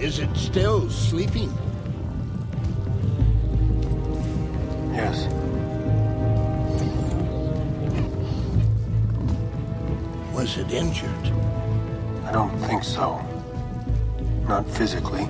Is 0.00 0.18
it 0.18 0.34
still 0.34 0.88
sleeping? 0.88 1.52
Yes. 4.94 5.26
Was 10.34 10.56
it 10.56 10.72
injured? 10.72 11.10
I 12.24 12.32
don't 12.32 12.56
think 12.60 12.82
so. 12.82 13.20
Not 14.48 14.66
physically. 14.70 15.28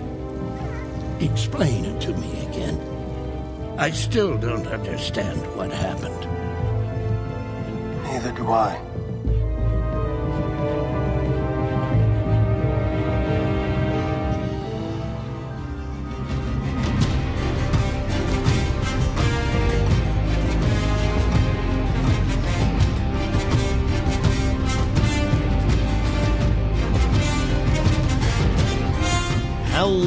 Explain 1.18 1.84
it 1.87 2.00
to 2.02 2.14
me 2.14 2.46
again. 2.46 2.79
I 3.77 3.91
still 3.91 4.39
don't 4.39 4.68
understand 4.68 5.41
what 5.57 5.73
happened. 5.73 6.29
Neither 8.05 8.30
do 8.32 8.52
I. 8.52 8.89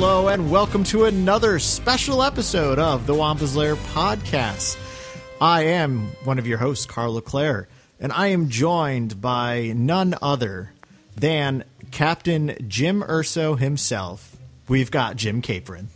Hello 0.06 0.28
and 0.28 0.52
welcome 0.52 0.84
to 0.84 1.06
another 1.06 1.60
special 1.60 2.24
episode 2.24 2.78
of 2.78 3.08
the 3.08 3.14
Wampa's 3.14 3.56
Lair 3.56 3.78
podcast. 3.78 4.78
I 5.40 5.68
am 5.68 6.12
one 6.26 6.38
of 6.38 6.46
your 6.46 6.58
hosts, 6.58 6.86
Karl 6.86 7.14
Leclaire, 7.14 7.70
and 8.02 8.12
I 8.12 8.28
am 8.28 8.50
joined 8.50 9.22
by 9.22 9.72
none 9.74 10.14
other 10.22 10.74
than 11.16 11.64
Captain 11.92 12.54
Jim 12.68 13.02
Erso 13.02 13.58
himself. 13.58 14.36
We've 14.68 14.92
got 14.92 15.16
Jim 15.16 15.42
Capron. 15.42 15.88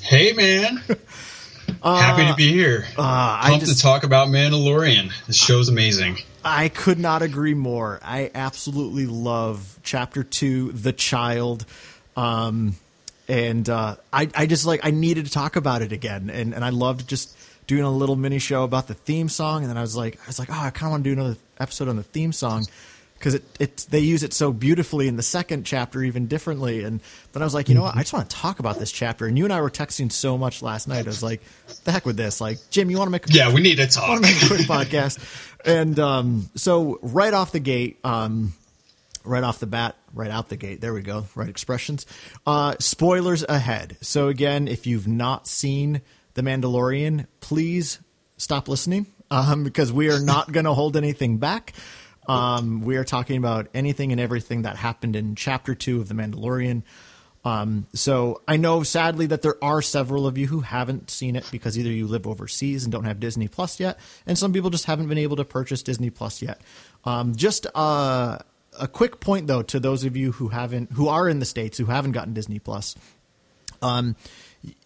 Hey, 0.00 0.32
man. 0.34 0.76
Happy 1.82 2.28
to 2.28 2.36
be 2.36 2.52
here. 2.52 2.86
Uh, 2.96 3.02
I 3.02 3.46
Pumped 3.48 3.66
just, 3.66 3.78
to 3.78 3.82
talk 3.82 4.04
about 4.04 4.28
Mandalorian. 4.28 5.10
This 5.26 5.36
show's 5.36 5.68
amazing. 5.68 6.18
I 6.44 6.68
could 6.68 7.00
not 7.00 7.22
agree 7.22 7.54
more. 7.54 7.98
I 8.04 8.30
absolutely 8.36 9.06
love 9.06 9.80
Chapter 9.82 10.22
Two, 10.22 10.70
The 10.70 10.92
Child. 10.92 11.66
Um, 12.16 12.76
and 13.28 13.68
uh, 13.68 13.96
I, 14.12 14.28
I 14.34 14.46
just 14.46 14.66
like 14.66 14.80
I 14.84 14.90
needed 14.90 15.26
to 15.26 15.32
talk 15.32 15.56
about 15.56 15.82
it 15.82 15.92
again, 15.92 16.30
and, 16.30 16.54
and 16.54 16.64
I 16.64 16.70
loved 16.70 17.08
just 17.08 17.36
doing 17.66 17.82
a 17.82 17.90
little 17.90 18.16
mini 18.16 18.38
show 18.38 18.64
about 18.64 18.88
the 18.88 18.94
theme 18.94 19.28
song, 19.28 19.62
and 19.62 19.70
then 19.70 19.76
I 19.78 19.82
was 19.82 19.96
like, 19.96 20.18
I 20.22 20.26
was 20.26 20.38
like, 20.38 20.50
oh, 20.50 20.54
I 20.54 20.70
kind 20.70 20.88
of 20.88 20.90
want 20.92 21.04
to 21.04 21.14
do 21.14 21.20
another 21.20 21.36
episode 21.58 21.88
on 21.88 21.96
the 21.96 22.02
theme 22.02 22.32
song. 22.32 22.66
Because 23.18 23.36
it, 23.36 23.44
it 23.60 23.86
they 23.88 24.00
use 24.00 24.24
it 24.24 24.32
so 24.34 24.52
beautifully 24.52 25.06
in 25.06 25.14
the 25.14 25.22
second 25.22 25.62
chapter, 25.64 26.02
even 26.02 26.26
differently, 26.26 26.82
and 26.82 27.00
then 27.32 27.40
I 27.40 27.44
was 27.46 27.54
like, 27.54 27.68
you 27.68 27.76
know 27.76 27.82
what, 27.82 27.94
I 27.94 28.00
just 28.00 28.12
want 28.12 28.28
to 28.28 28.34
talk 28.36 28.58
about 28.58 28.80
this 28.80 28.90
chapter, 28.90 29.26
and 29.26 29.38
you 29.38 29.44
and 29.44 29.52
I 29.52 29.60
were 29.60 29.70
texting 29.70 30.10
so 30.10 30.36
much 30.36 30.60
last 30.60 30.88
night, 30.88 31.06
I 31.06 31.08
was 31.08 31.22
like, 31.22 31.40
the 31.84 31.92
heck 31.92 32.04
with 32.04 32.16
this, 32.16 32.40
like 32.40 32.58
Jim, 32.70 32.90
you 32.90 32.98
want 32.98 33.06
to 33.06 33.12
make 33.12 33.28
a 33.28 33.32
Yeah, 33.32 33.54
we 33.54 33.60
need 33.60 33.76
to 33.76 33.86
talk. 33.86 34.08
want 34.08 34.24
to 34.24 34.32
make 34.32 34.42
a 34.42 34.46
quick 34.48 34.60
podcast. 34.62 35.20
And 35.64 36.00
um, 36.00 36.50
so 36.56 36.98
right 37.00 37.32
off 37.32 37.52
the 37.52 37.60
gate, 37.60 38.00
um, 38.02 38.54
right 39.24 39.42
off 39.42 39.58
the 39.60 39.66
bat, 39.66 39.96
right 40.12 40.30
out 40.30 40.48
the 40.48 40.56
gate, 40.56 40.80
there 40.80 40.94
we 40.94 41.02
go, 41.02 41.26
right 41.34 41.48
expressions. 41.48 42.06
Uh, 42.46 42.74
spoilers 42.78 43.44
ahead. 43.48 43.96
So 44.00 44.28
again, 44.28 44.68
if 44.68 44.86
you've 44.86 45.08
not 45.08 45.46
seen 45.46 46.02
The 46.34 46.42
Mandalorian, 46.42 47.26
please 47.40 48.00
stop 48.36 48.68
listening 48.68 49.06
um, 49.30 49.64
because 49.64 49.92
we 49.92 50.10
are 50.10 50.20
not 50.20 50.52
going 50.52 50.64
to 50.64 50.74
hold 50.74 50.96
anything 50.96 51.38
back. 51.38 51.72
Um, 52.28 52.82
we 52.82 52.96
are 52.96 53.04
talking 53.04 53.36
about 53.36 53.68
anything 53.74 54.12
and 54.12 54.20
everything 54.20 54.62
that 54.62 54.76
happened 54.76 55.16
in 55.16 55.34
Chapter 55.34 55.74
Two 55.74 56.00
of 56.00 56.08
The 56.08 56.14
Mandalorian. 56.14 56.82
Um, 57.44 57.88
so 57.92 58.40
I 58.46 58.56
know 58.56 58.84
sadly 58.84 59.26
that 59.26 59.42
there 59.42 59.56
are 59.62 59.82
several 59.82 60.28
of 60.28 60.38
you 60.38 60.46
who 60.46 60.60
haven't 60.60 61.10
seen 61.10 61.34
it 61.34 61.48
because 61.50 61.76
either 61.76 61.90
you 61.90 62.06
live 62.06 62.26
overseas 62.26 62.84
and 62.84 62.92
don't 62.92 63.04
have 63.04 63.18
Disney 63.18 63.48
Plus 63.48 63.80
yet, 63.80 63.98
and 64.26 64.38
some 64.38 64.52
people 64.52 64.70
just 64.70 64.84
haven't 64.84 65.08
been 65.08 65.18
able 65.18 65.36
to 65.36 65.44
purchase 65.44 65.82
Disney 65.82 66.10
Plus 66.10 66.40
yet. 66.40 66.60
Um, 67.04 67.34
just 67.34 67.66
uh, 67.74 68.38
a 68.78 68.88
quick 68.88 69.20
point 69.20 69.46
though 69.46 69.62
to 69.62 69.80
those 69.80 70.04
of 70.04 70.16
you 70.16 70.32
who 70.32 70.48
haven't, 70.48 70.92
who 70.92 71.08
are 71.08 71.28
in 71.28 71.38
the 71.38 71.46
states 71.46 71.78
who 71.78 71.86
haven't 71.86 72.12
gotten 72.12 72.34
Disney 72.34 72.58
Plus. 72.58 72.94
Um, 73.80 74.16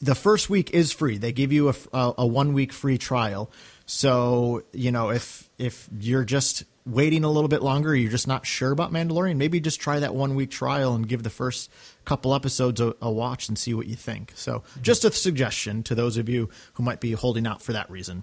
the 0.01 0.15
first 0.15 0.49
week 0.49 0.71
is 0.71 0.93
free. 0.93 1.19
They 1.19 1.33
give 1.33 1.53
you 1.53 1.69
a, 1.69 1.75
a, 1.93 2.15
a 2.19 2.27
one 2.27 2.55
week 2.55 2.73
free 2.73 2.99
trial. 2.99 3.51
So 3.85 4.63
you 4.73 4.91
know 4.91 5.11
if 5.11 5.49
if 5.59 5.89
you're 5.99 6.25
just 6.25 6.65
waiting 6.87 7.25
a 7.25 7.31
little 7.31 7.49
bit 7.49 7.63
longer, 7.63 7.95
you're 7.95 8.11
just 8.11 8.29
not 8.29 8.47
sure 8.47 8.71
about 8.71 8.93
Mandalorian, 8.93 9.37
maybe 9.37 9.59
just 9.59 9.81
try 9.81 9.99
that 9.99 10.15
one 10.15 10.37
week 10.37 10.51
trial 10.51 10.95
and 10.95 11.09
give 11.09 11.25
the 11.25 11.31
first 11.31 11.71
couple 12.05 12.35
episodes 12.35 12.81
a, 12.81 12.95
a 13.03 13.11
watch 13.11 13.49
and 13.49 13.59
see 13.59 13.75
what 13.75 13.87
you 13.87 13.97
think. 13.97 14.33
So 14.37 14.63
just 14.83 15.05
a 15.05 15.11
suggestion 15.11 15.83
to 15.85 15.97
those 15.97 16.17
of 16.17 16.29
you 16.29 16.49
who 16.75 16.85
might 16.85 17.01
be 17.01 17.13
holding 17.13 17.47
out 17.47 17.61
for 17.61 17.73
that 17.73 17.91
reason. 17.91 18.23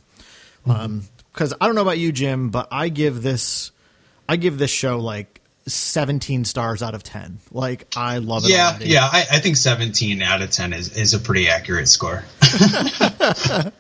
Because 0.66 1.54
I 1.60 1.66
don't 1.66 1.76
know 1.76 1.82
about 1.82 1.98
you, 1.98 2.14
Jim, 2.14 2.50
but 2.50 2.70
I 2.72 2.88
give 2.88 3.22
this 3.22 3.72
I 4.30 4.38
give 4.38 4.58
this 4.58 4.72
show 4.72 5.00
like 5.00 5.42
17 5.66 6.46
stars 6.46 6.84
out 6.84 6.94
of 6.96 7.04
10. 7.04 7.40
Like 7.52 7.88
I 7.96 8.18
love 8.18 8.44
it. 8.46 8.52
Yeah, 8.52 8.70
already. 8.72 8.90
yeah. 8.90 9.10
I, 9.12 9.26
I 9.32 9.40
think 9.40 9.58
17 9.58 10.22
out 10.22 10.42
of 10.42 10.52
10 10.52 10.74
is, 10.74 10.98
is 10.98 11.14
a 11.14 11.20
pretty 11.20 11.48
accurate 11.50 11.88
score. 11.88 12.24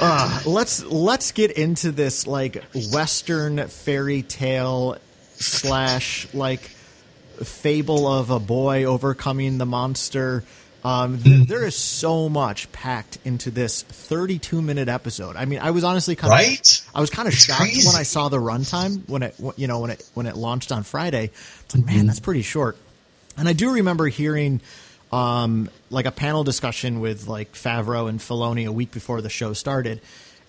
Uh, 0.00 0.40
let's 0.46 0.84
let's 0.84 1.32
get 1.32 1.50
into 1.50 1.90
this 1.90 2.24
like 2.26 2.62
western 2.92 3.66
fairy 3.66 4.22
tale 4.22 4.96
slash 5.34 6.32
like 6.32 6.60
fable 6.60 8.06
of 8.06 8.30
a 8.30 8.38
boy 8.38 8.84
overcoming 8.84 9.58
the 9.58 9.66
monster 9.66 10.44
um, 10.84 11.18
th- 11.22 11.48
there 11.48 11.66
is 11.66 11.74
so 11.76 12.28
much 12.28 12.70
packed 12.72 13.18
into 13.24 13.50
this 13.50 13.82
32 13.82 14.62
minute 14.62 14.88
episode. 14.88 15.34
I 15.36 15.44
mean 15.44 15.58
i 15.58 15.70
was 15.72 15.82
honestly 15.84 16.14
kind 16.16 16.32
of 16.32 16.38
Right? 16.38 16.82
i 16.94 17.00
was 17.00 17.10
kind 17.10 17.26
of 17.26 17.34
shocked 17.34 17.60
crazy. 17.60 17.86
when 17.86 17.96
i 17.96 18.04
saw 18.04 18.28
the 18.28 18.38
runtime 18.38 19.08
when 19.08 19.22
it 19.22 19.34
you 19.56 19.66
know 19.66 19.80
when 19.80 19.90
it 19.90 20.08
when 20.14 20.26
it 20.26 20.36
launched 20.36 20.70
on 20.72 20.82
friday. 20.84 21.30
It's 21.64 21.74
like 21.74 21.84
man 21.84 22.06
that's 22.06 22.20
pretty 22.20 22.42
short. 22.42 22.76
And 23.36 23.48
I 23.48 23.52
do 23.52 23.72
remember 23.74 24.06
hearing 24.08 24.60
um, 25.12 25.70
like 25.90 26.06
a 26.06 26.10
panel 26.10 26.44
discussion 26.44 27.00
with 27.00 27.26
like 27.28 27.52
Favreau 27.54 28.08
and 28.08 28.18
Filoni 28.20 28.66
a 28.66 28.72
week 28.72 28.90
before 28.90 29.22
the 29.22 29.30
show 29.30 29.52
started, 29.54 30.00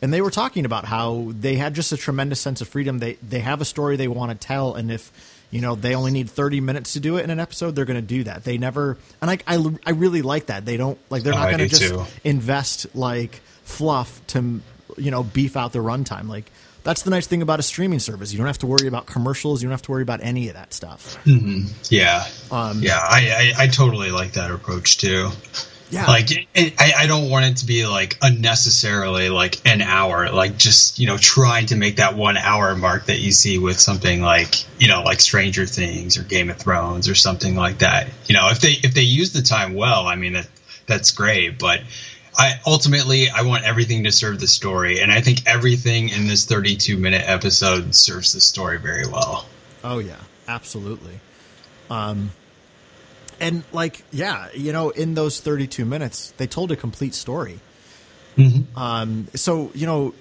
and 0.01 0.11
they 0.11 0.21
were 0.21 0.31
talking 0.31 0.65
about 0.65 0.85
how 0.85 1.27
they 1.39 1.55
had 1.55 1.73
just 1.75 1.91
a 1.91 1.97
tremendous 1.97 2.39
sense 2.41 2.59
of 2.61 2.67
freedom. 2.67 2.99
They 2.99 3.13
they 3.27 3.39
have 3.39 3.61
a 3.61 3.65
story 3.65 3.95
they 3.95 4.07
want 4.09 4.31
to 4.31 4.47
tell, 4.47 4.73
and 4.75 4.91
if 4.91 5.11
you 5.51 5.61
know 5.61 5.75
they 5.75 5.95
only 5.95 6.11
need 6.11 6.29
30 6.29 6.61
minutes 6.61 6.93
to 6.93 6.99
do 6.99 7.17
it 7.17 7.23
in 7.23 7.29
an 7.29 7.39
episode, 7.39 7.75
they're 7.75 7.85
going 7.85 7.95
to 7.99 8.01
do 8.05 8.23
that. 8.25 8.43
They 8.43 8.57
never, 8.57 8.97
and 9.21 9.29
I, 9.31 9.37
I 9.47 9.63
I 9.85 9.91
really 9.91 10.21
like 10.21 10.47
that. 10.47 10.65
They 10.65 10.77
don't 10.77 10.97
like 11.09 11.23
they're 11.23 11.33
Oh, 11.33 11.37
not 11.37 11.45
going 11.47 11.59
to 11.59 11.67
just 11.67 11.81
too. 11.81 12.03
invest 12.23 12.87
like 12.95 13.41
fluff 13.63 14.21
to 14.27 14.61
you 14.97 15.11
know 15.11 15.23
beef 15.23 15.55
out 15.57 15.73
the 15.73 15.79
runtime 15.79 16.27
like. 16.27 16.51
That's 16.81 17.01
the 17.01 17.09
nice 17.09 17.27
thing 17.27 17.41
about 17.41 17.59
a 17.59 17.63
streaming 17.63 17.99
service. 17.99 18.31
You 18.31 18.37
don't 18.37 18.47
have 18.47 18.59
to 18.59 18.65
worry 18.65 18.87
about 18.87 19.05
commercials. 19.05 19.61
You 19.61 19.67
don't 19.67 19.73
have 19.73 19.81
to 19.83 19.91
worry 19.91 20.01
about 20.01 20.21
any 20.23 20.47
of 20.47 20.53
that 20.53 20.73
stuff. 20.73 21.19
Yeah. 21.25 22.23
Um, 22.51 22.79
yeah, 22.81 22.97
I, 23.03 23.53
I, 23.59 23.63
I 23.63 23.67
totally 23.67 24.11
like 24.11 24.31
that 24.31 24.49
approach 24.49 24.97
too. 24.97 25.29
Yeah. 25.89 26.05
Like, 26.05 26.29
I, 26.55 26.93
I 26.99 27.07
don't 27.07 27.29
want 27.29 27.45
it 27.45 27.57
to 27.57 27.65
be 27.65 27.87
like 27.87 28.17
unnecessarily 28.21 29.29
like 29.29 29.65
an 29.67 29.81
hour, 29.81 30.29
like 30.31 30.57
just, 30.57 30.99
you 30.99 31.07
know, 31.07 31.17
trying 31.17 31.67
to 31.67 31.75
make 31.75 31.95
that 31.95 32.15
one 32.15 32.37
hour 32.37 32.75
mark 32.75 33.07
that 33.07 33.19
you 33.19 33.31
see 33.31 33.57
with 33.57 33.79
something 33.79 34.21
like, 34.21 34.65
you 34.79 34.87
know, 34.87 35.01
like 35.01 35.19
Stranger 35.19 35.65
Things 35.65 36.17
or 36.17 36.23
Game 36.23 36.49
of 36.49 36.57
Thrones 36.57 37.09
or 37.09 37.15
something 37.15 37.55
like 37.55 37.79
that. 37.79 38.07
You 38.27 38.35
know, 38.35 38.49
if 38.49 38.59
they, 38.59 38.73
if 38.83 38.93
they 38.93 39.01
use 39.01 39.33
the 39.33 39.41
time 39.41 39.73
well, 39.73 40.05
I 40.05 40.15
mean, 40.15 40.33
that, 40.33 40.47
that's 40.85 41.11
great, 41.11 41.57
but 41.57 41.81
I 42.37 42.59
ultimately 42.65 43.29
I 43.29 43.41
want 43.41 43.65
everything 43.65 44.05
to 44.05 44.11
serve 44.11 44.39
the 44.39 44.47
story, 44.47 45.01
and 45.01 45.11
I 45.11 45.19
think 45.19 45.45
everything 45.45 46.09
in 46.09 46.27
this 46.27 46.45
32 46.45 46.97
minute 46.97 47.23
episode 47.25 47.93
serves 47.93 48.31
the 48.31 48.39
story 48.39 48.79
very 48.79 49.05
well. 49.05 49.45
Oh 49.83 49.99
yeah, 49.99 50.21
absolutely. 50.47 51.19
Um, 51.89 52.31
and 53.39 53.63
like 53.71 54.03
yeah, 54.11 54.47
you 54.53 54.71
know, 54.73 54.89
in 54.89 55.13
those 55.13 55.39
thirty-two 55.39 55.85
minutes, 55.85 56.33
they 56.37 56.47
told 56.47 56.71
a 56.71 56.75
complete 56.75 57.13
story. 57.15 57.59
Um, 58.75 59.27
so 59.35 59.71
you 59.73 59.85
know, 59.85 60.13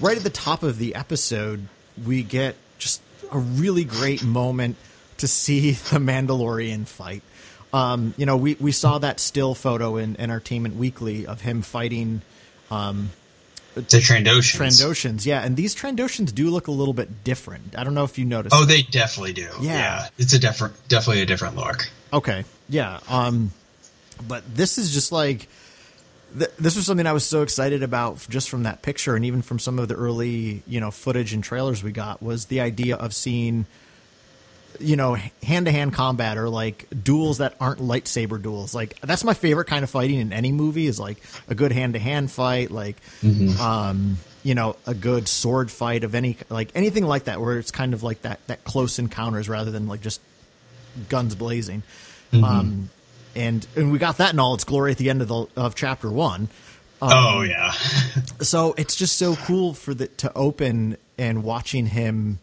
right 0.00 0.16
at 0.16 0.22
the 0.22 0.30
top 0.30 0.62
of 0.62 0.78
the 0.78 0.94
episode, 0.94 1.66
we 2.04 2.22
get 2.22 2.56
just 2.78 3.00
a 3.32 3.38
really 3.38 3.84
great 3.84 4.22
moment 4.22 4.76
to 5.18 5.28
see 5.28 5.70
the 5.90 5.98
Mandalorian 5.98 6.86
fight. 6.86 7.22
Um, 7.72 8.14
you 8.16 8.26
know, 8.26 8.36
we, 8.36 8.54
we 8.54 8.72
saw 8.72 8.98
that 8.98 9.20
still 9.20 9.54
photo 9.54 9.96
in 9.96 10.18
Entertainment 10.18 10.76
Weekly 10.76 11.26
of 11.26 11.40
him 11.40 11.62
fighting 11.62 12.22
The 13.76 13.98
Trandoshans. 13.98 14.56
Trandoshans. 14.56 15.26
Yeah, 15.26 15.44
and 15.44 15.54
these 15.54 15.76
Trandoshans 15.76 16.34
do 16.34 16.48
look 16.48 16.66
a 16.66 16.70
little 16.70 16.94
bit 16.94 17.24
different. 17.24 17.76
I 17.76 17.84
don't 17.84 17.92
know 17.92 18.04
if 18.04 18.18
you 18.18 18.24
noticed. 18.24 18.54
Oh, 18.54 18.64
they 18.64 18.80
definitely 18.80 19.34
do. 19.34 19.48
Yeah. 19.60 20.08
it's 20.16 20.32
a 20.32 20.38
different, 20.38 20.74
definitely 20.88 21.22
a 21.22 21.26
different 21.26 21.56
look. 21.56 21.86
Okay. 22.10 22.44
Yeah. 22.70 23.00
Um, 23.08 23.52
but 24.26 24.42
this 24.56 24.78
is 24.78 24.94
just 24.94 25.12
like 25.12 25.46
th- 26.38 26.50
this 26.58 26.76
was 26.76 26.86
something 26.86 27.06
I 27.06 27.12
was 27.12 27.24
so 27.24 27.42
excited 27.42 27.82
about 27.82 28.26
just 28.28 28.48
from 28.48 28.64
that 28.64 28.82
picture 28.82 29.14
and 29.14 29.24
even 29.24 29.42
from 29.42 29.58
some 29.58 29.78
of 29.78 29.88
the 29.88 29.94
early 29.94 30.62
you 30.66 30.80
know 30.80 30.90
footage 30.90 31.32
and 31.32 31.42
trailers 31.42 31.82
we 31.82 31.92
got 31.92 32.22
was 32.22 32.46
the 32.46 32.60
idea 32.60 32.96
of 32.96 33.14
seeing 33.14 33.66
you 34.80 34.96
know, 34.96 35.16
hand 35.42 35.66
to 35.66 35.72
hand 35.72 35.92
combat 35.92 36.38
or 36.38 36.48
like 36.48 36.86
duels 37.02 37.38
that 37.38 37.54
aren't 37.60 37.80
lightsaber 37.80 38.40
duels. 38.40 38.74
Like 38.74 39.00
that's 39.00 39.24
my 39.24 39.34
favorite 39.34 39.66
kind 39.66 39.82
of 39.84 39.90
fighting 39.90 40.18
in 40.18 40.32
any 40.32 40.52
movie 40.52 40.86
is 40.86 40.98
like 41.00 41.18
a 41.48 41.54
good 41.54 41.72
hand 41.72 41.94
to 41.94 41.98
hand 41.98 42.30
fight, 42.30 42.70
like 42.70 42.96
um, 43.60 44.18
you 44.42 44.54
know, 44.54 44.76
a 44.86 44.94
good 44.94 45.28
sword 45.28 45.70
fight 45.70 46.04
of 46.04 46.14
any 46.14 46.36
like 46.48 46.70
anything 46.74 47.04
like 47.04 47.24
that 47.24 47.40
where 47.40 47.58
it's 47.58 47.70
kind 47.70 47.94
of 47.94 48.02
like 48.02 48.22
that 48.22 48.44
that 48.46 48.64
close 48.64 48.98
encounters 48.98 49.48
rather 49.48 49.70
than 49.70 49.88
like 49.88 50.00
just 50.00 50.20
guns 51.08 51.34
blazing. 51.34 51.82
Um, 52.32 52.90
and 53.34 53.66
and 53.76 53.92
we 53.92 53.98
got 53.98 54.18
that 54.18 54.32
in 54.32 54.38
all 54.38 54.54
its 54.54 54.64
glory 54.64 54.92
at 54.92 54.98
the 54.98 55.10
end 55.10 55.22
of 55.22 55.28
the 55.28 55.46
of 55.56 55.74
chapter 55.74 56.10
one. 56.10 56.48
oh 57.02 57.42
yeah. 57.42 57.72
So 58.40 58.74
it's 58.76 58.96
just 58.96 59.16
so 59.16 59.34
cool 59.36 59.74
for 59.74 59.94
the 59.94 60.08
to 60.08 60.32
open 60.34 60.96
and 61.18 61.42
watching 61.42 61.86
him 61.86 62.38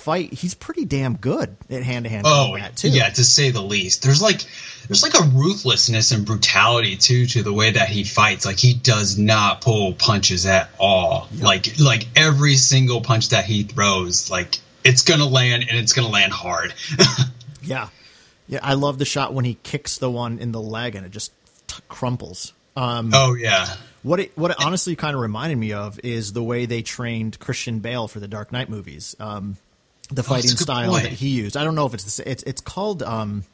fight. 0.00 0.32
He's 0.32 0.54
pretty 0.54 0.84
damn 0.84 1.16
good 1.16 1.56
at 1.68 1.82
hand 1.82 2.04
to 2.04 2.10
hand 2.10 2.24
Oh 2.26 2.48
combat 2.52 2.76
too. 2.76 2.88
yeah, 2.88 3.08
to 3.10 3.24
say 3.24 3.50
the 3.50 3.62
least. 3.62 4.02
There's 4.02 4.20
like 4.22 4.40
there's 4.88 5.02
like 5.02 5.14
a 5.14 5.22
ruthlessness 5.34 6.10
and 6.10 6.26
brutality 6.26 6.96
too 6.96 7.26
to 7.26 7.42
the 7.42 7.52
way 7.52 7.72
that 7.72 7.88
he 7.88 8.02
fights. 8.04 8.44
Like 8.46 8.58
he 8.58 8.74
does 8.74 9.18
not 9.18 9.60
pull 9.60 9.92
punches 9.92 10.46
at 10.46 10.70
all. 10.78 11.28
Like 11.38 11.78
like 11.78 12.06
every 12.16 12.56
single 12.56 13.00
punch 13.00 13.28
that 13.30 13.44
he 13.44 13.62
throws, 13.62 14.30
like 14.30 14.56
it's 14.84 15.02
gonna 15.02 15.26
land 15.26 15.66
and 15.68 15.78
it's 15.78 15.92
gonna 15.92 16.08
land 16.08 16.32
hard. 16.32 16.74
Yeah, 17.62 17.88
yeah. 18.48 18.60
I 18.62 18.72
love 18.74 18.98
the 18.98 19.04
shot 19.04 19.34
when 19.34 19.44
he 19.44 19.58
kicks 19.62 19.98
the 19.98 20.10
one 20.10 20.38
in 20.38 20.50
the 20.50 20.60
leg 20.62 20.94
and 20.94 21.04
it 21.04 21.12
just 21.12 21.30
t- 21.66 21.82
crumples. 21.88 22.54
Um, 22.74 23.10
oh 23.12 23.34
yeah. 23.34 23.66
What 24.02 24.18
it 24.18 24.32
what 24.36 24.50
it 24.50 24.56
honestly 24.64 24.96
kind 24.96 25.14
of 25.14 25.20
reminded 25.20 25.58
me 25.58 25.74
of 25.74 26.00
is 26.02 26.32
the 26.32 26.42
way 26.42 26.64
they 26.64 26.80
trained 26.80 27.38
Christian 27.38 27.80
Bale 27.80 28.08
for 28.08 28.18
the 28.18 28.28
Dark 28.28 28.50
Knight 28.50 28.70
movies. 28.70 29.14
Um, 29.20 29.58
the 30.12 30.22
fighting 30.22 30.50
Oh, 30.52 30.56
style 30.56 30.90
point. 30.90 31.04
that 31.04 31.12
he 31.12 31.28
used. 31.28 31.56
I 31.56 31.64
don't 31.64 31.74
know 31.74 31.86
if 31.86 31.94
it's 31.94 32.16
the, 32.16 32.30
it's 32.30 32.42
it's 32.44 32.60
called. 32.60 33.02
Um, 33.02 33.44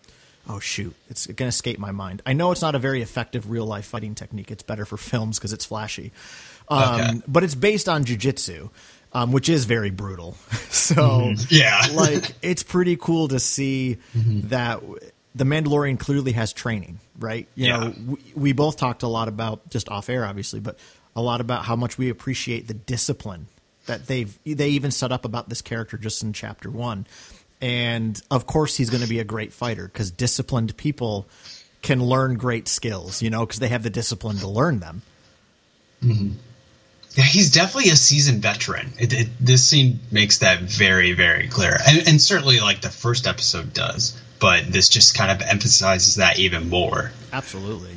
oh 0.49 0.59
shoot, 0.61 0.95
it's 1.11 1.27
gonna 1.27 1.49
escape 1.49 1.79
my 1.79 1.93
mind. 1.93 2.23
I 2.27 2.33
know 2.33 2.53
it's 2.53 2.63
not 2.63 2.75
a 2.75 2.79
very 2.79 3.03
effective 3.03 3.51
real 3.51 3.67
life 3.67 3.87
fighting 3.87 4.15
technique. 4.15 4.51
It's 4.51 4.63
better 4.63 4.85
for 4.85 4.97
films 4.97 5.39
because 5.39 5.53
it's 5.53 5.65
flashy. 5.65 6.13
Um, 6.69 6.95
Okay. 7.01 7.21
But 7.29 7.45
it's 7.45 7.55
based 7.55 7.89
on 7.89 8.05
jujitsu, 8.05 8.71
um, 9.13 9.33
which 9.33 9.49
is 9.49 9.65
very 9.67 9.91
brutal. 9.91 10.37
so 10.71 11.35
Yeah. 11.51 11.89
like 11.93 12.33
it's 12.43 12.63
pretty 12.63 12.97
cool 12.97 13.29
to 13.29 13.39
see 13.41 13.99
that 14.15 14.81
the 15.35 15.45
Mandalorian 15.45 15.99
clearly 15.99 16.33
has 16.33 16.53
training, 16.53 16.99
right? 17.19 17.47
You 17.57 17.67
Yeah. 17.67 17.77
know, 17.79 17.95
we, 18.07 18.17
we 18.35 18.53
both 18.53 18.77
talked 18.79 19.03
a 19.03 19.09
lot 19.09 19.29
about 19.29 19.69
just 19.69 19.89
off 19.91 20.09
air, 20.09 20.25
obviously, 20.25 20.61
but 20.61 20.79
a 21.15 21.21
lot 21.23 21.41
about 21.41 21.65
how 21.65 21.77
much 21.77 21.99
we 21.99 22.09
appreciate 22.09 22.69
the 22.69 22.75
discipline 22.75 23.47
that 23.87 24.07
they've 24.07 24.39
they 24.45 24.69
even 24.71 24.91
set 24.91 25.13
up 25.13 25.25
about 25.25 25.49
this 25.49 25.63
character 25.63 25.97
just 25.97 26.23
in 26.23 26.33
chapter 26.33 26.71
one. 26.71 27.07
And 27.61 28.21
of 28.31 28.47
course, 28.47 28.77
he's 28.77 28.91
going 28.91 29.03
to 29.03 29.09
be 29.09 29.19
a 29.19 29.25
great 29.25 29.53
fighter 29.53 29.87
because 29.87 30.11
disciplined 30.11 30.77
people 30.77 31.27
can 31.83 32.03
learn 32.03 32.37
great 32.37 32.69
skills, 32.69 33.23
you 33.23 33.31
know, 33.31 33.47
because 33.47 33.61
they 33.61 33.69
have 33.69 33.83
the 33.83 33.91
discipline 33.91 34.37
to 34.39 34.49
learn 34.49 34.81
them. 34.81 35.03
Mm-hmm. 36.03 36.33
Yeah, 37.15 37.25
he's 37.25 37.51
definitely 37.51 37.91
a 37.91 37.97
seasoned 37.97 38.43
veteran. 38.43 38.93
It, 38.99 39.13
it, 39.15 39.29
this 39.41 39.65
scene 39.65 40.01
makes 40.11 40.39
that 40.39 40.61
very, 40.61 41.13
very 41.13 41.49
clear, 41.49 41.79
and, 41.89 42.07
and 42.07 42.21
certainly 42.21 42.61
like 42.61 42.83
the 42.83 42.91
first 42.91 43.27
episode 43.27 43.73
does. 43.73 44.21
But 44.39 44.71
this 44.71 44.91
just 44.91 45.17
kind 45.17 45.31
of 45.31 45.49
emphasizes 45.49 46.17
that 46.17 46.39
even 46.39 46.69
more. 46.69 47.13
Absolutely, 47.33 47.97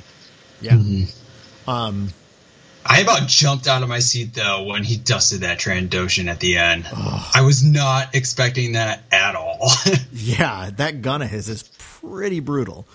yeah. 0.61 0.71
Mm-hmm. 0.71 1.69
Um, 1.69 2.09
I 2.85 3.01
about 3.01 3.27
jumped 3.27 3.67
out 3.67 3.83
of 3.83 3.89
my 3.89 3.99
seat 3.99 4.33
though 4.33 4.63
when 4.63 4.83
he 4.83 4.97
dusted 4.97 5.41
that 5.41 5.59
Trandoshan 5.59 6.27
at 6.27 6.39
the 6.39 6.57
end. 6.57 6.87
I 6.91 7.41
was 7.45 7.63
not 7.63 8.15
expecting 8.15 8.73
that 8.73 9.01
at 9.11 9.35
all. 9.35 9.69
Yeah, 10.11 10.69
that 10.77 11.01
gun 11.01 11.21
of 11.21 11.29
his 11.29 11.49
is 11.49 11.63
pretty 11.77 12.39
brutal. 12.39 12.85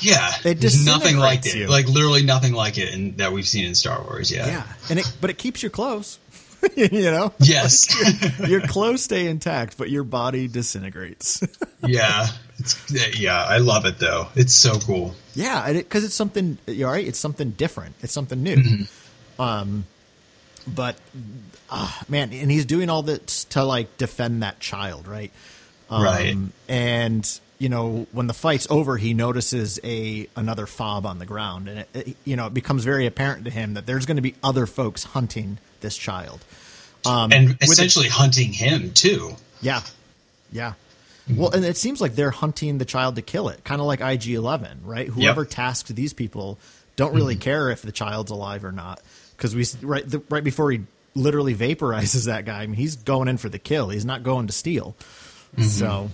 yeah, 0.00 0.30
It 0.44 0.60
there's 0.60 0.84
nothing 0.84 1.16
like 1.16 1.44
it. 1.46 1.54
you. 1.54 1.66
Like 1.66 1.88
literally 1.88 2.22
nothing 2.24 2.52
like 2.52 2.78
it 2.78 2.92
in, 2.94 3.16
that 3.16 3.32
we've 3.32 3.46
seen 3.46 3.64
in 3.66 3.74
Star 3.74 4.02
Wars. 4.02 4.30
Yeah. 4.30 4.46
Yeah, 4.46 4.62
and 4.90 4.98
it 4.98 5.16
but 5.20 5.30
it 5.30 5.38
keeps 5.38 5.62
you 5.62 5.70
close. 5.70 6.18
you 6.76 7.02
know, 7.10 7.32
Yes. 7.40 7.94
your 8.48 8.60
clothes 8.62 9.02
stay 9.02 9.26
intact, 9.28 9.76
but 9.76 9.90
your 9.90 10.04
body 10.04 10.46
disintegrates. 10.48 11.42
yeah. 11.86 12.26
It's, 12.58 13.18
yeah. 13.20 13.42
I 13.44 13.58
love 13.58 13.84
it 13.86 13.98
though. 13.98 14.28
It's 14.34 14.54
so 14.54 14.78
cool. 14.78 15.14
yeah, 15.34 15.72
because 15.72 16.04
it's 16.04 16.14
something. 16.14 16.58
You're 16.66 16.90
right. 16.90 17.06
It's 17.06 17.18
something 17.18 17.50
different. 17.50 17.94
It's 18.02 18.12
something 18.12 18.42
new. 18.42 18.56
Mm-hmm. 18.56 18.82
Um, 19.38 19.84
but 20.66 20.96
ah, 21.70 22.02
man, 22.08 22.32
and 22.32 22.50
he's 22.50 22.64
doing 22.64 22.88
all 22.90 23.02
this 23.02 23.44
to 23.46 23.64
like 23.64 23.96
defend 23.98 24.42
that 24.42 24.60
child, 24.60 25.06
right? 25.08 25.30
Um, 25.90 26.02
Right. 26.02 26.36
And 26.68 27.40
you 27.58 27.68
know, 27.68 28.06
when 28.12 28.26
the 28.26 28.34
fight's 28.34 28.66
over, 28.70 28.96
he 28.96 29.14
notices 29.14 29.78
a 29.84 30.28
another 30.36 30.66
fob 30.66 31.06
on 31.06 31.18
the 31.18 31.26
ground, 31.26 31.68
and 31.68 31.78
it, 31.80 31.88
it, 31.94 32.16
you 32.24 32.36
know, 32.36 32.46
it 32.46 32.54
becomes 32.54 32.84
very 32.84 33.06
apparent 33.06 33.44
to 33.44 33.50
him 33.50 33.74
that 33.74 33.86
there's 33.86 34.06
going 34.06 34.16
to 34.16 34.22
be 34.22 34.34
other 34.42 34.66
folks 34.66 35.04
hunting 35.04 35.58
this 35.80 35.96
child. 35.96 36.44
Um, 37.06 37.30
and 37.32 37.48
with 37.48 37.60
it- 37.62 37.68
essentially 37.70 38.08
hunting 38.08 38.52
him 38.52 38.92
too. 38.92 39.36
Yeah. 39.60 39.82
Yeah. 40.50 40.72
Well, 41.30 41.50
and 41.52 41.64
it 41.64 41.76
seems 41.78 42.00
like 42.02 42.16
they're 42.16 42.30
hunting 42.30 42.76
the 42.78 42.84
child 42.84 43.16
to 43.16 43.22
kill 43.22 43.48
it, 43.48 43.64
kind 43.64 43.80
of 43.80 43.86
like 43.86 44.00
IG 44.02 44.28
11, 44.34 44.80
right? 44.84 45.06
Whoever 45.08 45.44
tasked 45.46 45.94
these 45.94 46.12
people 46.12 46.58
don't 46.96 47.14
really 47.14 47.36
care 47.36 47.70
if 47.70 47.80
the 47.82 47.92
child's 47.92 48.30
alive 48.30 48.62
or 48.64 48.72
not. 48.72 49.00
Because 49.36 49.54
we, 49.54 49.66
right, 49.86 50.08
the, 50.08 50.22
right 50.28 50.44
before 50.44 50.70
he 50.70 50.82
literally 51.14 51.54
vaporizes 51.54 52.26
that 52.26 52.44
guy, 52.44 52.62
I 52.62 52.66
mean, 52.66 52.76
he's 52.76 52.96
going 52.96 53.28
in 53.28 53.36
for 53.36 53.48
the 53.48 53.58
kill. 53.58 53.88
He's 53.88 54.04
not 54.04 54.22
going 54.22 54.46
to 54.46 54.52
steal. 54.52 54.96
Mm-hmm. 55.56 55.62
So, 55.62 56.10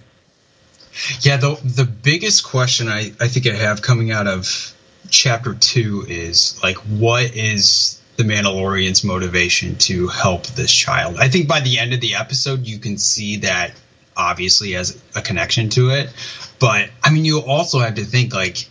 Yeah, 1.20 1.36
the 1.36 1.60
the 1.64 1.84
biggest 1.84 2.44
question 2.44 2.88
I, 2.88 3.12
I 3.20 3.28
think 3.28 3.46
I 3.46 3.54
have 3.54 3.80
coming 3.82 4.10
out 4.10 4.26
of 4.26 4.74
chapter 5.08 5.54
two 5.54 6.04
is 6.08 6.60
like 6.62 6.76
what 6.76 7.36
is 7.36 8.00
the 8.16 8.24
Mandalorian's 8.24 9.04
motivation 9.04 9.76
to 9.76 10.08
help 10.08 10.46
this 10.46 10.72
child? 10.72 11.16
I 11.18 11.28
think 11.28 11.48
by 11.48 11.60
the 11.60 11.78
end 11.78 11.94
of 11.94 12.00
the 12.00 12.16
episode 12.16 12.66
you 12.66 12.78
can 12.78 12.98
see 12.98 13.38
that 13.38 13.72
obviously 14.16 14.72
has 14.72 15.00
a 15.14 15.22
connection 15.22 15.70
to 15.70 15.90
it. 15.90 16.12
But 16.58 16.90
I 17.02 17.10
mean 17.10 17.24
you 17.24 17.38
also 17.40 17.78
have 17.78 17.94
to 17.94 18.04
think 18.04 18.34
like 18.34 18.68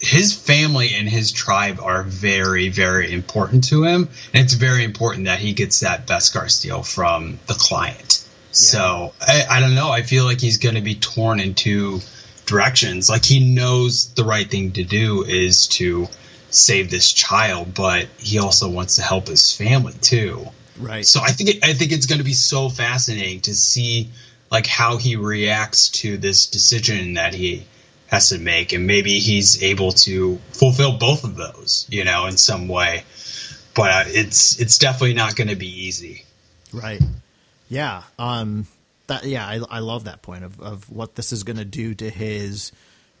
his 0.00 0.32
family 0.32 0.90
and 0.94 1.08
his 1.08 1.32
tribe 1.32 1.80
are 1.82 2.02
very, 2.02 2.68
very 2.68 3.12
important 3.12 3.64
to 3.68 3.82
him, 3.84 4.08
and 4.32 4.44
it's 4.44 4.54
very 4.54 4.84
important 4.84 5.26
that 5.26 5.38
he 5.38 5.52
gets 5.52 5.80
that 5.80 6.06
Beskar 6.06 6.50
steel 6.50 6.82
from 6.82 7.38
the 7.46 7.54
client. 7.54 8.24
So 8.50 9.12
I, 9.20 9.44
I 9.48 9.60
don't 9.60 9.74
know. 9.74 9.90
I 9.90 10.02
feel 10.02 10.24
like 10.24 10.40
he's 10.40 10.58
going 10.58 10.76
to 10.76 10.80
be 10.80 10.94
torn 10.94 11.40
in 11.40 11.54
two 11.54 12.00
directions. 12.46 13.10
Like 13.10 13.24
he 13.24 13.54
knows 13.54 14.08
the 14.14 14.24
right 14.24 14.48
thing 14.48 14.72
to 14.72 14.84
do 14.84 15.24
is 15.24 15.66
to 15.68 16.08
save 16.50 16.90
this 16.90 17.12
child, 17.12 17.74
but 17.74 18.06
he 18.18 18.38
also 18.38 18.70
wants 18.70 18.96
to 18.96 19.02
help 19.02 19.28
his 19.28 19.52
family 19.54 19.92
too. 20.00 20.46
right. 20.78 21.06
So 21.06 21.20
I 21.20 21.32
think 21.32 21.50
it, 21.50 21.64
I 21.64 21.74
think 21.74 21.92
it's 21.92 22.06
going 22.06 22.18
to 22.18 22.24
be 22.24 22.32
so 22.32 22.68
fascinating 22.68 23.40
to 23.42 23.54
see 23.54 24.10
like 24.50 24.66
how 24.66 24.96
he 24.96 25.16
reacts 25.16 25.90
to 25.90 26.16
this 26.16 26.46
decision 26.46 27.14
that 27.14 27.34
he 27.34 27.66
has 28.08 28.30
to 28.30 28.38
make, 28.38 28.72
and 28.72 28.86
maybe 28.86 29.18
he's 29.18 29.62
able 29.62 29.92
to 29.92 30.36
fulfill 30.52 30.98
both 30.98 31.24
of 31.24 31.36
those, 31.36 31.86
you 31.90 32.04
know, 32.04 32.26
in 32.26 32.36
some 32.36 32.66
way. 32.68 33.04
But 33.74 33.90
uh, 33.90 34.04
it's 34.08 34.60
it's 34.60 34.78
definitely 34.78 35.14
not 35.14 35.36
going 35.36 35.48
to 35.48 35.56
be 35.56 35.86
easy. 35.86 36.24
Right. 36.72 37.00
Yeah. 37.68 38.02
Um. 38.18 38.66
That. 39.06 39.24
Yeah. 39.24 39.46
I. 39.46 39.60
I 39.70 39.78
love 39.78 40.04
that 40.04 40.22
point 40.22 40.44
of 40.44 40.60
of 40.60 40.90
what 40.90 41.14
this 41.14 41.32
is 41.32 41.44
going 41.44 41.58
to 41.58 41.64
do 41.64 41.94
to 41.94 42.10
his 42.10 42.72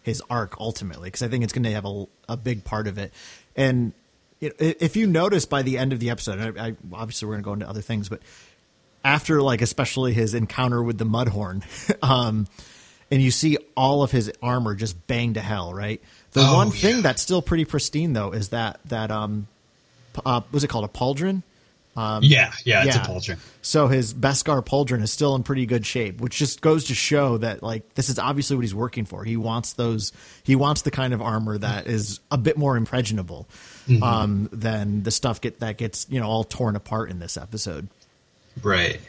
his 0.02 0.22
arc 0.30 0.58
ultimately 0.58 1.08
because 1.08 1.22
I 1.22 1.28
think 1.28 1.44
it's 1.44 1.52
going 1.52 1.64
to 1.64 1.72
have 1.72 1.84
a 1.84 2.06
a 2.28 2.36
big 2.36 2.64
part 2.64 2.86
of 2.88 2.98
it. 2.98 3.12
And 3.54 3.92
know, 4.40 4.54
if 4.58 4.96
you 4.96 5.06
notice 5.06 5.44
by 5.44 5.62
the 5.62 5.78
end 5.78 5.92
of 5.92 6.00
the 6.00 6.10
episode, 6.10 6.58
I, 6.58 6.68
I 6.68 6.76
obviously 6.92 7.28
we're 7.28 7.34
going 7.34 7.42
to 7.42 7.44
go 7.44 7.52
into 7.54 7.68
other 7.68 7.82
things, 7.82 8.08
but 8.08 8.20
after 9.04 9.42
like 9.42 9.62
especially 9.62 10.12
his 10.12 10.34
encounter 10.34 10.82
with 10.82 10.98
the 10.98 11.06
Mudhorn, 11.06 11.62
um, 12.02 12.46
and 13.10 13.22
you 13.22 13.30
see 13.30 13.58
all 13.76 14.02
of 14.02 14.10
his 14.10 14.30
armor 14.42 14.74
just 14.74 15.06
banged 15.06 15.34
to 15.34 15.40
hell. 15.40 15.72
Right. 15.72 16.00
The 16.32 16.40
Oh, 16.42 16.56
one 16.56 16.70
thing 16.70 17.02
that's 17.02 17.22
still 17.22 17.42
pretty 17.42 17.64
pristine 17.64 18.12
though 18.12 18.32
is 18.32 18.50
that 18.50 18.80
that 18.86 19.10
um, 19.10 19.46
uh, 20.24 20.42
was 20.52 20.64
it 20.64 20.68
called 20.68 20.84
a 20.84 20.88
pauldron? 20.88 21.42
yeah, 21.96 22.52
yeah, 22.64 22.84
it's 22.84 22.94
yeah. 22.94 23.02
a 23.02 23.06
pauldron. 23.06 23.38
So 23.60 23.88
his 23.88 24.14
Beskar 24.14 24.64
pauldron 24.64 25.02
is 25.02 25.10
still 25.10 25.34
in 25.34 25.42
pretty 25.42 25.66
good 25.66 25.84
shape, 25.84 26.20
which 26.20 26.36
just 26.36 26.60
goes 26.60 26.84
to 26.84 26.94
show 26.94 27.38
that 27.38 27.60
like 27.62 27.94
this 27.94 28.08
is 28.08 28.20
obviously 28.20 28.54
what 28.56 28.62
he's 28.62 28.74
working 28.74 29.04
for. 29.04 29.24
He 29.24 29.36
wants 29.36 29.72
those. 29.72 30.12
He 30.44 30.54
wants 30.54 30.82
the 30.82 30.92
kind 30.92 31.12
of 31.12 31.20
armor 31.20 31.58
that 31.58 31.88
is 31.88 32.20
a 32.30 32.38
bit 32.38 32.56
more 32.56 32.76
impregnable 32.76 33.48
um, 34.00 34.48
than 34.52 35.02
the 35.02 35.10
stuff 35.10 35.40
get 35.40 35.58
that 35.60 35.76
gets 35.76 36.06
you 36.08 36.20
know 36.20 36.28
all 36.28 36.44
torn 36.44 36.76
apart 36.76 37.10
in 37.10 37.18
this 37.18 37.36
episode. 37.36 37.88
Right. 38.62 39.00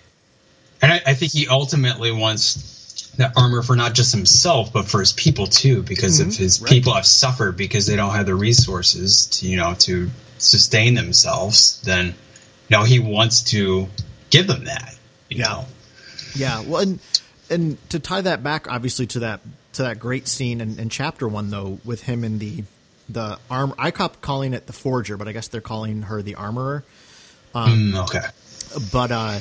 And 0.81 0.93
I, 0.93 1.01
I 1.07 1.13
think 1.13 1.33
he 1.33 1.47
ultimately 1.47 2.11
wants 2.11 2.78
that 3.19 3.33
armor 3.35 3.61
for 3.61 3.75
not 3.75 3.93
just 3.93 4.13
himself, 4.13 4.71
but 4.71 4.85
for 4.87 5.01
his 5.01 5.11
people 5.11 5.45
too, 5.45 5.83
because 5.83 6.19
if 6.21 6.37
his 6.37 6.61
right. 6.61 6.71
people 6.71 6.93
have 6.93 7.05
suffered 7.05 7.57
because 7.57 7.85
they 7.85 7.97
don't 7.97 8.13
have 8.13 8.25
the 8.25 8.33
resources 8.33 9.27
to, 9.27 9.47
you 9.47 9.57
know, 9.57 9.75
to 9.79 10.09
sustain 10.37 10.93
themselves, 10.95 11.81
then, 11.81 12.07
you 12.07 12.77
know, 12.77 12.83
he 12.83 12.99
wants 12.99 13.43
to 13.43 13.87
give 14.29 14.47
them 14.47 14.65
that, 14.65 14.95
you 15.29 15.37
Yeah. 15.39 15.47
know. 15.49 15.65
Yeah, 16.35 16.61
well, 16.61 16.81
and 16.81 16.99
and 17.49 17.89
to 17.89 17.99
tie 17.99 18.21
that 18.21 18.41
back, 18.43 18.71
obviously 18.71 19.07
to 19.07 19.19
that 19.19 19.41
to 19.73 19.83
that 19.83 19.99
great 19.99 20.27
scene 20.27 20.61
in, 20.61 20.79
in 20.79 20.89
chapter 20.89 21.27
one, 21.27 21.49
though, 21.49 21.79
with 21.83 22.03
him 22.03 22.23
in 22.23 22.39
the 22.39 22.63
the 23.09 23.39
arm. 23.49 23.73
I 23.77 23.91
kept 23.91 24.21
calling 24.21 24.53
it 24.53 24.67
the 24.67 24.73
forger, 24.73 25.17
but 25.17 25.27
I 25.27 25.33
guess 25.33 25.47
they're 25.47 25.61
calling 25.61 26.03
her 26.03 26.21
the 26.21 26.35
armorer. 26.35 26.83
Mm, 27.53 28.03
okay. 28.03 28.21
But 28.93 29.11
uh, 29.11 29.39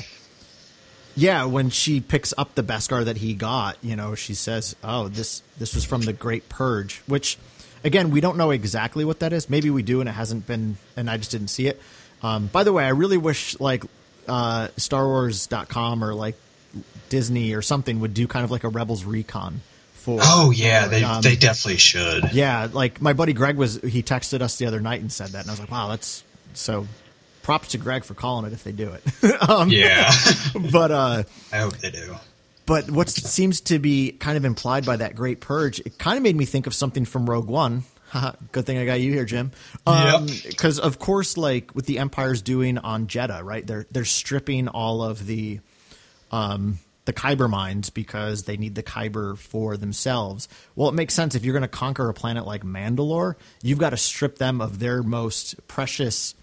yeah, 1.18 1.44
when 1.46 1.70
she 1.70 2.00
picks 2.00 2.32
up 2.38 2.54
the 2.54 2.62
Beskar 2.62 3.04
that 3.04 3.16
he 3.16 3.34
got, 3.34 3.76
you 3.82 3.96
know, 3.96 4.14
she 4.14 4.34
says, 4.34 4.76
"Oh, 4.84 5.08
this 5.08 5.42
this 5.58 5.74
was 5.74 5.84
from 5.84 6.02
the 6.02 6.12
Great 6.12 6.48
Purge," 6.48 7.02
which 7.06 7.38
again, 7.82 8.10
we 8.10 8.20
don't 8.20 8.36
know 8.36 8.52
exactly 8.52 9.04
what 9.04 9.18
that 9.18 9.32
is. 9.32 9.50
Maybe 9.50 9.68
we 9.68 9.82
do, 9.82 10.00
and 10.00 10.08
it 10.08 10.12
hasn't 10.12 10.46
been, 10.46 10.76
and 10.96 11.10
I 11.10 11.16
just 11.16 11.32
didn't 11.32 11.48
see 11.48 11.66
it. 11.66 11.80
Um, 12.22 12.46
by 12.46 12.62
the 12.62 12.72
way, 12.72 12.84
I 12.84 12.90
really 12.90 13.16
wish 13.16 13.58
like 13.58 13.84
uh, 14.28 14.68
StarWars.com 14.76 16.04
or 16.04 16.14
like 16.14 16.36
Disney 17.08 17.52
or 17.52 17.62
something 17.62 17.98
would 18.00 18.14
do 18.14 18.28
kind 18.28 18.44
of 18.44 18.52
like 18.52 18.62
a 18.62 18.68
Rebels 18.68 19.04
recon 19.04 19.60
for. 19.94 20.20
Oh 20.22 20.52
yeah, 20.52 20.86
they 20.86 21.02
um, 21.02 21.22
they 21.22 21.34
definitely 21.34 21.78
should. 21.78 22.32
Yeah, 22.32 22.68
like 22.72 23.02
my 23.02 23.12
buddy 23.12 23.32
Greg 23.32 23.56
was 23.56 23.80
he 23.82 24.04
texted 24.04 24.40
us 24.40 24.56
the 24.56 24.66
other 24.66 24.80
night 24.80 25.00
and 25.00 25.10
said 25.10 25.30
that, 25.30 25.40
and 25.40 25.50
I 25.50 25.52
was 25.52 25.60
like, 25.60 25.70
wow, 25.70 25.88
that's 25.88 26.22
so. 26.54 26.86
Props 27.48 27.68
to 27.68 27.78
Greg 27.78 28.04
for 28.04 28.12
calling 28.12 28.44
it 28.44 28.52
if 28.52 28.62
they 28.62 28.72
do 28.72 28.92
it. 28.92 29.42
um, 29.48 29.70
Yeah, 29.70 30.12
but 30.70 30.90
uh, 30.90 31.22
I 31.50 31.56
hope 31.56 31.78
they 31.78 31.90
do. 31.90 32.14
but 32.66 32.90
what 32.90 33.08
seems 33.08 33.62
to 33.62 33.78
be 33.78 34.12
kind 34.12 34.36
of 34.36 34.44
implied 34.44 34.84
by 34.84 34.96
that 34.96 35.14
great 35.14 35.40
purge, 35.40 35.80
it 35.80 35.96
kind 35.96 36.18
of 36.18 36.22
made 36.22 36.36
me 36.36 36.44
think 36.44 36.66
of 36.66 36.74
something 36.74 37.06
from 37.06 37.24
Rogue 37.24 37.48
One. 37.48 37.84
Good 38.52 38.66
thing 38.66 38.76
I 38.76 38.84
got 38.84 39.00
you 39.00 39.14
here, 39.14 39.24
Jim. 39.24 39.52
Because 40.46 40.78
of 40.78 40.98
course, 40.98 41.38
like 41.38 41.74
with 41.74 41.86
the 41.86 42.00
Empire's 42.00 42.42
doing 42.42 42.76
on 42.76 43.06
Jedha, 43.06 43.42
right? 43.42 43.66
They're 43.66 43.86
they're 43.90 44.04
stripping 44.04 44.68
all 44.68 45.02
of 45.02 45.26
the 45.26 45.60
um, 46.30 46.80
the 47.06 47.14
Kyber 47.14 47.48
mines 47.48 47.88
because 47.88 48.42
they 48.42 48.58
need 48.58 48.74
the 48.74 48.82
Kyber 48.82 49.38
for 49.38 49.78
themselves. 49.78 50.50
Well, 50.76 50.90
it 50.90 50.94
makes 50.94 51.14
sense 51.14 51.34
if 51.34 51.46
you're 51.46 51.54
going 51.54 51.62
to 51.62 51.68
conquer 51.68 52.10
a 52.10 52.12
planet 52.12 52.46
like 52.46 52.62
Mandalore, 52.62 53.36
you've 53.62 53.78
got 53.78 53.90
to 53.90 53.96
strip 53.96 54.36
them 54.36 54.60
of 54.60 54.80
their 54.80 55.02
most 55.02 55.66
precious 55.66 56.34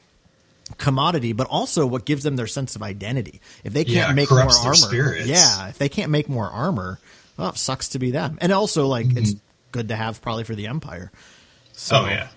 commodity, 0.78 1.34
but 1.34 1.48
also 1.48 1.86
what 1.86 2.06
gives 2.06 2.24
them 2.24 2.36
their 2.36 2.48
sense 2.48 2.76
of 2.76 2.82
identity. 2.84 3.42
If 3.64 3.74
they 3.74 3.84
can't 3.84 4.10
Yeah, 4.10 4.14
make 4.14 4.30
more 4.32 4.40
armor, 4.42 5.16
yeah, 5.28 5.70
if 5.70 5.78
they 5.78 5.90
can't 5.90 6.12
make 6.12 6.28
more 6.28 6.50
armor, 6.50 7.00
well, 7.38 7.50
it 7.50 7.58
sucks 7.58 7.90
to 7.90 8.00
be 8.00 8.12
them. 8.12 8.38
And 8.42 8.52
also, 8.52 8.88
like, 8.88 9.08
it's 9.16 9.36
good 9.72 9.90
to 9.90 9.96
have 9.96 10.22
probably 10.22 10.44
for 10.44 10.56
the 10.56 10.68
Empire. 10.68 11.12
So, 11.74 12.04
oh 12.04 12.06
yeah. 12.08 12.28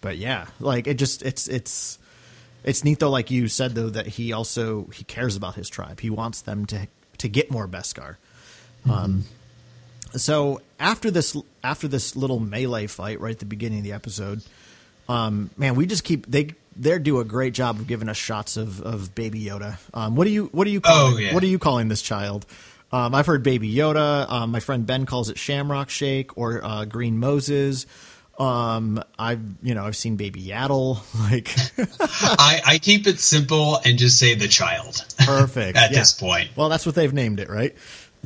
but 0.00 0.16
yeah, 0.18 0.46
like 0.60 0.86
it 0.86 0.94
just 0.94 1.22
it's 1.22 1.48
it's 1.48 1.98
it's 2.64 2.84
neat 2.84 2.98
though. 2.98 3.10
Like 3.10 3.30
you 3.30 3.48
said 3.48 3.74
though, 3.74 3.90
that 3.90 4.06
he 4.06 4.32
also 4.32 4.84
he 4.92 5.04
cares 5.04 5.36
about 5.36 5.54
his 5.54 5.68
tribe. 5.68 6.00
He 6.00 6.10
wants 6.10 6.42
them 6.42 6.66
to 6.66 6.88
to 7.18 7.28
get 7.28 7.50
more 7.50 7.68
Beskar. 7.68 8.16
Um, 8.88 9.24
so 10.16 10.60
after 10.80 11.10
this 11.10 11.36
after 11.62 11.88
this 11.88 12.16
little 12.16 12.40
melee 12.40 12.86
fight 12.86 13.20
right 13.20 13.32
at 13.32 13.38
the 13.38 13.44
beginning 13.44 13.78
of 13.78 13.84
the 13.84 13.92
episode, 13.92 14.42
um, 15.08 15.50
man, 15.56 15.74
we 15.74 15.86
just 15.86 16.04
keep 16.04 16.26
they 16.26 16.54
they 16.78 16.98
do 16.98 17.18
a 17.20 17.24
great 17.24 17.54
job 17.54 17.78
of 17.80 17.86
giving 17.86 18.08
us 18.08 18.16
shots 18.16 18.56
of 18.56 18.80
of 18.82 19.14
Baby 19.14 19.42
Yoda. 19.44 19.76
Um, 19.92 20.14
what 20.16 20.24
do 20.24 20.30
you 20.30 20.48
what 20.52 20.64
do 20.64 20.70
you 20.70 20.80
calling, 20.80 21.14
Oh, 21.14 21.18
yeah. 21.18 21.34
what 21.34 21.42
are 21.42 21.46
you 21.46 21.58
calling 21.58 21.88
this 21.88 22.02
child? 22.02 22.46
Um, 22.90 23.14
I've 23.14 23.26
heard 23.26 23.42
Baby 23.42 23.72
Yoda. 23.74 24.30
Um, 24.30 24.50
my 24.50 24.60
friend 24.60 24.86
Ben 24.86 25.04
calls 25.04 25.28
it 25.28 25.36
Shamrock 25.38 25.90
Shake 25.90 26.38
or 26.38 26.64
uh, 26.64 26.84
Green 26.86 27.18
Moses. 27.18 27.84
Um, 28.38 29.02
I've 29.18 29.40
you 29.62 29.74
know 29.74 29.84
I've 29.84 29.96
seen 29.96 30.16
Baby 30.16 30.42
Yaddle. 30.42 31.00
Like 31.30 31.50
I, 32.40 32.62
I 32.64 32.78
keep 32.78 33.06
it 33.06 33.18
simple 33.20 33.78
and 33.84 33.98
just 33.98 34.18
say 34.18 34.34
the 34.34 34.48
child. 34.48 35.04
perfect 35.18 35.76
At 35.78 35.90
Yeah. 35.90 35.98
this 35.98 36.12
point. 36.12 36.50
Well, 36.56 36.68
that's 36.68 36.86
what 36.86 36.94
they've 36.94 37.12
named 37.12 37.40
it, 37.40 37.48
right? 37.50 37.74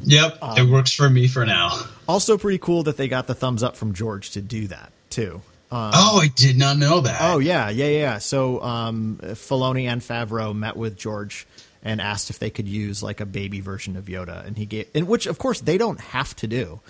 Yep, 0.05 0.39
Um, 0.43 0.59
it 0.59 0.71
works 0.71 0.93
for 0.93 1.09
me 1.11 1.29
for 1.29 1.45
now. 1.45 1.71
Also, 2.09 2.39
pretty 2.39 2.59
cool 2.59 2.83
that 2.85 2.97
they 2.97 3.09
got 3.09 3.27
the 3.27 3.35
thumbs 3.35 3.63
up 3.63 3.77
from 3.77 3.93
George 3.95 4.31
to 4.33 4.41
do 4.41 4.67
that 4.69 4.91
too. 5.11 5.43
Oh, 5.73 6.21
I 6.21 6.29
did 6.29 6.57
not 6.59 6.77
know 6.77 7.01
that. 7.01 7.19
Oh 7.21 7.39
yeah, 7.39 7.69
yeah, 7.71 7.87
yeah. 7.87 8.19
So 8.19 8.61
um, 8.63 9.19
Filoni 9.23 9.87
and 9.87 10.01
Favreau 10.03 10.55
met 10.55 10.77
with 10.77 10.97
George 10.97 11.47
and 11.83 12.01
asked 12.01 12.31
if 12.31 12.39
they 12.39 12.51
could 12.51 12.69
use 12.69 13.03
like 13.03 13.21
a 13.21 13.27
baby 13.27 13.61
version 13.61 13.97
of 13.97 14.05
Yoda, 14.05 14.47
and 14.47 14.57
he 14.57 14.67
gave, 14.67 14.87
and 14.95 15.09
which 15.09 15.27
of 15.27 15.39
course 15.39 15.61
they 15.61 15.79
don't 15.79 16.01
have 16.01 16.37
to 16.37 16.47
do. 16.47 16.81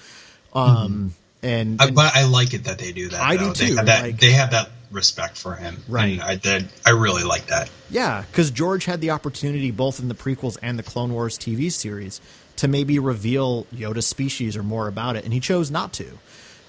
Um, 0.53 1.15
and, 1.43 1.81
I, 1.81 1.87
and- 1.87 1.95
but 1.97 2.15
I 2.15 2.25
like 2.25 2.55
it 2.55 2.65
that 2.65 2.79
they 2.79 2.93
do 2.93 3.09
that. 3.09 3.21
I 3.21 3.37
do 3.37 3.53
too, 3.53 3.67
They 3.67 3.75
have 3.77 3.87
that, 3.87 4.03
like- 4.03 4.21
they 4.21 4.33
have 4.33 4.51
that 4.51 4.71
respect 4.91 5.39
for 5.39 5.55
him, 5.55 5.79
Right. 5.89 6.12
And 6.12 6.23
I 6.23 6.35
did. 6.37 6.69
I 6.85 6.91
really 6.91 7.23
like 7.25 7.47
that. 7.47 7.71
yeah, 7.91 8.25
because 8.31 8.51
George 8.51 8.85
had 8.85 9.01
the 9.01 9.11
opportunity 9.11 9.71
both 9.71 9.99
in 10.01 10.09
the 10.09 10.15
prequels 10.15 10.59
and 10.61 10.79
the 10.79 10.83
Clone 10.83 11.12
Wars 11.15 11.39
TV 11.39 11.73
series 11.73 12.21
to 12.57 12.69
maybe 12.69 12.99
reveal 12.99 13.65
Yoda's 13.75 14.07
species 14.07 14.55
or 14.57 14.62
more 14.62 14.89
about 14.89 15.17
it, 15.17 15.25
and 15.25 15.33
he 15.33 15.41
chose 15.41 15.71
not 15.71 15.95
to. 15.95 16.19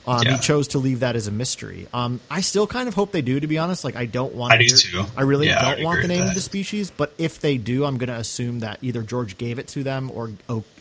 Um, 0.06 0.26
He 0.26 0.38
chose 0.40 0.70
to 0.70 0.80
leave 0.80 1.00
that 1.00 1.16
as 1.16 1.28
a 1.28 1.32
mystery. 1.32 1.88
Um, 1.94 2.20
I 2.30 2.42
still 2.42 2.68
kind 2.68 2.88
of 2.90 2.94
hope 2.94 3.12
they 3.14 3.22
do, 3.22 3.40
to 3.40 3.48
be 3.48 3.58
honest. 3.58 3.84
Like, 3.86 3.96
I 3.96 4.06
don't 4.06 4.36
want. 4.36 4.52
I 4.54 4.58
do 4.58 4.66
hear- 4.66 4.76
too. 4.78 5.06
I 5.16 5.22
really 5.22 5.48
Yeah, 5.48 5.62
don't 5.76 5.84
want 5.84 6.02
the 6.02 6.08
name 6.10 6.28
of 6.28 6.34
the 6.36 6.42
species, 6.42 6.92
but 6.92 7.14
if 7.18 7.40
they 7.40 7.58
do, 7.58 7.86
I'm 7.86 7.98
going 7.98 8.10
to 8.10 8.18
assume 8.18 8.60
that 8.60 8.80
either 8.82 9.02
George 9.02 9.38
gave 9.38 9.60
it 9.60 9.68
to 9.70 9.84
them 9.84 10.12
or 10.14 10.32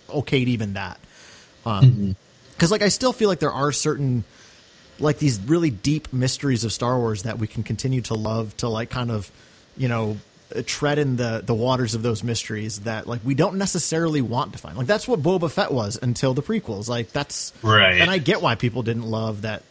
okayed 0.09 0.49
even 0.49 0.75
that. 0.75 0.99
Because, 1.63 1.85
Mm-hmm. 1.85 2.67
like, 2.73 2.83
I 2.83 2.89
still 2.89 3.13
feel 3.13 3.29
like 3.29 3.39
there 3.39 3.53
are 3.53 3.71
certain, 3.71 4.25
like, 4.99 5.19
these 5.19 5.39
really 5.41 5.71
deep 5.71 6.13
mysteries 6.13 6.65
of 6.65 6.73
Star 6.73 6.99
Wars 6.99 7.23
that 7.23 7.39
we 7.39 7.47
can 7.47 7.63
continue 7.63 8.01
to 8.03 8.15
love 8.15 8.57
to, 8.57 8.69
like, 8.69 8.91
kind 8.91 9.11
of, 9.13 9.31
you 9.77 9.87
know, 9.87 10.17
tread 10.63 10.99
in 10.99 11.17
the 11.17 11.43
the 11.45 11.55
waters 11.55 11.95
of 11.95 12.03
those 12.03 12.23
mysteries 12.23 12.81
that 12.81 13.07
like 13.07 13.21
we 13.25 13.35
don't 13.35 13.57
necessarily 13.57 14.21
want 14.21 14.53
to 14.53 14.59
find. 14.59 14.77
Like 14.77 14.87
that's 14.87 15.09
what 15.09 15.23
Boba 15.23 15.51
Fett 15.51 15.73
was 15.73 15.99
until 16.01 16.35
the 16.35 16.43
prequels. 16.43 16.89
Like 16.89 17.13
that's 17.13 17.53
Right. 17.63 18.01
And 18.01 18.11
I 18.11 18.19
get 18.19 18.43
why 18.43 18.55
people 18.55 18.83
didn't 18.83 19.05
love 19.05 19.43
that. 19.43 19.63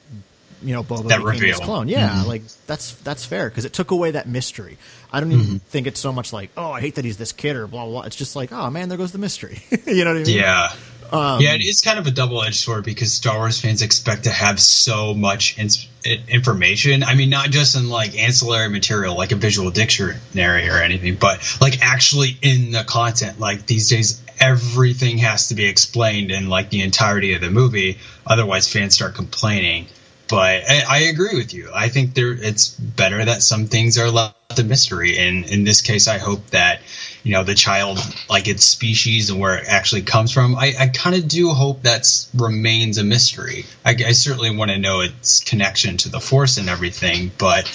You 0.64 0.74
know, 0.76 0.84
Boba 0.84 1.10
That 1.10 1.18
became 1.20 1.40
reveal. 1.40 1.60
clone. 1.60 1.88
Yeah, 1.88 2.10
mm-hmm. 2.10 2.28
like 2.28 2.44
that's 2.68 2.94
that's 2.96 3.26
fair 3.26 3.50
because 3.50 3.66
it 3.66 3.74
took 3.74 3.92
away 3.92 4.12
that 4.12 4.28
mystery. 4.28 4.78
I 5.12 5.20
don't 5.20 5.32
even 5.32 5.46
mm-hmm. 5.46 5.58
think 5.58 5.88
it's 5.88 6.00
so 6.00 6.12
much 6.14 6.32
like, 6.32 6.52
oh, 6.56 6.72
I 6.72 6.82
hate 6.82 6.96
that 6.96 7.06
he's 7.06 7.18
this 7.18 7.32
kid 7.32 7.56
or 7.56 7.66
blah 7.68 7.84
blah. 7.86 7.92
blah. 7.92 8.02
It's 8.04 8.16
just 8.16 8.36
like, 8.36 8.52
oh 8.52 8.70
man, 8.70 8.88
there 8.88 8.98
goes 8.98 9.12
the 9.12 9.18
mystery. 9.18 9.64
you 9.88 10.06
know 10.06 10.14
what 10.14 10.22
I 10.22 10.24
mean? 10.24 10.38
Yeah. 10.38 10.72
Um, 11.12 11.42
yeah, 11.42 11.54
it 11.54 11.62
is 11.62 11.82
kind 11.82 12.00
of 12.00 12.08
a 12.08 12.12
double 12.12 12.42
edged 12.42 12.56
sword 12.56 12.86
because 12.86 13.12
Star 13.12 13.38
Wars 13.38 13.60
fans 13.60 13.82
expect 13.82 14.24
to 14.24 14.30
have 14.30 14.60
so 14.60 15.14
much 15.14 15.58
ins- 15.60 15.88
i- 16.06 16.20
information. 16.30 17.04
I 17.04 17.16
mean, 17.16 17.30
not 17.30 17.50
just 17.50 17.76
in 17.76 17.90
like 17.90 18.18
ancillary 18.18 18.70
material 18.70 19.16
like 19.18 19.32
a 19.32 19.36
visual 19.36 19.72
dictionary 19.72 20.70
or 20.70 20.78
anything, 20.78 21.16
but 21.16 21.58
like 21.60 21.80
actually 21.82 22.38
in 22.42 22.72
the 22.72 22.84
content. 22.84 23.40
Like 23.40 23.66
these 23.66 23.90
days, 23.90 24.22
everything 24.40 25.18
has 25.20 25.50
to 25.50 25.56
be 25.56 25.66
explained 25.66 26.32
in 26.32 26.48
like 26.48 26.70
the 26.70 26.82
entirety 26.82 27.34
of 27.34 27.42
the 27.42 27.52
movie. 27.52 27.98
Otherwise, 28.26 28.72
fans 28.72 28.96
start 28.96 29.16
complaining. 29.16 29.88
But 30.30 30.64
I, 30.70 30.84
I 30.88 30.98
agree 31.10 31.36
with 31.36 31.54
you. 31.54 31.72
I 31.76 31.90
think 31.90 32.14
there 32.14 32.32
it's 32.32 32.70
better 32.70 33.26
that 33.26 33.44
some 33.44 33.66
things 33.68 33.98
are 33.98 34.10
left 34.10 34.36
a 34.58 34.64
mystery. 34.64 35.18
And 35.18 35.46
in 35.46 35.66
this 35.66 35.82
case, 35.82 36.08
I 36.08 36.18
hope 36.20 36.48
that 36.52 36.82
you 37.24 37.34
know 37.34 37.44
the 37.44 37.56
child 37.56 38.00
like 38.30 38.48
its 38.48 38.64
species 38.64 39.30
and 39.30 39.40
where 39.40 39.58
it 39.58 39.66
actually 39.68 40.02
comes 40.02 40.32
from. 40.32 40.56
I, 40.56 40.74
I 40.80 40.88
kind 40.88 41.16
of 41.16 41.28
do 41.28 41.50
hope 41.50 41.84
that 41.84 42.08
remains 42.34 42.98
a 42.98 43.04
mystery. 43.04 43.66
I, 43.86 43.92
I 43.92 44.12
certainly 44.12 44.56
want 44.56 44.72
to 44.72 44.78
know 44.78 45.02
its 45.02 45.44
connection 45.44 45.98
to 45.98 46.10
the 46.10 46.20
Force 46.20 46.58
and 46.58 46.70
everything, 46.70 47.32
but 47.38 47.72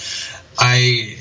I 0.58 1.16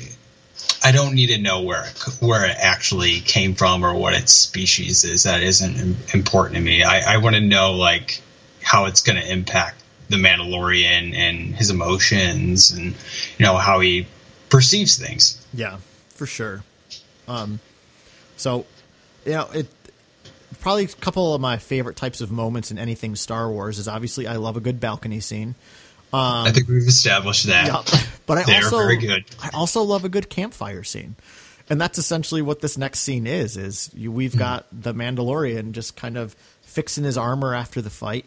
I 0.84 0.92
don't 0.92 1.14
need 1.14 1.28
to 1.28 1.38
know 1.38 1.62
where 1.62 1.84
it, 1.84 2.16
where 2.20 2.46
it 2.46 2.56
actually 2.58 3.20
came 3.20 3.54
from 3.54 3.84
or 3.84 3.94
what 3.94 4.14
its 4.14 4.32
species 4.32 5.04
is. 5.04 5.24
That 5.24 5.42
isn't 5.42 6.14
important 6.14 6.56
to 6.56 6.62
me. 6.62 6.82
I, 6.82 7.14
I 7.14 7.16
want 7.18 7.36
to 7.36 7.40
know 7.40 7.74
like 7.74 8.20
how 8.62 8.86
it's 8.86 9.02
going 9.02 9.20
to 9.20 9.32
impact 9.32 9.82
the 10.08 10.16
Mandalorian 10.16 11.14
and 11.16 11.54
his 11.54 11.70
emotions 11.70 12.70
and 12.70 12.94
you 13.38 13.46
know 13.46 13.56
how 13.56 13.80
he 13.80 14.06
perceives 14.48 14.96
things. 14.98 15.44
Yeah, 15.52 15.78
for 16.10 16.26
sure. 16.26 16.62
Um, 17.28 17.58
so, 18.36 18.66
you 19.24 19.32
know, 19.32 19.48
it 19.52 19.66
probably 20.60 20.84
a 20.84 20.88
couple 20.88 21.34
of 21.34 21.40
my 21.40 21.58
favorite 21.58 21.96
types 21.96 22.20
of 22.20 22.30
moments 22.30 22.70
in 22.70 22.78
anything 22.78 23.14
Star 23.16 23.50
Wars 23.50 23.78
is 23.78 23.88
obviously 23.88 24.26
I 24.26 24.36
love 24.36 24.56
a 24.56 24.60
good 24.60 24.80
balcony 24.80 25.20
scene. 25.20 25.54
I 26.12 26.50
think 26.52 26.68
we've 26.68 26.86
established 26.86 27.46
that. 27.46 27.66
Yeah, 27.66 28.00
but 28.26 28.38
I 28.38 28.44
They're 28.44 28.56
also 28.64 28.78
very 28.78 28.96
good. 28.96 29.24
I 29.42 29.50
also 29.52 29.82
love 29.82 30.04
a 30.04 30.08
good 30.08 30.30
campfire 30.30 30.82
scene, 30.82 31.14
and 31.68 31.78
that's 31.80 31.98
essentially 31.98 32.40
what 32.42 32.60
this 32.60 32.78
next 32.78 33.00
scene 33.00 33.26
is. 33.26 33.56
Is 33.58 33.90
you, 33.94 34.10
we've 34.10 34.32
Hmm. 34.32 34.38
got 34.38 34.66
the 34.72 34.94
Mandalorian 34.94 35.72
just 35.72 35.96
kind 35.96 36.16
of 36.16 36.34
fixing 36.62 37.04
his 37.04 37.18
armor 37.18 37.54
after 37.54 37.82
the 37.82 37.90
fight. 37.90 38.24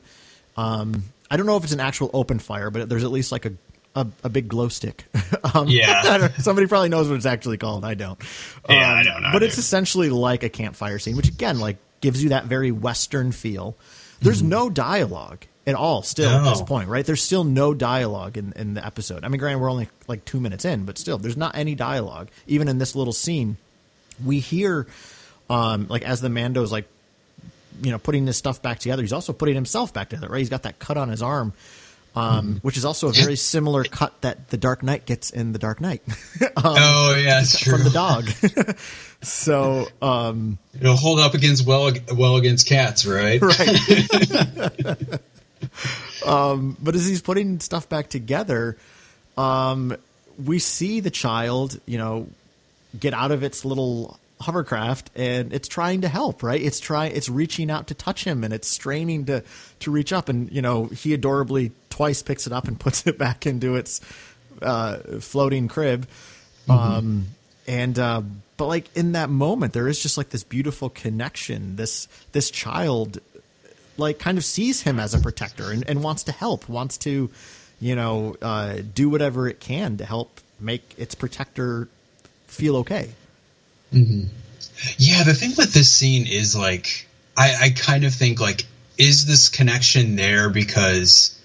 Um, 0.57 1.05
I 1.31 1.37
don't 1.37 1.45
know 1.45 1.57
if 1.57 1.63
it's 1.63 1.73
an 1.73 1.79
actual 1.79 2.11
open 2.13 2.37
fire, 2.37 2.69
but 2.69 2.89
there's 2.89 3.03
at 3.03 3.11
least 3.11 3.31
like 3.31 3.45
a 3.45 3.53
a, 3.99 4.07
a 4.23 4.29
big 4.29 4.47
glow 4.47 4.69
stick. 4.69 5.05
um, 5.53 5.67
Yeah. 5.67 6.29
Somebody 6.39 6.67
probably 6.67 6.89
knows 6.89 7.07
what 7.07 7.15
it's 7.15 7.25
actually 7.25 7.57
called. 7.57 7.85
I 7.85 7.93
don't. 7.93 8.19
Um, 8.67 8.75
Yeah, 8.75 8.93
I 8.93 9.03
don't 9.03 9.21
know 9.21 9.29
But 9.33 9.43
it's 9.43 9.57
essentially 9.57 10.09
like 10.09 10.43
a 10.43 10.49
campfire 10.49 10.99
scene, 10.99 11.15
which 11.15 11.29
again, 11.29 11.59
like 11.59 11.77
gives 12.01 12.23
you 12.23 12.29
that 12.29 12.45
very 12.45 12.71
Western 12.71 13.31
feel. 13.31 13.75
There's 14.21 14.43
no 14.43 14.69
dialogue 14.69 15.45
at 15.69 15.75
all 15.75 16.01
still 16.01 16.29
at 16.29 16.49
this 16.49 16.61
point, 16.61 16.89
right? 16.89 17.05
There's 17.05 17.21
still 17.21 17.43
no 17.43 17.73
dialogue 17.73 18.37
in, 18.37 18.53
in 18.53 18.73
the 18.73 18.85
episode. 18.85 19.23
I 19.23 19.27
mean, 19.27 19.39
granted, 19.39 19.59
we're 19.59 19.71
only 19.71 19.87
like 20.07 20.25
two 20.25 20.39
minutes 20.39 20.65
in, 20.65 20.85
but 20.85 20.97
still, 20.97 21.17
there's 21.17 21.37
not 21.37 21.55
any 21.55 21.75
dialogue. 21.75 22.29
Even 22.47 22.67
in 22.67 22.79
this 22.79 22.95
little 22.95 23.13
scene, 23.13 23.57
we 24.23 24.39
hear, 24.39 24.87
um, 25.49 25.87
like 25.87 26.01
as 26.01 26.21
the 26.21 26.29
Mando's 26.29 26.71
like 26.71 26.87
you 27.81 27.91
know 27.91 27.99
putting 27.99 28.25
this 28.25 28.37
stuff 28.37 28.61
back 28.61 28.79
together, 28.79 29.01
he's 29.01 29.13
also 29.13 29.31
putting 29.31 29.55
himself 29.55 29.93
back 29.93 30.09
together. 30.09 30.27
Right? 30.27 30.39
He's 30.39 30.49
got 30.49 30.63
that 30.63 30.79
cut 30.79 30.97
on 30.97 31.09
his 31.09 31.21
arm, 31.21 31.53
um, 32.15 32.59
which 32.61 32.77
is 32.77 32.85
also 32.85 33.09
a 33.09 33.11
very 33.11 33.35
similar 33.35 33.83
cut 33.83 34.19
that 34.21 34.49
the 34.49 34.57
Dark 34.57 34.83
Knight 34.83 35.05
gets 35.05 35.29
in 35.29 35.51
the 35.53 35.59
Dark 35.59 35.79
Knight. 35.79 36.01
um, 36.41 36.51
oh 36.65 37.15
yeah, 37.21 37.41
it's 37.41 37.59
true. 37.59 37.73
from 37.73 37.83
the 37.83 37.89
dog. 37.91 38.29
so 39.21 39.87
um, 40.01 40.57
It'll 40.79 40.95
hold 40.95 41.19
up 41.19 41.33
against 41.33 41.65
well 41.65 41.91
well 42.15 42.37
against 42.37 42.67
cats, 42.67 43.05
right? 43.05 43.41
right. 43.41 45.19
um, 46.25 46.77
but 46.81 46.95
as 46.95 47.05
he's 47.05 47.21
putting 47.21 47.59
stuff 47.59 47.87
back 47.89 48.09
together, 48.09 48.77
um, 49.37 49.95
we 50.43 50.59
see 50.59 50.99
the 50.99 51.11
child, 51.11 51.79
you 51.85 51.97
know, 51.97 52.27
get 52.99 53.13
out 53.13 53.31
of 53.31 53.43
its 53.43 53.65
little 53.65 54.19
hovercraft 54.41 55.09
and 55.15 55.53
it's 55.53 55.67
trying 55.67 56.01
to 56.01 56.07
help 56.07 56.43
right? 56.43 56.61
It's 56.61 56.79
trying 56.79 57.15
it's 57.15 57.29
reaching 57.29 57.69
out 57.69 57.87
to 57.87 57.93
touch 57.93 58.23
him 58.23 58.43
and 58.43 58.53
it's 58.53 58.67
straining 58.67 59.25
to 59.25 59.43
to 59.79 59.91
reach 59.91 60.13
up. 60.13 60.29
And 60.29 60.51
you 60.51 60.61
know 60.61 60.85
he 60.85 61.13
adorably 61.13 61.71
twice 61.89 62.21
picks 62.21 62.47
it 62.47 62.53
up 62.53 62.67
and 62.67 62.79
puts 62.85 63.05
it 63.07 63.17
back 63.17 63.45
into 63.45 63.75
its 63.75 64.01
uh, 64.61 64.97
floating 65.19 65.67
crib. 65.67 66.07
Um 66.69 67.27
and 67.67 67.97
uh 67.99 68.21
but 68.57 68.65
like 68.67 68.95
in 68.95 69.13
that 69.13 69.29
moment 69.29 69.73
there 69.73 69.87
is 69.87 70.01
just 70.01 70.17
like 70.17 70.29
this 70.29 70.43
beautiful 70.43 70.89
connection. 70.89 71.75
This 71.75 72.07
this 72.31 72.49
child 72.49 73.19
like 73.97 74.19
kind 74.19 74.37
of 74.37 74.45
sees 74.45 74.81
him 74.81 74.99
as 74.99 75.13
a 75.13 75.19
protector 75.19 75.71
and, 75.71 75.87
and 75.89 76.01
wants 76.01 76.23
to 76.23 76.31
help 76.31 76.69
wants 76.69 76.97
to 76.99 77.29
you 77.81 77.95
know 77.95 78.35
uh 78.41 78.77
do 78.95 79.09
whatever 79.09 79.47
it 79.47 79.59
can 79.59 79.97
to 79.97 80.05
help 80.05 80.39
make 80.59 80.95
its 80.97 81.15
protector 81.15 81.89
feel 82.47 82.77
okay 82.77 83.09
Mm-hmm. 83.93 84.27
Yeah, 84.97 85.23
the 85.23 85.33
thing 85.33 85.53
with 85.57 85.73
this 85.73 85.91
scene 85.91 86.27
is 86.27 86.55
like 86.55 87.07
I, 87.35 87.55
I 87.61 87.69
kind 87.69 88.03
of 88.03 88.13
think 88.13 88.39
like 88.39 88.65
is 88.97 89.25
this 89.25 89.49
connection 89.49 90.15
there 90.15 90.49
because 90.49 91.37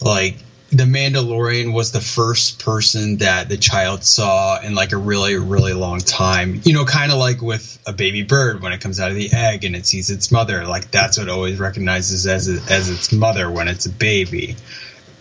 like 0.00 0.36
the 0.70 0.84
Mandalorian 0.84 1.74
was 1.74 1.92
the 1.92 2.00
first 2.00 2.64
person 2.64 3.18
that 3.18 3.48
the 3.48 3.58
child 3.58 4.04
saw 4.04 4.60
in 4.60 4.74
like 4.74 4.92
a 4.92 4.96
really 4.96 5.36
really 5.36 5.74
long 5.74 5.98
time. 5.98 6.60
You 6.64 6.72
know, 6.72 6.84
kind 6.84 7.12
of 7.12 7.18
like 7.18 7.42
with 7.42 7.78
a 7.86 7.92
baby 7.92 8.22
bird 8.22 8.62
when 8.62 8.72
it 8.72 8.80
comes 8.80 8.98
out 8.98 9.10
of 9.10 9.16
the 9.16 9.30
egg 9.32 9.64
and 9.64 9.76
it 9.76 9.86
sees 9.86 10.10
its 10.10 10.32
mother. 10.32 10.64
Like 10.66 10.90
that's 10.90 11.18
what 11.18 11.28
it 11.28 11.30
always 11.30 11.58
recognizes 11.58 12.26
as 12.26 12.48
as 12.48 12.88
its 12.88 13.12
mother 13.12 13.50
when 13.50 13.68
it's 13.68 13.86
a 13.86 13.90
baby. 13.90 14.56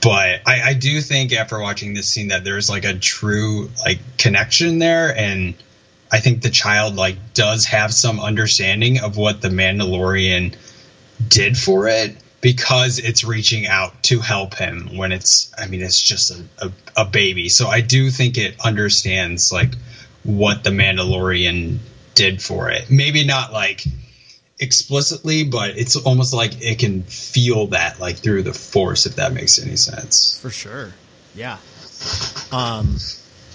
But 0.02 0.42
I, 0.48 0.62
I 0.70 0.74
do 0.74 1.00
think 1.00 1.32
after 1.32 1.60
watching 1.60 1.94
this 1.94 2.08
scene 2.08 2.30
that 2.30 2.44
there's 2.44 2.70
like 2.70 2.86
a 2.86 2.94
true 2.94 3.70
like 3.86 4.00
connection 4.18 4.80
there 4.80 5.16
and 5.16 5.54
I 6.12 6.20
think 6.20 6.42
the 6.42 6.50
child 6.50 6.96
like 6.96 7.34
does 7.34 7.66
have 7.66 7.94
some 7.94 8.20
understanding 8.20 9.00
of 9.00 9.16
what 9.16 9.42
the 9.42 9.48
Mandalorian 9.50 10.56
did 11.28 11.58
for 11.58 11.88
it 11.88 12.18
because 12.42 13.00
it's 13.00 13.24
reaching 13.24 13.68
out 13.68 14.04
to 14.04 14.20
help 14.20 14.56
him 14.56 14.98
when 14.98 15.12
it's 15.12 15.54
I 15.58 15.68
mean 15.68 15.82
it's 15.82 16.02
just 16.02 16.32
a, 16.32 16.44
a, 16.66 16.72
a 17.04 17.06
baby. 17.06 17.50
So 17.50 17.68
I 17.68 17.82
do 17.82 18.10
think 18.10 18.38
it 18.38 18.56
understands 18.64 19.52
like 19.52 19.74
what 20.24 20.64
the 20.64 20.72
Mandalorian 20.72 21.78
did 22.16 22.42
for 22.42 22.70
it. 22.70 22.92
Maybe 22.92 23.24
not 23.26 23.54
like 23.54 23.84
explicitly, 24.60 25.44
but 25.44 25.78
it's 25.78 25.96
almost 25.96 26.34
like 26.34 26.62
it 26.62 26.80
can 26.80 27.04
feel 27.04 27.68
that 27.68 28.00
like 28.00 28.18
through 28.18 28.44
the 28.44 28.54
force 28.54 29.06
if 29.06 29.16
that 29.16 29.34
makes 29.34 29.64
any 29.64 29.78
sense. 29.78 30.38
For 30.42 30.50
sure. 30.50 30.94
Yeah. 31.36 31.58
Um, 32.52 32.98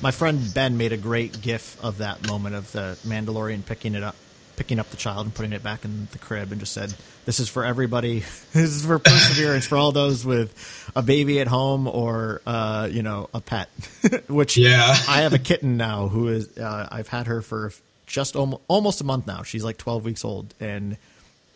my 0.02 0.10
friend 0.10 0.40
Ben 0.54 0.76
made 0.76 0.92
a 0.92 0.96
great 0.96 1.40
GIF 1.40 1.82
of 1.82 1.98
that 1.98 2.26
moment 2.26 2.54
of 2.54 2.70
the 2.72 2.98
Mandalorian 3.06 3.64
picking 3.64 3.94
it 3.94 4.02
up, 4.02 4.16
picking 4.56 4.78
up 4.78 4.90
the 4.90 4.96
child 4.96 5.26
and 5.26 5.34
putting 5.34 5.52
it 5.52 5.62
back 5.62 5.84
in 5.84 6.08
the 6.12 6.18
crib, 6.18 6.52
and 6.52 6.60
just 6.60 6.72
said, 6.72 6.94
"This 7.24 7.40
is 7.40 7.48
for 7.48 7.64
everybody. 7.64 8.20
this 8.52 8.70
is 8.70 8.84
for 8.84 8.98
perseverance 8.98 9.66
for 9.66 9.76
all 9.76 9.92
those 9.92 10.24
with 10.24 10.52
a 10.94 11.02
baby 11.02 11.40
at 11.40 11.48
home 11.48 11.86
or 11.88 12.40
uh, 12.46 12.88
you 12.90 13.02
know 13.02 13.28
a 13.34 13.40
pet." 13.40 13.68
Which 14.28 14.56
Yeah. 14.56 14.94
I 15.08 15.22
have 15.22 15.32
a 15.32 15.38
kitten 15.38 15.76
now 15.76 16.08
who 16.08 16.28
is 16.28 16.56
uh, 16.58 16.88
I've 16.90 17.08
had 17.08 17.26
her 17.26 17.42
for 17.42 17.72
just 18.06 18.36
almost, 18.36 18.62
almost 18.68 19.00
a 19.00 19.04
month 19.04 19.26
now. 19.26 19.42
She's 19.42 19.64
like 19.64 19.78
twelve 19.78 20.04
weeks 20.04 20.24
old 20.24 20.54
and. 20.60 20.96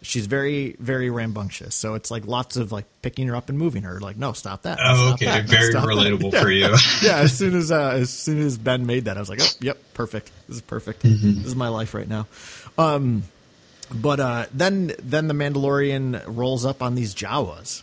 She's 0.02 0.26
very, 0.26 0.76
very 0.78 1.10
rambunctious. 1.10 1.74
So 1.74 1.94
it's 1.94 2.10
like 2.10 2.26
lots 2.26 2.56
of 2.56 2.72
like 2.72 2.86
picking 3.02 3.28
her 3.28 3.36
up 3.36 3.50
and 3.50 3.58
moving 3.58 3.82
her. 3.82 4.00
Like, 4.00 4.16
no, 4.16 4.32
stop 4.32 4.62
that. 4.62 4.78
Oh, 4.82 4.94
stop 4.94 5.14
okay, 5.14 5.26
that, 5.26 5.44
very 5.44 5.72
that." 5.74 5.84
relatable 5.84 6.32
Yeah. 6.32 6.40
for 6.42 6.50
you. 6.50 6.62
yeah, 7.02 7.18
as 7.18 7.36
soon 7.36 7.54
as 7.54 7.70
uh, 7.70 7.90
as 7.90 8.08
soon 8.10 8.40
as 8.40 8.56
Ben 8.56 8.86
made 8.86 9.04
that, 9.04 9.16
I 9.16 9.20
was 9.20 9.28
like, 9.28 9.40
oh, 9.42 9.48
"Yep, 9.60 9.78
perfect. 9.94 10.30
This 10.48 10.56
is 10.56 10.62
perfect. 10.62 11.02
This 11.02 11.22
is 11.46 11.54
my 11.54 11.68
life 11.68 11.92
right 11.92 12.08
now." 12.08 12.26
Um, 12.78 13.24
but 13.92 14.20
uh, 14.20 14.46
then 14.54 14.92
then 15.02 15.28
the 15.28 15.34
Mandalorian 15.34 16.22
rolls 16.26 16.64
up 16.64 16.82
on 16.82 16.94
these 16.94 17.14
Jawas. 17.14 17.82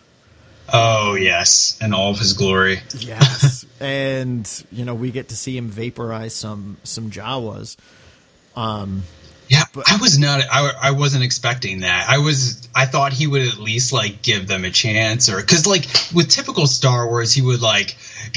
Oh 0.74 1.14
yes, 1.16 1.78
in 1.82 1.94
all 1.94 2.12
of 2.12 2.20
his 2.20 2.34
glory. 2.34 2.80
Yes, 2.98 3.64
and 3.80 4.66
you 4.72 4.86
know 4.86 4.96
we 4.96 5.12
get 5.12 5.30
to 5.30 5.36
see 5.36 5.56
him 5.56 5.68
vaporize 5.70 6.34
some 6.34 6.78
some 6.84 7.12
Jawas. 7.12 7.78
Yeah, 9.50 9.64
I 9.76 9.98
was 10.02 10.20
not. 10.20 10.42
I, 10.52 10.72
I 10.82 10.92
wasn't 10.92 11.24
expecting 11.24 11.82
that. 11.82 12.08
I 12.10 12.18
was. 12.18 12.68
I 12.76 12.86
thought 12.86 13.14
he 13.14 13.28
would 13.28 13.48
at 13.48 13.58
least 13.58 13.94
like 13.94 14.22
give 14.22 14.48
them 14.48 14.66
a 14.66 14.72
chance, 14.72 15.30
or 15.30 15.38
because 15.38 15.66
like 15.66 15.86
with 16.14 16.30
typical 16.30 16.68
Star 16.68 17.08
Wars, 17.08 17.34
he 17.34 17.42
would 17.42 17.62
like 17.62 17.96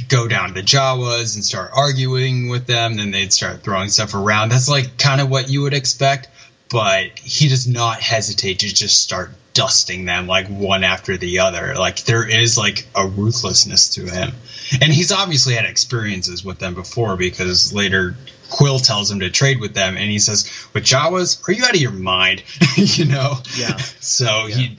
go 0.09 0.29
down 0.29 0.49
to 0.49 0.55
the 0.55 0.63
Jawas 0.63 1.35
and 1.35 1.45
start 1.45 1.73
arguing 1.75 2.49
with 2.49 2.67
them. 2.67 2.97
Then 2.97 3.11
they'd 3.11 3.33
start 3.33 3.63
throwing 3.63 3.89
stuff 3.89 4.15
around. 4.15 4.51
That's 4.51 4.69
like 4.69 4.99
kind 4.99 5.21
of 5.21 5.31
what 5.31 5.49
you 5.49 5.63
would 5.63 5.75
expect. 5.75 6.29
But 6.71 7.19
he 7.19 7.49
does 7.49 7.67
not 7.67 8.01
hesitate 8.01 8.61
to 8.61 8.73
just 8.73 9.03
start 9.03 9.31
dusting 9.55 10.05
them 10.05 10.27
like 10.27 10.49
one 10.49 10.85
after 10.85 11.17
the 11.17 11.41
other. 11.41 11.75
Like 11.77 12.05
there 12.05 12.29
is 12.29 12.57
like 12.57 12.87
a 12.95 13.07
ruthlessness 13.07 13.91
to 13.91 14.07
him, 14.07 14.33
and 14.81 14.93
he's 14.93 15.13
obviously 15.13 15.55
had 15.55 15.65
experiences 15.65 16.45
with 16.45 16.59
them 16.59 16.75
before 16.75 17.17
because 17.17 17.73
later 17.73 18.15
Quill 18.51 18.79
tells 18.81 19.11
him 19.11 19.21
to 19.21 19.31
trade 19.31 19.61
with 19.61 19.75
them, 19.75 19.97
and 19.97 20.11
he 20.11 20.19
says, 20.19 20.51
"With 20.75 20.85
Jawas, 20.85 21.49
are 21.49 21.53
you 21.53 21.65
out 21.65 21.75
of 21.75 21.81
your 21.81 21.93
mind?" 21.93 22.43
you 22.77 23.07
know. 23.07 23.35
Yeah. 23.57 23.77
So 23.77 24.47
he 24.47 24.77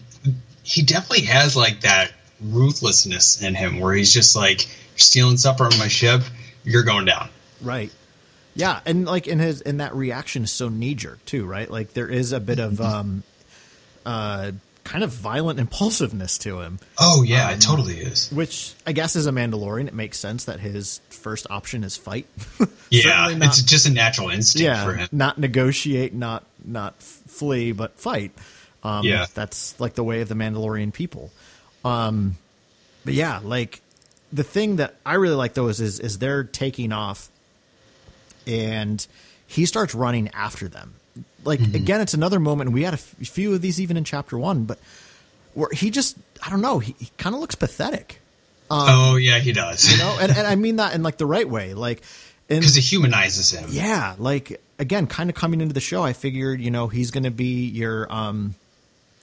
he 0.63 0.83
definitely 0.83 1.25
has 1.25 1.55
like 1.55 1.81
that 1.81 2.11
ruthlessness 2.41 3.41
in 3.41 3.55
him, 3.55 3.79
where 3.79 3.93
he's 3.93 4.13
just 4.13 4.35
like, 4.35 4.67
"You're 4.67 4.99
stealing 4.99 5.37
stuff 5.37 5.57
from 5.57 5.77
my 5.79 5.87
ship, 5.87 6.21
you're 6.63 6.83
going 6.83 7.05
down." 7.05 7.29
Right. 7.61 7.91
Yeah, 8.53 8.81
and 8.85 9.05
like 9.05 9.27
in 9.27 9.39
his 9.39 9.61
in 9.61 9.77
that 9.77 9.95
reaction 9.95 10.43
is 10.43 10.51
so 10.51 10.67
knee 10.67 10.95
jerk 10.95 11.23
too, 11.25 11.45
right? 11.45 11.69
Like 11.69 11.93
there 11.93 12.07
is 12.07 12.33
a 12.33 12.39
bit 12.39 12.59
of 12.59 12.81
um, 12.81 13.23
uh, 14.05 14.51
kind 14.83 15.03
of 15.03 15.11
violent 15.11 15.59
impulsiveness 15.59 16.37
to 16.39 16.59
him. 16.59 16.79
Oh 16.99 17.23
yeah, 17.23 17.51
it 17.51 17.61
totally 17.61 17.97
is. 17.99 18.31
Which 18.31 18.73
I 18.85 18.91
guess 18.93 19.15
as 19.15 19.27
a 19.27 19.31
Mandalorian, 19.31 19.87
it 19.87 19.93
makes 19.93 20.17
sense 20.17 20.45
that 20.45 20.59
his 20.59 20.99
first 21.09 21.47
option 21.49 21.83
is 21.83 21.97
fight. 21.97 22.27
Yeah, 22.89 23.33
not- 23.37 23.47
it's 23.47 23.61
just 23.63 23.85
a 23.87 23.89
natural 23.91 24.29
instinct 24.31 24.81
for 24.83 24.93
him. 24.95 25.07
not 25.13 25.37
negotiate, 25.37 26.13
not 26.13 26.43
not 26.65 27.01
flee, 27.01 27.71
but 27.71 27.97
fight. 27.99 28.31
Um, 28.83 29.05
Yeah. 29.05 29.27
that's 29.33 29.79
like 29.79 29.93
the 29.93 30.03
way 30.03 30.19
of 30.21 30.27
the 30.27 30.35
Mandalorian 30.35 30.91
people. 30.91 31.31
Um, 31.85 32.35
but 33.05 33.13
yeah, 33.13 33.39
like 33.43 33.79
the 34.33 34.43
thing 34.43 34.75
that 34.77 34.95
I 35.05 35.13
really 35.13 35.35
like 35.35 35.53
though 35.53 35.67
is 35.69 35.79
is, 35.79 35.99
is 36.01 36.19
they're 36.19 36.43
taking 36.43 36.91
off, 36.91 37.29
and 38.47 39.05
he 39.47 39.65
starts 39.65 39.93
running 39.95 40.29
after 40.33 40.67
them. 40.67 40.95
Like 41.43 41.59
Mm-hmm. 41.59 41.75
again, 41.75 42.01
it's 42.01 42.13
another 42.13 42.39
moment. 42.39 42.67
and 42.69 42.73
We 42.73 42.83
had 42.83 42.93
a 42.93 42.97
f- 42.97 43.15
few 43.23 43.53
of 43.53 43.61
these 43.61 43.79
even 43.81 43.97
in 43.97 44.03
chapter 44.03 44.37
one, 44.37 44.65
but 44.65 44.79
where 45.53 45.69
he 45.73 45.89
just 45.89 46.17
I 46.45 46.49
don't 46.49 46.61
know, 46.61 46.79
he, 46.79 46.95
he 46.99 47.09
kind 47.17 47.35
of 47.35 47.41
looks 47.41 47.55
pathetic. 47.55 48.19
oh 48.69 49.15
yeah, 49.17 49.39
he 49.39 49.51
does. 49.51 49.91
You 49.91 49.97
know, 49.97 50.17
and, 50.21 50.31
and 50.31 50.47
I 50.47 50.55
mean 50.55 50.77
that 50.77 50.93
in 50.95 51.03
like 51.03 51.17
the 51.17 51.25
right 51.25 51.47
way. 51.49 51.73
Like, 51.73 52.01
because 52.47 52.75
it 52.77 52.81
humanizes 52.83 53.51
him. 53.51 53.69
yeah, 53.71 54.15
like 54.17 54.61
again, 54.79 55.07
kind 55.07 55.29
of 55.29 55.35
coming 55.35 55.61
into 55.61 55.73
the 55.73 55.79
show, 55.81 56.03
I 56.03 56.13
figured, 56.13 56.59
you 56.61 56.71
know, 56.71 56.87
he's 56.87 57.11
going 57.11 57.23
to 57.25 57.31
be 57.31 57.67
your, 57.67 58.11
um, 58.11 58.55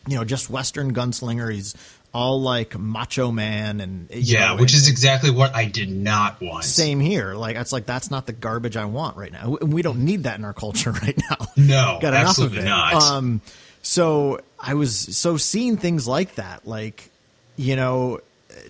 you 0.07 0.15
know, 0.17 0.25
just 0.25 0.49
Western 0.49 0.95
gunslinger. 0.95 1.53
He's 1.53 1.75
all 2.13 2.41
like 2.41 2.79
macho 2.79 3.31
man, 3.31 3.81
and 3.81 4.09
Yeah, 4.11 4.49
know, 4.49 4.57
which 4.57 4.73
and- 4.73 4.81
is 4.83 4.89
exactly 4.89 5.31
what 5.31 5.55
I 5.55 5.67
did 5.67 5.91
not 5.91 6.41
want. 6.41 6.65
same 6.65 7.01
here. 7.01 7.35
Like 7.35 7.57
it's 7.57 7.73
like 7.73 7.87
that's 7.87 8.11
not 8.11 8.27
the 8.27 8.33
garbage 8.33 8.77
I 8.77 8.85
want 8.87 9.17
right 9.17 9.33
now, 9.33 9.57
we 9.63 9.83
don't 9.83 10.05
need 10.05 10.25
that 10.25 10.39
in 10.39 10.45
our 10.45 10.53
culture 10.55 10.91
right 11.03 11.19
now. 11.31 11.47
No, 11.57 11.99
got 12.03 12.15
enough 12.15 12.29
absolutely 12.31 12.59
of 12.59 12.65
it. 12.65 12.69
not. 12.69 12.95
Um, 13.03 13.41
so 13.83 14.41
I 14.59 14.75
was 14.75 15.17
so 15.17 15.37
seeing 15.37 15.77
things 15.77 16.07
like 16.09 16.35
that, 16.35 16.67
like 16.67 17.11
you 17.57 17.77
know, 17.77 18.21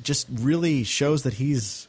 just 0.03 0.27
really 0.31 0.85
shows 0.85 1.23
that 1.25 1.35
he's 1.35 1.88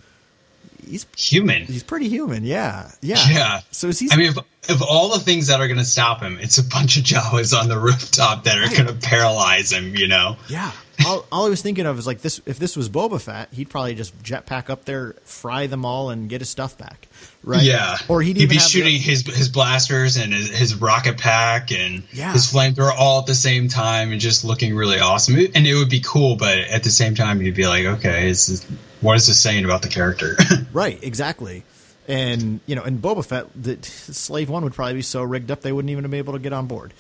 he's 0.88 1.06
human. 1.18 1.64
he's 1.66 1.84
pretty 1.84 2.10
human. 2.10 2.44
Yeah, 2.44 2.92
yeah, 3.02 3.18
Yeah. 3.30 3.60
So 3.72 3.88
is 3.88 4.00
he? 4.00 4.10
I 4.12 4.16
mean, 4.16 4.30
if, 4.32 4.38
if 4.70 4.82
all 4.82 5.10
the 5.10 5.20
things 5.20 5.48
that 5.48 5.60
are 5.62 5.68
going 5.68 5.80
to 5.80 5.86
stop 5.86 6.22
him, 6.22 6.38
it's 6.40 6.58
a 6.58 6.64
bunch 6.64 6.98
of 6.98 7.04
Jawas 7.04 7.60
on 7.60 7.70
the 7.70 7.80
rooftop 7.80 8.44
that 8.46 8.58
are 8.58 8.70
going 8.76 8.88
to 8.88 9.08
paralyze 9.08 9.72
him. 9.72 9.96
You 9.96 10.08
know? 10.08 10.38
yeah. 10.48 10.72
All, 11.08 11.26
all 11.32 11.46
I 11.46 11.50
was 11.50 11.62
thinking 11.62 11.86
of 11.86 11.98
is 11.98 12.06
like 12.06 12.20
this. 12.20 12.42
If 12.46 12.60
this 12.60 12.76
was 12.76 12.90
Boba 12.90 13.22
Fett, 13.22 13.54
he'd 13.54 13.70
probably 13.70 13.96
just 13.96 14.22
jetpack 14.22 14.70
up 14.70 14.84
there, 14.84 15.16
fry 15.24 15.68
them 15.68 15.86
all, 15.86 16.10
and 16.10 16.28
get 16.30 16.42
his 16.42 16.50
stuff 16.50 16.78
back. 16.78 17.08
Right? 17.42 17.64
Yeah. 17.64 17.96
Or 18.10 18.22
he'd, 18.22 18.36
he'd 18.36 18.44
even 18.44 18.50
be 18.50 18.56
have 18.56 18.64
the- 18.66 18.70
shooting 18.70 19.00
his 19.00 19.26
his 19.26 19.48
blasters 19.48 20.18
and 20.18 20.34
his, 20.34 20.50
his 20.50 20.76
rocket 20.76 21.18
pack 21.18 21.72
and 21.72 22.04
Yeah. 22.12 22.34
his 22.34 22.52
flamethrower 22.52 22.92
all 22.94 23.22
at 23.22 23.28
the 23.28 23.34
same 23.36 23.70
time 23.70 24.12
and 24.12 24.20
just 24.20 24.44
looking 24.44 24.76
really 24.76 25.00
awesome. 25.00 25.36
And 25.56 25.66
it 25.66 25.76
would 25.76 25.90
be 25.90 26.02
cool, 26.02 26.36
but 26.36 26.58
at 26.58 26.84
the 26.84 26.90
same 26.92 27.16
time, 27.16 27.42
you'd 27.42 27.56
be 27.56 27.66
like, 27.66 27.86
okay, 27.86 28.28
this 28.28 28.50
is, 28.50 28.66
what 29.02 29.16
is 29.16 29.28
this 29.28 29.40
saying 29.40 29.66
about 29.66 29.82
the 29.82 29.90
character? 29.90 30.36
Right, 30.74 31.04
exactly. 31.04 31.64
And 32.08 32.60
you 32.66 32.76
know, 32.76 32.84
in 32.84 33.00
Boba 33.00 33.26
Fett, 33.26 33.48
the 33.56 33.78
Slave 33.84 34.50
One 34.50 34.64
would 34.64 34.74
probably 34.74 34.96
be 34.96 35.02
so 35.02 35.24
rigged 35.24 35.52
up 35.52 35.62
they 35.62 35.72
wouldn't 35.72 35.90
even 35.90 36.10
be 36.10 36.18
able 36.18 36.34
to 36.34 36.40
get 36.40 36.54
on 36.54 36.68
board. 36.68 36.94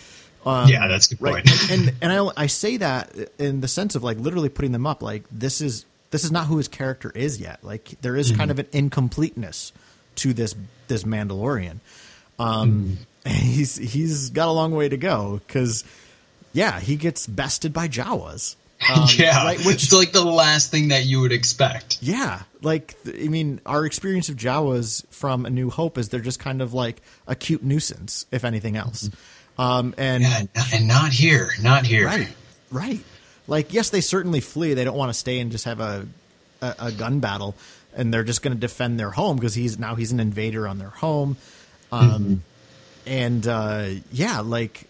Um, 0.45 0.69
yeah, 0.69 0.87
that's 0.87 1.07
good 1.07 1.21
right. 1.21 1.45
point. 1.45 1.71
and 1.71 1.93
and 2.01 2.11
I, 2.11 2.43
I 2.43 2.47
say 2.47 2.77
that 2.77 3.11
in 3.37 3.61
the 3.61 3.67
sense 3.67 3.95
of 3.95 4.03
like 4.03 4.17
literally 4.17 4.49
putting 4.49 4.71
them 4.71 4.87
up. 4.87 5.03
Like 5.03 5.23
this 5.31 5.61
is 5.61 5.85
this 6.11 6.23
is 6.23 6.31
not 6.31 6.47
who 6.47 6.57
his 6.57 6.67
character 6.67 7.11
is 7.13 7.39
yet. 7.39 7.63
Like 7.63 7.95
there 8.01 8.15
is 8.15 8.31
kind 8.31 8.51
of 8.51 8.59
an 8.59 8.67
incompleteness 8.71 9.71
to 10.15 10.33
this 10.33 10.55
this 10.87 11.03
Mandalorian. 11.03 11.79
Um, 12.37 12.99
and 13.25 13.35
he's 13.35 13.75
he's 13.75 14.29
got 14.29 14.47
a 14.47 14.51
long 14.51 14.71
way 14.71 14.89
to 14.89 14.97
go 14.97 15.41
because 15.45 15.83
yeah, 16.53 16.79
he 16.79 16.95
gets 16.95 17.27
bested 17.27 17.73
by 17.73 17.87
Jawas. 17.87 18.55
Um, 18.87 19.07
yeah, 19.17 19.43
right, 19.43 19.57
which 19.65 19.83
it's 19.83 19.93
like 19.93 20.11
the 20.11 20.23
last 20.23 20.71
thing 20.71 20.89
that 20.89 21.05
you 21.05 21.19
would 21.21 21.31
expect. 21.31 21.97
yeah, 22.01 22.43
like 22.61 22.95
I 23.05 23.27
mean, 23.27 23.59
our 23.65 23.85
experience 23.85 24.29
of 24.29 24.35
Jawas 24.37 25.05
from 25.07 25.45
A 25.45 25.49
New 25.49 25.69
Hope 25.69 25.97
is 25.97 26.09
they're 26.09 26.19
just 26.21 26.39
kind 26.39 26.61
of 26.61 26.73
like 26.73 27.01
a 27.27 27.35
cute 27.35 27.63
nuisance, 27.63 28.25
if 28.31 28.45
anything 28.45 28.77
else. 28.77 29.09
Um, 29.57 29.93
and 29.97 30.23
Yeah, 30.23 30.43
and 30.73 30.87
not 30.87 31.11
here, 31.11 31.49
not 31.61 31.85
here. 31.85 32.05
right, 32.05 32.29
right. 32.71 32.99
Like, 33.47 33.73
yes, 33.73 33.89
they 33.89 33.99
certainly 34.01 34.39
flee. 34.41 34.73
They 34.75 34.83
don't 34.85 34.95
want 34.97 35.09
to 35.09 35.13
stay 35.17 35.39
and 35.39 35.51
just 35.51 35.65
have 35.65 35.79
a 35.81 36.07
a, 36.61 36.75
a 36.79 36.91
gun 36.91 37.19
battle, 37.19 37.55
and 37.95 38.13
they're 38.13 38.23
just 38.23 38.41
going 38.41 38.53
to 38.53 38.59
defend 38.59 38.99
their 38.99 39.09
home 39.11 39.35
because 39.35 39.55
he's 39.55 39.77
now 39.77 39.95
he's 39.95 40.11
an 40.13 40.19
invader 40.19 40.67
on 40.67 40.77
their 40.77 40.89
home. 40.89 41.35
Um, 41.91 42.43
and 43.05 43.45
uh, 43.47 43.89
yeah, 44.11 44.39
like 44.41 44.85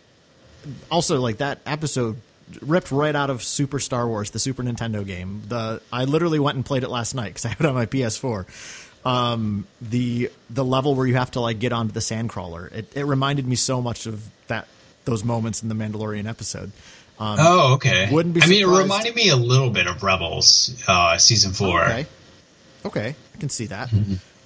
also 0.91 1.19
like 1.19 1.37
that 1.37 1.59
episode 1.65 2.17
ripped 2.61 2.91
right 2.91 3.15
out 3.15 3.29
of 3.29 3.43
Super 3.43 3.79
Star 3.79 4.07
Wars, 4.07 4.31
the 4.31 4.39
Super 4.39 4.63
Nintendo 4.63 5.05
game. 5.05 5.41
The 5.47 5.81
I 5.91 6.05
literally 6.05 6.39
went 6.39 6.55
and 6.55 6.65
played 6.65 6.83
it 6.83 6.89
last 6.89 7.13
night 7.15 7.27
because 7.29 7.45
I 7.47 7.49
had 7.49 7.59
it 7.61 7.65
on 7.65 7.73
my 7.75 7.85
PS4. 7.85 8.45
Um, 9.05 9.65
the 9.81 10.29
the 10.49 10.65
level 10.65 10.95
where 10.95 11.07
you 11.07 11.15
have 11.15 11.31
to 11.31 11.39
like 11.39 11.59
get 11.59 11.71
onto 11.73 11.93
the 11.93 11.99
sandcrawler. 12.01 12.71
It, 12.73 12.95
it 12.97 13.03
reminded 13.05 13.47
me 13.47 13.55
so 13.55 13.81
much 13.81 14.05
of 14.05 14.23
that 14.47 14.67
those 15.05 15.23
moments 15.23 15.63
in 15.63 15.69
the 15.69 15.75
Mandalorian 15.75 16.27
episode. 16.27 16.71
Um, 17.19 17.37
Oh, 17.39 17.73
okay. 17.75 18.09
Wouldn't 18.11 18.35
be 18.35 18.41
I 18.41 18.47
mean, 18.47 18.61
it 18.61 18.67
reminded 18.67 19.15
me 19.15 19.29
a 19.29 19.35
little 19.35 19.69
bit 19.69 19.87
of 19.87 20.03
Rebels, 20.03 20.81
uh, 20.87 21.17
season 21.17 21.51
four. 21.53 21.83
Okay. 21.83 22.05
Okay, 22.85 23.15
I 23.35 23.37
can 23.39 23.49
see 23.49 23.65
that. 23.67 23.89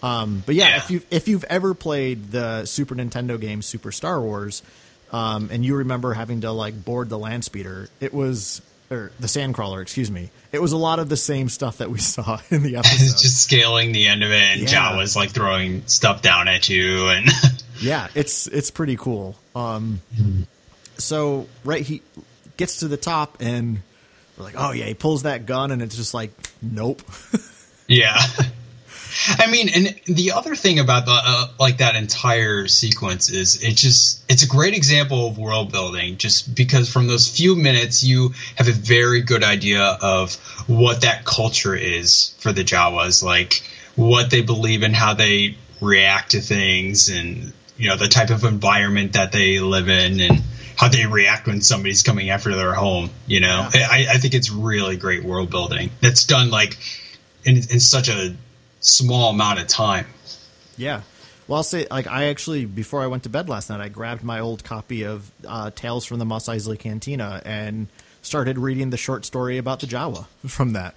Um, 0.01 0.41
but 0.45 0.55
yeah, 0.55 0.69
Yeah. 0.69 0.77
if 0.77 0.91
you 0.91 1.01
if 1.11 1.27
you've 1.27 1.43
ever 1.45 1.73
played 1.73 2.31
the 2.31 2.65
Super 2.65 2.95
Nintendo 2.95 3.39
game 3.39 3.61
Super 3.61 3.91
Star 3.91 4.19
Wars, 4.21 4.61
um, 5.13 5.49
and 5.51 5.63
you 5.63 5.75
remember 5.77 6.13
having 6.13 6.41
to 6.41 6.51
like 6.51 6.83
board 6.83 7.07
the 7.09 7.17
land 7.19 7.45
speeder, 7.45 7.87
it 8.01 8.13
was 8.13 8.61
or 8.91 9.11
the 9.19 9.27
sandcrawler, 9.27 9.81
excuse 9.81 10.11
me. 10.11 10.29
It 10.51 10.61
was 10.61 10.71
a 10.73 10.77
lot 10.77 10.99
of 10.99 11.07
the 11.09 11.15
same 11.17 11.47
stuff 11.49 11.77
that 11.77 11.89
we 11.89 11.99
saw 11.99 12.39
in 12.49 12.63
the 12.63 12.75
episode. 12.77 13.01
It's 13.05 13.21
just 13.21 13.41
scaling 13.41 13.91
the 13.93 14.07
end 14.07 14.23
of 14.23 14.31
it, 14.31 14.43
and 14.43 14.61
Yeah. 14.61 14.91
Jawa's 14.91 15.15
like 15.15 15.29
throwing 15.31 15.87
stuff 15.87 16.21
down 16.21 16.47
at 16.47 16.67
you, 16.67 17.07
and 17.07 17.27
yeah, 17.79 18.07
it's 18.15 18.47
it's 18.47 18.71
pretty 18.71 18.97
cool. 18.97 19.35
Um, 19.55 20.01
so 20.97 21.47
right, 21.63 21.81
he 21.83 22.01
gets 22.57 22.79
to 22.79 22.87
the 22.87 22.97
top 22.97 23.37
and 23.39 23.81
we're 24.37 24.43
like, 24.45 24.55
oh 24.57 24.71
yeah, 24.71 24.85
he 24.85 24.93
pulls 24.93 25.23
that 25.23 25.45
gun 25.45 25.71
and 25.71 25.81
it's 25.81 25.95
just 25.95 26.13
like, 26.13 26.31
nope. 26.61 27.01
yeah. 27.87 28.17
I 29.27 29.47
mean, 29.47 29.69
and 29.69 29.99
the 30.05 30.33
other 30.33 30.55
thing 30.55 30.79
about 30.79 31.05
the 31.05 31.11
uh, 31.11 31.47
like 31.59 31.77
that 31.77 31.95
entire 31.95 32.67
sequence 32.67 33.29
is 33.29 33.63
it 33.63 33.75
just 33.75 34.23
it's 34.29 34.43
a 34.43 34.47
great 34.47 34.73
example 34.73 35.27
of 35.27 35.37
world 35.37 35.71
building 35.71 36.17
just 36.17 36.53
because 36.53 36.91
from 36.91 37.07
those 37.07 37.27
few 37.27 37.55
minutes 37.55 38.03
you 38.03 38.33
have 38.55 38.67
a 38.67 38.71
very 38.71 39.21
good 39.21 39.43
idea 39.43 39.83
of 40.01 40.35
what 40.67 41.01
that 41.01 41.25
culture 41.25 41.75
is 41.75 42.33
for 42.39 42.51
the 42.51 42.63
Jawas, 42.63 43.23
like 43.23 43.63
what 43.95 44.29
they 44.29 44.41
believe 44.41 44.83
in, 44.83 44.93
how 44.93 45.13
they 45.13 45.57
react 45.81 46.31
to 46.31 46.41
things, 46.41 47.09
and 47.09 47.53
you 47.77 47.89
know 47.89 47.97
the 47.97 48.07
type 48.07 48.29
of 48.29 48.43
environment 48.43 49.13
that 49.13 49.31
they 49.31 49.59
live 49.59 49.89
in, 49.89 50.19
and 50.19 50.41
how 50.75 50.87
they 50.87 51.05
react 51.05 51.47
when 51.47 51.61
somebody's 51.61 52.03
coming 52.03 52.29
after 52.29 52.55
their 52.55 52.73
home. 52.73 53.09
You 53.27 53.41
know, 53.41 53.69
I, 53.73 54.07
I 54.09 54.17
think 54.17 54.33
it's 54.33 54.51
really 54.51 54.97
great 54.97 55.23
world 55.23 55.49
building 55.49 55.91
that's 56.01 56.25
done 56.25 56.49
like 56.49 56.77
in, 57.45 57.57
in 57.57 57.79
such 57.79 58.09
a 58.09 58.35
small 58.83 59.31
amount 59.31 59.59
of 59.59 59.67
time. 59.67 60.05
Yeah. 60.77 61.01
Well, 61.47 61.57
I'll 61.57 61.63
say, 61.63 61.87
like, 61.91 62.07
I 62.07 62.25
actually, 62.25 62.65
before 62.65 63.01
I 63.01 63.07
went 63.07 63.23
to 63.23 63.29
bed 63.29 63.49
last 63.49 63.69
night, 63.69 63.81
I 63.81 63.89
grabbed 63.89 64.23
my 64.23 64.39
old 64.39 64.63
copy 64.63 65.03
of 65.03 65.29
uh, 65.45 65.71
Tales 65.71 66.05
from 66.05 66.19
the 66.19 66.25
Mos 66.25 66.47
Eisley 66.47 66.79
Cantina 66.79 67.41
and 67.43 67.87
started 68.21 68.57
reading 68.57 68.89
the 68.91 68.97
short 68.97 69.25
story 69.25 69.57
about 69.57 69.81
the 69.81 69.87
Jawa 69.87 70.25
from 70.47 70.73
that. 70.73 70.95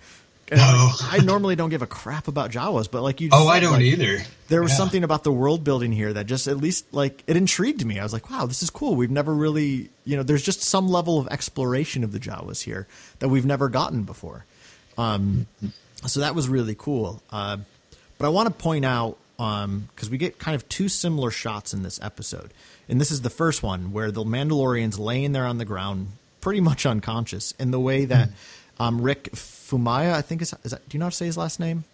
Oh. 0.52 0.96
I 1.10 1.18
normally 1.18 1.56
don't 1.56 1.70
give 1.70 1.82
a 1.82 1.88
crap 1.88 2.28
about 2.28 2.52
Jawas, 2.52 2.88
but 2.88 3.02
like 3.02 3.20
you, 3.20 3.30
Oh, 3.32 3.46
said, 3.46 3.52
I 3.54 3.58
don't 3.58 3.72
like, 3.72 3.82
either. 3.82 4.18
There 4.46 4.62
was 4.62 4.70
Yeah. 4.70 4.76
something 4.76 5.02
about 5.02 5.24
the 5.24 5.32
world 5.32 5.64
building 5.64 5.90
here 5.90 6.12
that 6.12 6.26
just 6.26 6.46
at 6.46 6.58
least 6.58 6.84
like 6.94 7.24
it 7.26 7.36
intrigued 7.36 7.84
me. 7.84 7.98
I 7.98 8.04
was 8.04 8.12
like, 8.12 8.30
wow, 8.30 8.46
this 8.46 8.62
is 8.62 8.70
cool. 8.70 8.94
We've 8.94 9.10
never 9.10 9.34
really, 9.34 9.90
you 10.04 10.16
know, 10.16 10.22
there's 10.22 10.44
just 10.44 10.62
some 10.62 10.88
level 10.88 11.18
of 11.18 11.26
exploration 11.28 12.04
of 12.04 12.12
the 12.12 12.20
Jawas 12.20 12.62
here 12.62 12.86
that 13.18 13.28
we've 13.28 13.44
never 13.44 13.68
gotten 13.68 14.04
before. 14.04 14.44
Um, 14.96 15.48
so 16.06 16.20
that 16.20 16.36
was 16.36 16.48
really 16.48 16.76
cool. 16.78 17.20
Uh, 17.32 17.56
but 18.18 18.26
I 18.26 18.28
want 18.28 18.48
to 18.48 18.54
point 18.54 18.84
out 18.84 19.18
because 19.36 20.08
we 20.10 20.16
get 20.16 20.38
kind 20.38 20.54
of 20.54 20.68
two 20.68 20.88
similar 20.88 21.30
shots 21.30 21.74
in 21.74 21.82
this 21.82 22.00
episode, 22.02 22.50
and 22.88 23.00
this 23.00 23.10
is 23.10 23.22
the 23.22 23.30
first 23.30 23.62
one 23.62 23.92
where 23.92 24.10
the 24.10 24.24
Mandalorian's 24.24 24.98
laying 24.98 25.32
there 25.32 25.46
on 25.46 25.58
the 25.58 25.64
ground, 25.64 26.08
pretty 26.40 26.60
much 26.60 26.86
unconscious, 26.86 27.52
in 27.58 27.70
the 27.70 27.80
way 27.80 28.04
that 28.06 28.30
um, 28.78 29.00
Rick 29.00 29.32
Fumaya, 29.32 30.12
I 30.12 30.22
think 30.22 30.42
is, 30.42 30.54
is 30.64 30.70
that, 30.70 30.88
do 30.88 30.96
you 30.96 30.98
know 30.98 31.06
how 31.06 31.10
to 31.10 31.16
say 31.16 31.26
his 31.26 31.36
last 31.36 31.60
name? 31.60 31.84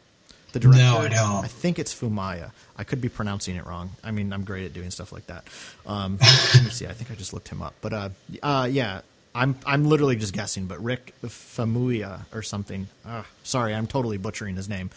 The 0.53 0.61
director. 0.61 0.83
No, 0.83 0.99
I 0.99 1.09
don't. 1.09 1.45
I 1.45 1.49
think 1.49 1.79
it's 1.79 1.95
Fumaya. 1.95 2.51
I 2.77 2.85
could 2.85 3.01
be 3.01 3.09
pronouncing 3.09 3.57
it 3.57 3.67
wrong. 3.67 3.91
I 4.05 4.11
mean, 4.11 4.33
I'm 4.33 4.45
great 4.45 4.67
at 4.67 4.75
doing 4.75 4.91
stuff 4.91 5.11
like 5.11 5.27
that. 5.29 5.45
Um, 5.87 6.19
let 6.55 6.65
me 6.65 6.71
see. 6.71 6.87
I 6.87 6.93
think 6.93 7.11
I 7.11 7.15
just 7.15 7.33
looked 7.33 7.49
him 7.49 7.63
up. 7.63 7.75
But 7.81 7.93
uh, 7.95 8.09
uh, 8.43 8.69
yeah, 8.71 9.01
I'm 9.35 9.57
I'm 9.65 9.85
literally 9.87 10.17
just 10.17 10.35
guessing. 10.35 10.67
But 10.67 10.83
Rick 10.83 11.15
Famuyiwa 11.25 12.21
or 12.35 12.43
something. 12.43 12.87
Uh, 13.07 13.23
sorry, 13.45 13.75
I'm 13.75 13.87
totally 13.87 14.19
butchering 14.19 14.57
his 14.57 14.69
name. 14.69 14.91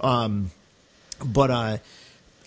Um, 0.00 0.50
but 1.24 1.50
uh, 1.50 1.78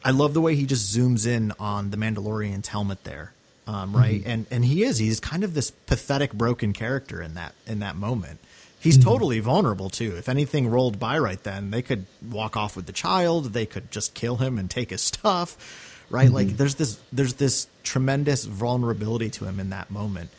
I 0.04 0.12
love 0.12 0.34
the 0.34 0.42
way 0.42 0.56
he 0.56 0.66
just 0.66 0.96
zooms 0.96 1.26
in 1.26 1.52
on 1.60 1.90
the 1.90 1.98
Mandalorian's 1.98 2.68
helmet 2.68 3.04
there. 3.04 3.34
Um, 3.68 3.96
right, 3.96 4.22
and 4.26 4.46
and 4.52 4.64
he 4.64 4.84
is 4.84 5.00
he's 5.00 5.20
kind 5.20 5.44
of 5.44 5.56
this 5.56 5.72
pathetic, 5.72 6.34
broken 6.34 6.72
character 6.72 7.22
in 7.22 7.34
that 7.34 7.56
in 7.66 7.80
that 7.80 7.96
moment. 7.96 8.40
He's 8.80 9.04
totally 9.04 9.40
vulnerable 9.40 9.90
too. 9.90 10.16
If 10.16 10.30
anything 10.30 10.68
rolled 10.68 11.00
by 11.00 11.18
right 11.18 11.42
then, 11.42 11.72
they 11.72 11.82
could 11.82 12.06
walk 12.30 12.56
off 12.56 12.76
with 12.76 12.86
the 12.86 12.92
child. 12.92 13.46
They 13.46 13.66
could 13.66 13.90
just 13.90 14.14
kill 14.14 14.36
him 14.36 14.60
and 14.60 14.70
take 14.70 14.92
his 14.92 15.02
stuff. 15.02 16.04
Right, 16.12 16.30
like 16.30 16.50
there's 16.50 16.76
this 16.76 17.00
there's 17.12 17.34
this 17.34 17.68
tremendous 17.82 18.46
vulnerability 18.46 19.32
to 19.32 19.46
him 19.46 19.60
in 19.60 19.72
that 19.72 19.90
moment. 19.90 20.30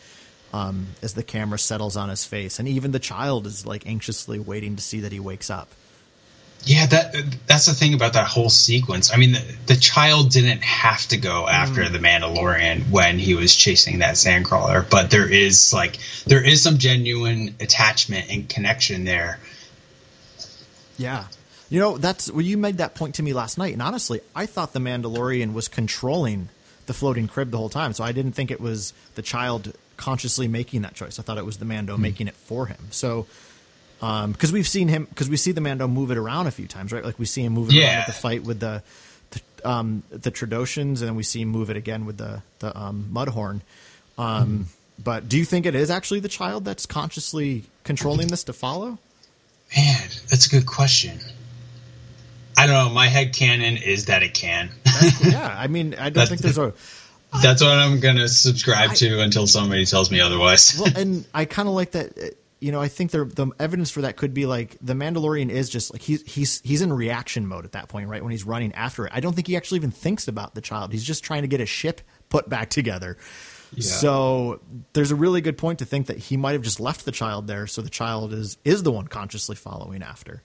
Um, 0.52 0.86
as 1.02 1.14
the 1.14 1.24
camera 1.24 1.58
settles 1.58 1.96
on 1.96 2.08
his 2.08 2.24
face, 2.24 2.60
and 2.60 2.68
even 2.68 2.92
the 2.92 3.00
child 3.00 3.46
is 3.48 3.66
like 3.66 3.84
anxiously 3.84 4.38
waiting 4.38 4.76
to 4.76 4.82
see 4.82 5.00
that 5.00 5.10
he 5.10 5.18
wakes 5.18 5.50
up. 5.50 5.68
Yeah, 6.64 6.86
that 6.86 7.14
that's 7.46 7.66
the 7.66 7.74
thing 7.74 7.94
about 7.94 8.14
that 8.14 8.26
whole 8.26 8.48
sequence. 8.50 9.12
I 9.12 9.18
mean, 9.18 9.32
the, 9.32 9.56
the 9.66 9.76
child 9.76 10.30
didn't 10.30 10.62
have 10.64 11.06
to 11.08 11.16
go 11.16 11.46
after 11.46 11.84
Mm. 11.84 11.92
the 11.92 11.98
Mandalorian 11.98 12.90
when 12.90 13.18
he 13.20 13.34
was 13.34 13.54
chasing 13.54 14.00
that 14.00 14.14
sandcrawler, 14.14 14.88
but 14.88 15.10
there 15.10 15.30
is 15.30 15.72
like 15.72 15.98
there 16.26 16.42
is 16.44 16.62
some 16.62 16.78
genuine 16.78 17.54
attachment 17.60 18.30
and 18.30 18.48
connection 18.48 19.04
there. 19.04 19.38
Yeah. 20.96 21.26
You 21.68 21.80
know, 21.80 21.98
that's 21.98 22.30
well, 22.30 22.42
you 22.42 22.56
made 22.56 22.78
that 22.78 22.94
point 22.94 23.16
to 23.16 23.22
me 23.22 23.32
last 23.32 23.58
night, 23.58 23.72
and 23.72 23.82
honestly, 23.82 24.20
I 24.34 24.46
thought 24.46 24.72
the 24.72 24.78
Mandalorian 24.80 25.52
was 25.52 25.68
controlling 25.68 26.48
the 26.86 26.94
floating 26.94 27.26
crib 27.26 27.50
the 27.50 27.58
whole 27.58 27.68
time, 27.68 27.92
so 27.92 28.04
I 28.04 28.12
didn't 28.12 28.32
think 28.32 28.50
it 28.50 28.60
was 28.60 28.92
the 29.16 29.22
child 29.22 29.72
consciously 29.96 30.46
making 30.46 30.82
that 30.82 30.94
choice. 30.94 31.18
I 31.18 31.22
thought 31.22 31.38
it 31.38 31.44
was 31.46 31.58
the 31.58 31.64
Mando 31.64 31.96
making 31.96 32.28
it 32.28 32.34
for 32.34 32.66
him. 32.66 32.78
So, 32.90 33.26
because 34.00 34.52
we've 34.52 34.68
seen 34.68 34.88
him, 34.88 35.04
because 35.06 35.28
we 35.28 35.36
see 35.36 35.52
the 35.52 35.60
Mando 35.60 35.88
move 35.88 36.10
it 36.10 36.18
around 36.18 36.46
a 36.46 36.50
few 36.50 36.66
times, 36.66 36.92
right? 36.92 37.04
Like 37.04 37.18
we 37.18 37.24
see 37.26 37.42
him 37.44 37.52
move 37.54 37.68
it 37.70 37.74
around 37.74 37.82
Yeah. 37.82 38.00
at 38.00 38.06
the 38.06 38.12
fight 38.12 38.42
with 38.44 38.60
the 38.60 38.82
the, 39.30 39.68
um, 39.68 40.02
the 40.10 40.30
Trandoshans, 40.30 40.98
and 41.00 41.08
then 41.08 41.16
we 41.16 41.22
see 41.22 41.40
him 41.40 41.48
move 41.48 41.70
it 41.70 41.76
again 41.76 42.04
with 42.06 42.16
the 42.18 42.42
the 42.60 42.76
um, 42.78 43.08
Mudhorn. 43.12 43.60
Um, 44.18 44.68
But 45.02 45.28
do 45.28 45.36
you 45.36 45.44
think 45.44 45.66
it 45.66 45.74
is 45.74 45.90
actually 45.90 46.20
the 46.20 46.28
child 46.28 46.64
that's 46.64 46.86
consciously 46.86 47.64
controlling 47.84 48.28
this 48.28 48.44
to 48.44 48.52
follow? 48.54 48.98
Man, 49.76 50.08
that's 50.30 50.46
a 50.46 50.48
good 50.50 50.64
question. 50.66 51.18
I 52.56 52.62
I 52.62 52.66
don't 52.66 52.88
know. 52.88 52.94
My 52.94 53.08
head 53.08 53.34
canon 53.34 53.76
is 53.76 54.06
that 54.06 54.22
it 54.22 54.32
can. 54.32 54.70
yeah, 55.22 55.54
I 55.58 55.66
mean, 55.66 55.94
I 55.98 56.08
don't 56.08 56.26
think 56.26 56.40
there's 56.40 56.56
a. 56.58 56.72
That's 57.42 57.60
what 57.62 57.72
I'm 57.72 58.00
gonna 58.00 58.28
subscribe 58.28 58.94
to 58.94 59.20
until 59.20 59.46
somebody 59.46 59.84
tells 59.84 60.10
me 60.10 60.20
otherwise. 60.20 60.78
well, 60.80 60.90
and 60.96 61.26
I 61.34 61.44
kind 61.44 61.68
of 61.68 61.74
like 61.74 61.90
that. 61.90 62.16
uh, 62.16 62.26
You 62.58 62.72
know, 62.72 62.80
I 62.80 62.88
think 62.88 63.10
there, 63.10 63.24
the 63.24 63.48
evidence 63.58 63.90
for 63.90 64.00
that 64.00 64.16
could 64.16 64.32
be 64.32 64.46
like 64.46 64.76
the 64.80 64.94
Mandalorian 64.94 65.50
is 65.50 65.68
just 65.68 65.92
like 65.92 66.00
he's 66.00 66.22
he's 66.22 66.60
he's 66.62 66.80
in 66.80 66.92
reaction 66.92 67.46
mode 67.46 67.64
at 67.64 67.72
that 67.72 67.88
point, 67.88 68.08
right? 68.08 68.22
When 68.22 68.32
he's 68.32 68.44
running 68.44 68.72
after 68.74 69.06
it, 69.06 69.12
I 69.14 69.20
don't 69.20 69.34
think 69.34 69.46
he 69.46 69.56
actually 69.56 69.76
even 69.76 69.90
thinks 69.90 70.26
about 70.26 70.54
the 70.54 70.62
child. 70.62 70.92
He's 70.92 71.04
just 71.04 71.22
trying 71.22 71.42
to 71.42 71.48
get 71.48 71.60
a 71.60 71.66
ship 71.66 72.00
put 72.28 72.48
back 72.48 72.70
together. 72.70 73.18
So 73.78 74.60
there's 74.92 75.10
a 75.10 75.16
really 75.16 75.40
good 75.40 75.58
point 75.58 75.80
to 75.80 75.84
think 75.84 76.06
that 76.06 76.16
he 76.16 76.36
might 76.36 76.52
have 76.52 76.62
just 76.62 76.80
left 76.80 77.04
the 77.04 77.12
child 77.12 77.46
there, 77.46 77.66
so 77.66 77.82
the 77.82 77.90
child 77.90 78.32
is 78.32 78.56
is 78.64 78.82
the 78.82 78.92
one 78.92 79.06
consciously 79.06 79.56
following 79.56 80.02
after. 80.02 80.42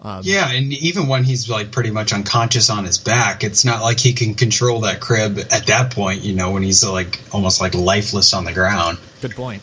Um, 0.00 0.20
yeah, 0.24 0.50
and 0.50 0.72
even 0.72 1.06
when 1.06 1.24
he's 1.24 1.48
like 1.48 1.70
pretty 1.70 1.90
much 1.90 2.12
unconscious 2.12 2.68
on 2.68 2.84
his 2.84 2.98
back, 2.98 3.44
it's 3.44 3.64
not 3.64 3.80
like 3.82 3.98
he 3.98 4.12
can 4.12 4.34
control 4.34 4.80
that 4.80 5.00
crib 5.00 5.38
at 5.38 5.66
that 5.66 5.92
point. 5.92 6.22
You 6.22 6.34
know, 6.34 6.52
when 6.52 6.62
he's 6.62 6.84
like 6.84 7.20
almost 7.32 7.60
like 7.60 7.74
lifeless 7.74 8.34
on 8.34 8.44
the 8.44 8.52
ground. 8.52 8.98
Good 9.20 9.34
point. 9.34 9.62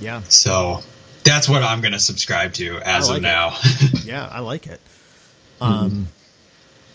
Yeah, 0.00 0.22
So 0.22 0.82
that's 1.24 1.48
what 1.48 1.62
I'm 1.62 1.80
gonna 1.80 1.98
subscribe 1.98 2.54
to 2.54 2.78
as 2.78 3.08
like 3.08 3.18
of 3.18 3.22
now. 3.22 3.58
yeah, 4.04 4.28
I 4.30 4.40
like 4.40 4.66
it. 4.66 4.80
Um, 5.60 6.08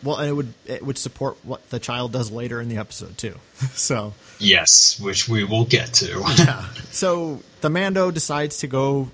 well, 0.04 0.18
and 0.18 0.30
it 0.30 0.34
would 0.34 0.54
it 0.66 0.86
would 0.86 0.98
support 0.98 1.38
what 1.44 1.70
the 1.70 1.80
child 1.80 2.12
does 2.12 2.32
later 2.32 2.62
in 2.62 2.70
the 2.70 2.78
episode 2.78 3.18
too. 3.18 3.36
so 3.74 4.14
yes, 4.40 5.00
which 5.00 5.28
we 5.28 5.44
will 5.44 5.66
get 5.66 5.94
to. 5.96 6.24
yeah, 6.38 6.66
so 6.92 7.42
the 7.62 7.70
Mando 7.70 8.12
decides 8.12 8.60
to 8.60 8.68
go 8.68 9.10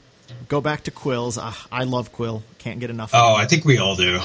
go 0.47 0.61
back 0.61 0.83
to 0.83 0.91
Quill's. 0.91 1.37
Uh, 1.37 1.53
I 1.71 1.83
love 1.83 2.11
Quill. 2.11 2.43
Can't 2.57 2.79
get 2.79 2.89
enough. 2.89 3.13
of 3.13 3.21
Oh. 3.21 3.35
I 3.35 3.45
think 3.45 3.65
we 3.65 3.77
all 3.77 3.95
do. 3.95 4.19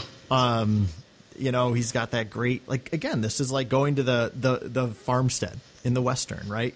you 1.39 1.53
know 1.53 1.73
he's 1.73 1.93
got 1.93 2.13
that 2.13 2.31
great 2.31 2.67
like 2.69 2.93
again 2.93 3.21
this 3.21 3.41
is 3.41 3.53
like 3.53 3.69
going 3.69 3.97
to 3.97 4.03
the 4.03 4.33
the 4.35 4.69
the 4.69 4.89
farmstead 4.89 5.59
in 5.85 5.95
the 5.95 6.03
western 6.03 6.49
right 6.49 6.75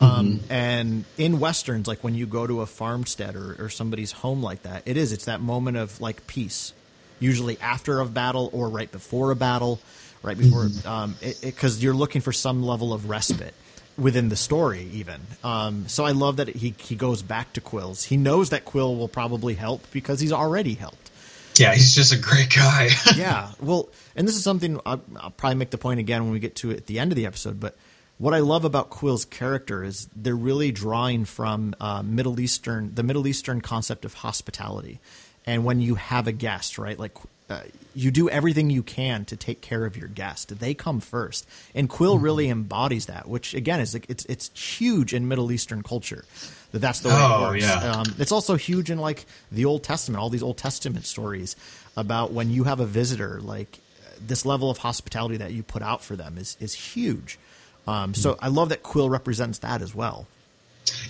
um 0.00 0.40
and 0.50 1.04
in 1.16 1.38
westerns 1.40 1.86
like 1.86 2.02
when 2.02 2.14
you 2.14 2.26
go 2.26 2.46
to 2.46 2.60
a 2.60 2.66
farmstead 2.66 3.36
or, 3.36 3.56
or 3.58 3.68
somebody's 3.68 4.12
home 4.12 4.42
like 4.42 4.62
that 4.62 4.82
it 4.86 4.96
is 4.96 5.12
it's 5.12 5.26
that 5.26 5.40
moment 5.40 5.76
of 5.76 6.00
like 6.00 6.26
peace 6.26 6.72
usually 7.20 7.58
after 7.60 8.00
a 8.00 8.06
battle 8.06 8.50
or 8.52 8.68
right 8.68 8.90
before 8.90 9.30
a 9.30 9.36
battle 9.36 9.78
right 10.22 10.36
before 10.36 10.68
um 10.84 11.14
because 11.42 11.82
you're 11.82 11.94
looking 11.94 12.20
for 12.20 12.32
some 12.32 12.62
level 12.62 12.92
of 12.92 13.08
respite 13.08 13.54
within 13.96 14.28
the 14.28 14.36
story 14.36 14.88
even 14.92 15.20
um 15.44 15.86
so 15.86 16.04
i 16.04 16.10
love 16.10 16.36
that 16.36 16.48
he 16.48 16.74
he 16.78 16.96
goes 16.96 17.22
back 17.22 17.52
to 17.52 17.60
quills 17.60 18.02
he 18.04 18.16
knows 18.16 18.50
that 18.50 18.64
quill 18.64 18.96
will 18.96 19.08
probably 19.08 19.54
help 19.54 19.80
because 19.92 20.18
he's 20.18 20.32
already 20.32 20.74
helped 20.74 21.10
Yeah, 21.56 21.72
he's 21.72 21.94
just 21.94 22.12
a 22.12 22.18
great 22.18 22.50
guy. 22.52 22.88
yeah. 23.16 23.52
Well, 23.60 23.88
and 24.16 24.26
this 24.26 24.34
is 24.34 24.42
something 24.42 24.80
I'll, 24.84 25.00
I'll 25.16 25.30
probably 25.30 25.54
make 25.54 25.70
the 25.70 25.78
point 25.78 26.00
again 26.00 26.24
when 26.24 26.32
we 26.32 26.40
get 26.40 26.56
to 26.56 26.72
it 26.72 26.78
at 26.78 26.86
the 26.86 26.98
end 26.98 27.12
of 27.12 27.16
the 27.16 27.26
episode. 27.26 27.60
But 27.60 27.76
what 28.18 28.34
I 28.34 28.38
love 28.40 28.64
about 28.64 28.90
Quill's 28.90 29.24
character 29.24 29.82
is 29.84 30.08
they're 30.14 30.36
really 30.36 30.70
drawing 30.72 31.24
from 31.24 31.74
uh, 31.80 32.02
Middle 32.02 32.38
Eastern, 32.40 32.94
the 32.94 33.02
Middle 33.02 33.26
Eastern 33.26 33.60
concept 33.60 34.04
of 34.04 34.14
hospitality. 34.14 35.00
And 35.46 35.64
when 35.64 35.80
you 35.80 35.96
have 35.96 36.26
a 36.26 36.32
guest, 36.32 36.78
right, 36.78 36.98
like 36.98 37.12
uh, 37.50 37.60
you 37.94 38.10
do 38.10 38.30
everything 38.30 38.70
you 38.70 38.82
can 38.82 39.26
to 39.26 39.36
take 39.36 39.60
care 39.60 39.84
of 39.84 39.96
your 39.96 40.08
guest. 40.08 40.58
They 40.58 40.72
come 40.72 41.00
first, 41.00 41.46
and 41.74 41.88
Quill 41.90 42.18
really 42.18 42.48
embodies 42.48 43.06
that. 43.06 43.28
Which 43.28 43.52
again 43.52 43.80
is 43.80 43.92
like 43.92 44.06
it's 44.08 44.24
it's 44.24 44.50
huge 44.58 45.12
in 45.12 45.28
Middle 45.28 45.52
Eastern 45.52 45.82
culture. 45.82 46.24
That 46.72 46.78
that's 46.78 47.00
the 47.00 47.10
way 47.10 47.14
Oh, 47.18 47.36
it 47.36 47.50
works. 47.50 47.62
yeah. 47.64 47.92
Um, 47.92 48.06
it's 48.18 48.32
also 48.32 48.56
huge 48.56 48.90
in 48.90 48.98
like 48.98 49.26
the 49.52 49.66
Old 49.66 49.82
Testament, 49.82 50.22
all 50.22 50.30
these 50.30 50.42
Old 50.42 50.56
Testament 50.56 51.04
stories 51.04 51.54
about 51.96 52.32
when 52.32 52.50
you 52.50 52.64
have 52.64 52.80
a 52.80 52.86
visitor, 52.86 53.38
like 53.42 53.78
this 54.26 54.46
level 54.46 54.70
of 54.70 54.78
hospitality 54.78 55.36
that 55.36 55.52
you 55.52 55.62
put 55.62 55.82
out 55.82 56.02
for 56.02 56.16
them 56.16 56.38
is 56.38 56.56
is 56.60 56.72
huge. 56.72 57.38
Um, 57.86 58.14
so 58.14 58.36
I 58.40 58.48
love 58.48 58.70
that 58.70 58.82
Quill 58.82 59.10
represents 59.10 59.58
that 59.58 59.82
as 59.82 59.94
well. 59.94 60.26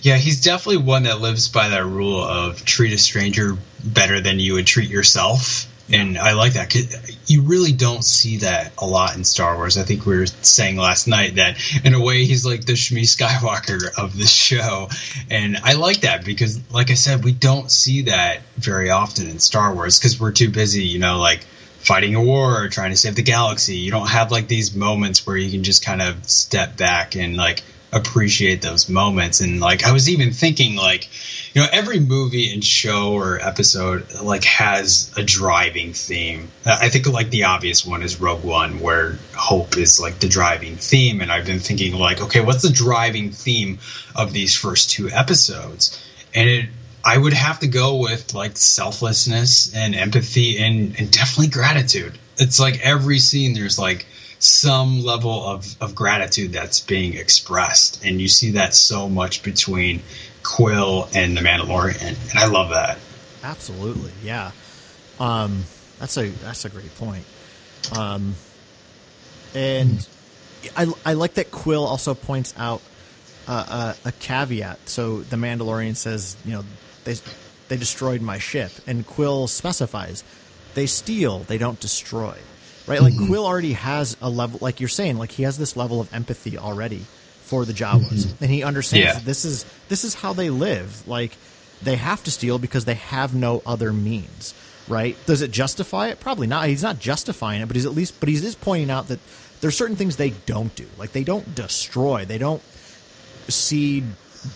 Yeah, 0.01 0.17
he's 0.17 0.41
definitely 0.41 0.83
one 0.83 1.03
that 1.03 1.19
lives 1.19 1.49
by 1.49 1.69
that 1.69 1.85
rule 1.85 2.21
of 2.21 2.63
treat 2.63 2.93
a 2.93 2.97
stranger 2.97 3.57
better 3.83 4.21
than 4.21 4.39
you 4.39 4.53
would 4.53 4.67
treat 4.67 4.89
yourself. 4.89 5.71
And 5.91 6.17
I 6.17 6.33
like 6.33 6.53
that. 6.53 6.73
You 7.27 7.43
really 7.43 7.71
don't 7.71 8.03
see 8.03 8.37
that 8.37 8.73
a 8.79 8.87
lot 8.87 9.15
in 9.15 9.23
Star 9.23 9.55
Wars. 9.55 9.77
I 9.77 9.83
think 9.83 10.05
we 10.05 10.17
were 10.17 10.25
saying 10.25 10.77
last 10.77 11.07
night 11.07 11.35
that 11.35 11.57
in 11.83 11.93
a 11.93 12.01
way 12.01 12.25
he's 12.25 12.43
like 12.45 12.65
the 12.65 12.73
Shmi 12.73 13.01
Skywalker 13.01 13.95
of 13.97 14.17
this 14.17 14.31
show. 14.31 14.89
And 15.29 15.57
I 15.57 15.73
like 15.73 16.01
that 16.01 16.25
because, 16.25 16.59
like 16.71 16.89
I 16.89 16.95
said, 16.95 17.23
we 17.23 17.33
don't 17.33 17.69
see 17.69 18.03
that 18.03 18.41
very 18.57 18.89
often 18.89 19.29
in 19.29 19.37
Star 19.37 19.75
Wars 19.75 19.99
because 19.99 20.19
we're 20.19 20.31
too 20.31 20.49
busy, 20.49 20.85
you 20.85 20.97
know, 20.97 21.19
like 21.19 21.45
fighting 21.85 22.15
a 22.15 22.21
war 22.21 22.67
trying 22.69 22.91
to 22.91 22.97
save 22.97 23.15
the 23.15 23.23
galaxy. 23.23 23.77
You 23.77 23.91
don't 23.91 24.09
have 24.09 24.31
like 24.31 24.47
these 24.47 24.75
moments 24.75 25.25
where 25.25 25.37
you 25.37 25.51
can 25.51 25.63
just 25.63 25.85
kind 25.85 26.01
of 26.01 26.27
step 26.27 26.77
back 26.77 27.15
and 27.15 27.35
like 27.35 27.63
appreciate 27.93 28.61
those 28.61 28.89
moments. 28.89 29.39
And 29.39 29.59
like 29.61 29.85
I 29.85 29.93
was 29.93 30.09
even 30.09 30.31
thinking 30.31 30.75
like, 30.75 31.07
you 31.53 31.61
know, 31.61 31.67
every 31.71 31.99
movie 31.99 32.51
and 32.53 32.63
show 32.63 33.13
or 33.13 33.39
episode 33.39 34.13
like 34.21 34.43
has 34.43 35.13
a 35.15 35.23
driving 35.23 35.93
theme. 35.93 36.49
Uh, 36.65 36.77
I 36.81 36.89
think 36.89 37.07
like 37.07 37.29
the 37.29 37.45
obvious 37.45 37.85
one 37.85 38.03
is 38.03 38.19
Rogue 38.19 38.43
One, 38.43 38.81
where 38.81 39.17
hope 39.33 39.77
is 39.77 39.99
like 39.99 40.19
the 40.19 40.27
driving 40.27 40.75
theme. 40.75 41.21
And 41.21 41.31
I've 41.31 41.45
been 41.45 41.59
thinking 41.59 41.93
like, 41.95 42.21
okay, 42.21 42.41
what's 42.41 42.63
the 42.63 42.71
driving 42.71 43.31
theme 43.31 43.79
of 44.15 44.33
these 44.33 44.55
first 44.55 44.89
two 44.89 45.09
episodes? 45.09 46.03
And 46.33 46.49
it 46.49 46.69
I 47.05 47.15
would 47.17 47.33
have 47.33 47.59
to 47.59 47.67
go 47.67 47.97
with 47.97 48.33
like 48.33 48.57
selflessness 48.57 49.73
and 49.75 49.93
empathy 49.93 50.57
and, 50.57 50.99
and 50.99 51.11
definitely 51.11 51.49
gratitude. 51.49 52.17
It's 52.37 52.59
like 52.59 52.79
every 52.81 53.19
scene 53.19 53.53
there's 53.53 53.77
like 53.77 54.07
some 54.39 55.03
level 55.03 55.45
of, 55.45 55.81
of 55.81 55.93
gratitude 55.93 56.51
that's 56.51 56.79
being 56.79 57.13
expressed. 57.13 58.03
And 58.03 58.19
you 58.19 58.27
see 58.27 58.51
that 58.51 58.73
so 58.73 59.07
much 59.07 59.43
between 59.43 60.01
Quill 60.41 61.07
and 61.13 61.37
the 61.37 61.41
Mandalorian. 61.41 62.31
And 62.31 62.39
I 62.39 62.47
love 62.47 62.69
that. 62.69 62.97
Absolutely, 63.43 64.11
yeah. 64.23 64.51
Um, 65.19 65.63
that's 65.99 66.17
a 66.17 66.29
that's 66.29 66.65
a 66.65 66.69
great 66.69 66.93
point. 66.95 67.23
Um, 67.95 68.35
and 69.53 70.07
I 70.75 70.91
I 71.05 71.13
like 71.13 71.35
that 71.35 71.51
Quill 71.51 71.85
also 71.85 72.15
points 72.15 72.53
out 72.57 72.81
uh, 73.47 73.93
a, 74.05 74.09
a 74.09 74.11
caveat. 74.11 74.89
So 74.89 75.21
the 75.21 75.35
Mandalorian 75.35 75.95
says, 75.95 76.35
you 76.43 76.53
know, 76.53 76.63
they 77.05 77.15
they 77.67 77.77
destroyed 77.77 78.21
my 78.21 78.37
ship, 78.37 78.71
and 78.85 79.05
Quill 79.05 79.47
specifies 79.47 80.23
they 80.75 80.85
steal, 80.85 81.39
they 81.39 81.57
don't 81.57 81.79
destroy. 81.79 82.37
Right? 82.87 83.01
Like 83.01 83.13
mm-hmm. 83.13 83.27
Quill 83.27 83.45
already 83.45 83.73
has 83.73 84.15
a 84.21 84.29
level, 84.29 84.59
like 84.61 84.79
you're 84.79 84.89
saying, 84.89 85.17
like 85.17 85.31
he 85.31 85.43
has 85.43 85.57
this 85.57 85.75
level 85.75 85.99
of 85.99 86.13
empathy 86.13 86.57
already 86.57 86.99
for 87.41 87.65
the 87.65 87.73
Jawas, 87.73 88.25
mm-hmm. 88.25 88.43
and 88.43 88.53
he 88.53 88.63
understands 88.63 89.17
Yeah. 89.17 89.19
this 89.23 89.45
is 89.45 89.65
this 89.87 90.03
is 90.03 90.13
how 90.13 90.33
they 90.33 90.51
live. 90.51 91.07
Like 91.07 91.31
they 91.81 91.95
have 91.95 92.23
to 92.25 92.31
steal 92.31 92.59
because 92.59 92.85
they 92.85 92.95
have 92.95 93.33
no 93.33 93.63
other 93.65 93.91
means. 93.91 94.53
Right? 94.87 95.17
Does 95.25 95.41
it 95.41 95.49
justify 95.49 96.09
it? 96.09 96.19
Probably 96.19 96.45
not. 96.45 96.67
He's 96.67 96.83
not 96.83 96.99
justifying 96.99 97.61
it, 97.61 97.65
but 97.65 97.75
he's 97.75 97.87
at 97.87 97.93
least, 97.95 98.19
but 98.19 98.29
he's 98.29 98.43
just 98.43 98.61
pointing 98.61 98.91
out 98.91 99.07
that 99.07 99.19
there's 99.61 99.75
certain 99.75 99.95
things 99.95 100.17
they 100.17 100.29
don't 100.45 100.75
do. 100.75 100.85
Like 100.99 101.11
they 101.11 101.23
don't 101.23 101.55
destroy. 101.55 102.25
They 102.25 102.37
don't 102.37 102.61
see 103.47 104.03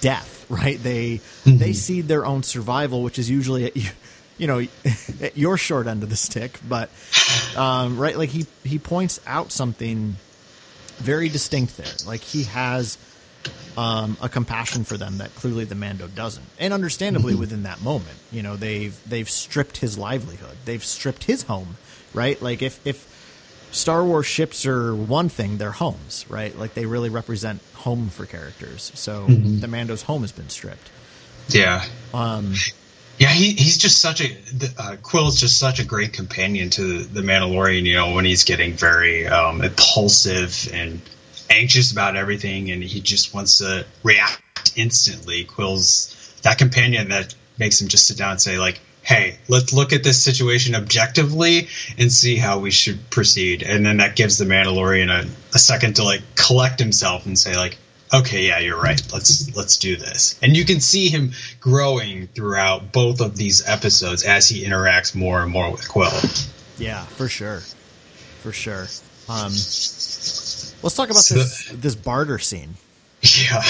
death, 0.02 0.39
right? 0.64 0.82
They 0.82 1.22
they 1.46 1.74
seed 1.74 2.08
their 2.08 2.26
own 2.26 2.44
survival, 2.44 3.04
which 3.04 3.20
is 3.20 3.30
usually 3.30 3.66
at 3.66 3.78
you, 3.78 3.90
you 4.38 4.48
know 4.48 4.60
at 5.22 5.38
your 5.38 5.58
short 5.58 5.88
end 5.88 6.04
of 6.04 6.10
the 6.10 6.16
stick. 6.16 6.60
But 6.68 6.90
um, 7.56 7.98
right, 7.98 8.18
like 8.18 8.30
he 8.30 8.48
he 8.64 8.80
points 8.80 9.20
out 9.28 9.52
something 9.52 10.16
very 10.98 11.30
distinct 11.30 11.78
there. 11.78 11.94
Like 12.06 12.22
he 12.22 12.44
has 12.46 12.98
um, 13.78 14.18
a 14.22 14.28
compassion 14.28 14.84
for 14.84 14.98
them 14.98 15.20
that 15.20 15.34
clearly 15.36 15.66
the 15.66 15.76
Mando 15.76 16.08
doesn't, 16.08 16.46
and 16.58 16.74
understandably 16.74 17.36
within 17.36 17.64
that 17.64 17.82
moment, 17.84 18.18
you 18.32 18.42
know 18.42 18.56
they've 18.56 19.00
they've 19.08 19.30
stripped 19.30 19.78
his 19.78 19.98
livelihood, 19.98 20.58
they've 20.66 20.84
stripped 20.84 21.26
his 21.26 21.44
home, 21.44 21.78
right? 22.14 22.42
Like 22.42 22.64
if 22.64 22.86
if 22.88 23.09
Star 23.72 24.04
Wars 24.04 24.26
ships 24.26 24.66
are 24.66 24.96
one 24.96 25.30
thing, 25.30 25.58
they're 25.58 25.72
homes, 25.72 26.26
right? 26.30 26.58
Like 26.58 26.74
they 26.74 26.86
really 26.86 27.10
represent 27.10 27.62
home 27.76 28.10
for 28.10 28.26
characters. 28.26 28.92
So 28.96 29.26
the 29.26 29.68
Mando's 29.68 30.02
home 30.04 30.22
has 30.22 30.32
been 30.32 30.50
stripped. 30.50 30.90
Yeah. 31.50 31.84
Um, 32.14 32.54
Yeah, 33.20 33.30
he, 33.30 33.52
he's 33.52 33.78
just 33.78 34.00
such 34.00 34.22
a 34.22 34.30
uh, 34.78 34.96
Quill's 35.04 35.42
just 35.42 35.60
such 35.60 35.80
a 35.80 35.86
great 35.86 36.14
companion 36.14 36.70
to 36.72 37.04
the 37.04 37.20
Mandalorian. 37.20 37.84
You 37.84 37.96
know, 37.96 38.14
when 38.14 38.24
he's 38.24 38.46
getting 38.46 38.72
very 38.72 39.28
um, 39.28 39.62
impulsive 39.62 40.70
and 40.74 41.02
anxious 41.50 41.92
about 41.92 42.16
everything, 42.16 42.72
and 42.72 42.82
he 42.82 43.02
just 43.02 43.34
wants 43.34 43.58
to 43.58 43.86
react 44.04 44.72
instantly. 44.78 45.44
Quill's 45.44 46.16
that 46.44 46.58
companion 46.58 47.10
that 47.10 47.36
makes 47.58 47.82
him 47.82 47.90
just 47.90 48.08
sit 48.08 48.18
down 48.18 48.32
and 48.32 48.42
say, 48.42 48.58
like, 48.58 48.80
"Hey, 49.10 49.38
let's 49.48 49.74
look 49.74 49.92
at 49.94 50.04
this 50.04 50.22
situation 50.24 50.76
objectively 50.76 51.68
and 51.98 52.12
see 52.12 52.36
how 52.38 52.60
we 52.60 52.72
should 52.72 53.10
proceed." 53.10 53.64
And 53.64 53.86
then 53.86 53.98
that 53.98 54.16
gives 54.16 54.38
the 54.38 54.46
Mandalorian 54.46 55.10
a, 55.10 55.28
a 55.56 55.60
second 55.60 55.96
to 55.96 56.04
like 56.04 56.22
collect 56.36 56.80
himself 56.80 57.26
and 57.26 57.38
say, 57.38 57.58
like, 57.58 57.78
okay 58.12 58.48
yeah 58.48 58.58
you're 58.58 58.82
right 58.82 59.00
let's 59.14 59.56
let's 59.56 59.78
do 59.78 59.96
this 59.96 60.40
and 60.42 60.58
you 60.58 60.66
can 60.66 60.80
see 60.80 61.10
him 61.10 61.32
growing 61.60 62.26
throughout 62.26 62.92
both 62.92 63.22
of 63.22 63.38
these 63.38 63.68
episodes 63.68 64.24
as 64.24 64.50
he 64.50 64.66
interacts 64.66 65.14
more 65.14 65.44
and 65.44 65.52
more 65.52 65.70
with 65.72 65.88
quill 65.88 66.10
yeah, 66.80 67.04
for 67.06 67.28
sure. 67.30 67.60
for 68.42 68.52
sure. 68.52 68.88
Um, 69.30 69.52
let's 69.52 70.96
talk 70.96 71.10
about 71.12 71.24
So- 71.24 71.36
this 71.36 71.70
this 71.72 71.96
barter 71.96 72.40
scene 72.40 72.76
Yeah. 73.22 73.62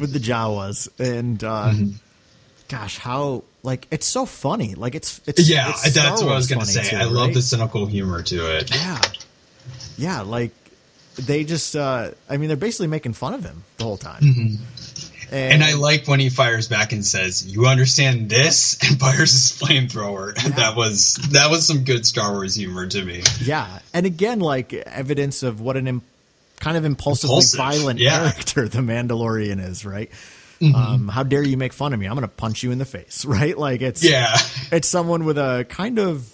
with 0.00 0.12
the 0.14 0.20
Jawas 0.20 0.88
and 0.98 1.42
uh, 1.44 1.70
Mm-hmm. 1.72 1.90
Gosh, 2.72 2.96
how 2.98 3.44
like 3.62 3.86
it's 3.90 4.06
so 4.06 4.24
funny. 4.24 4.74
Like 4.74 4.94
it's 4.94 5.20
it's 5.26 5.48
yeah, 5.48 5.68
it's 5.68 5.94
that's 5.94 6.22
what 6.22 6.32
I 6.32 6.36
was 6.36 6.48
to 6.48 6.64
say. 6.64 6.82
too, 6.82 6.96
I 6.96 7.04
love 7.04 7.34
the 7.34 7.42
cynical 7.42 7.86
humor 7.86 8.22
to 8.22 8.56
it. 8.56 8.74
Yeah, 8.74 9.00
yeah, 9.98 10.20
like 10.22 10.52
they 11.16 11.44
just. 11.44 11.76
uh 11.76 12.12
I 12.28 12.36
mean, 12.38 12.48
they're 12.48 12.56
basically 12.56 12.86
making 12.88 13.12
fun 13.12 13.34
of 13.34 13.44
him 13.44 13.62
the 13.76 13.84
whole 13.84 13.98
time. 13.98 14.22
Mm-hmm. 14.22 15.34
And 15.34 15.64
I 15.64 15.74
like 15.74 16.06
when 16.08 16.20
he 16.20 16.28
fires 16.28 16.68
back 16.68 16.92
and 16.92 17.04
says, 17.04 17.46
"You 17.46 17.66
understand 17.66 18.28
this?" 18.28 18.78
and 18.88 18.98
fires 18.98 19.32
his 19.32 19.58
flamethrower. 19.58 20.34
That 20.56 20.74
was 20.76 21.14
that 21.32 21.50
was 21.50 21.66
some 21.66 21.84
good 21.84 22.06
Star 22.06 22.32
Wars 22.32 22.54
humor 22.54 22.86
to 22.86 23.02
me. 23.04 23.22
Yeah, 23.42 23.80
and 23.94 24.06
again, 24.06 24.40
like 24.40 24.72
evidence 24.72 25.42
of 25.42 25.60
what 25.60 25.76
an 25.76 25.88
Im- 25.88 26.02
kind 26.60 26.76
of 26.76 26.84
impulsively 26.84 27.36
Impulsive, 27.36 27.58
violent 27.58 27.98
yeah. 27.98 28.30
Character 28.30 28.68
the 28.68 28.78
Mandalorian 28.78 29.62
is, 29.62 29.84
right? 29.86 30.10
Um, 30.62 31.08
how 31.08 31.22
dare 31.24 31.42
you 31.42 31.56
make 31.56 31.72
fun 31.72 31.92
of 31.92 31.98
me? 31.98 32.06
I'm 32.06 32.14
going 32.14 32.22
to 32.22 32.28
punch 32.28 32.62
you 32.62 32.70
in 32.70 32.78
the 32.78 32.84
face, 32.84 33.24
right? 33.26 33.56
Like 33.58 33.80
it's 33.82 34.04
Yeah, 34.04 34.36
it's 34.70 34.88
someone 34.88 35.24
with 35.24 35.38
a 35.38 35.66
kind 35.68 35.98
of 35.98 36.28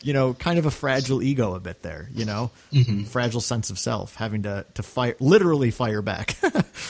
you 0.00 0.12
know 0.12 0.32
kind 0.32 0.60
of 0.60 0.66
a 0.66 0.70
fragile 0.70 1.22
ego 1.22 1.54
a 1.54 1.60
bit 1.60 1.82
there, 1.82 2.08
you 2.14 2.24
know, 2.24 2.50
Mm-hmm. 2.72 3.04
fragile 3.04 3.40
sense 3.40 3.70
of 3.70 3.78
self, 3.78 4.14
having 4.16 4.42
to 4.44 4.64
to 4.74 4.82
fire 4.82 5.16
literally 5.20 5.70
fire 5.70 6.02
back. 6.02 6.36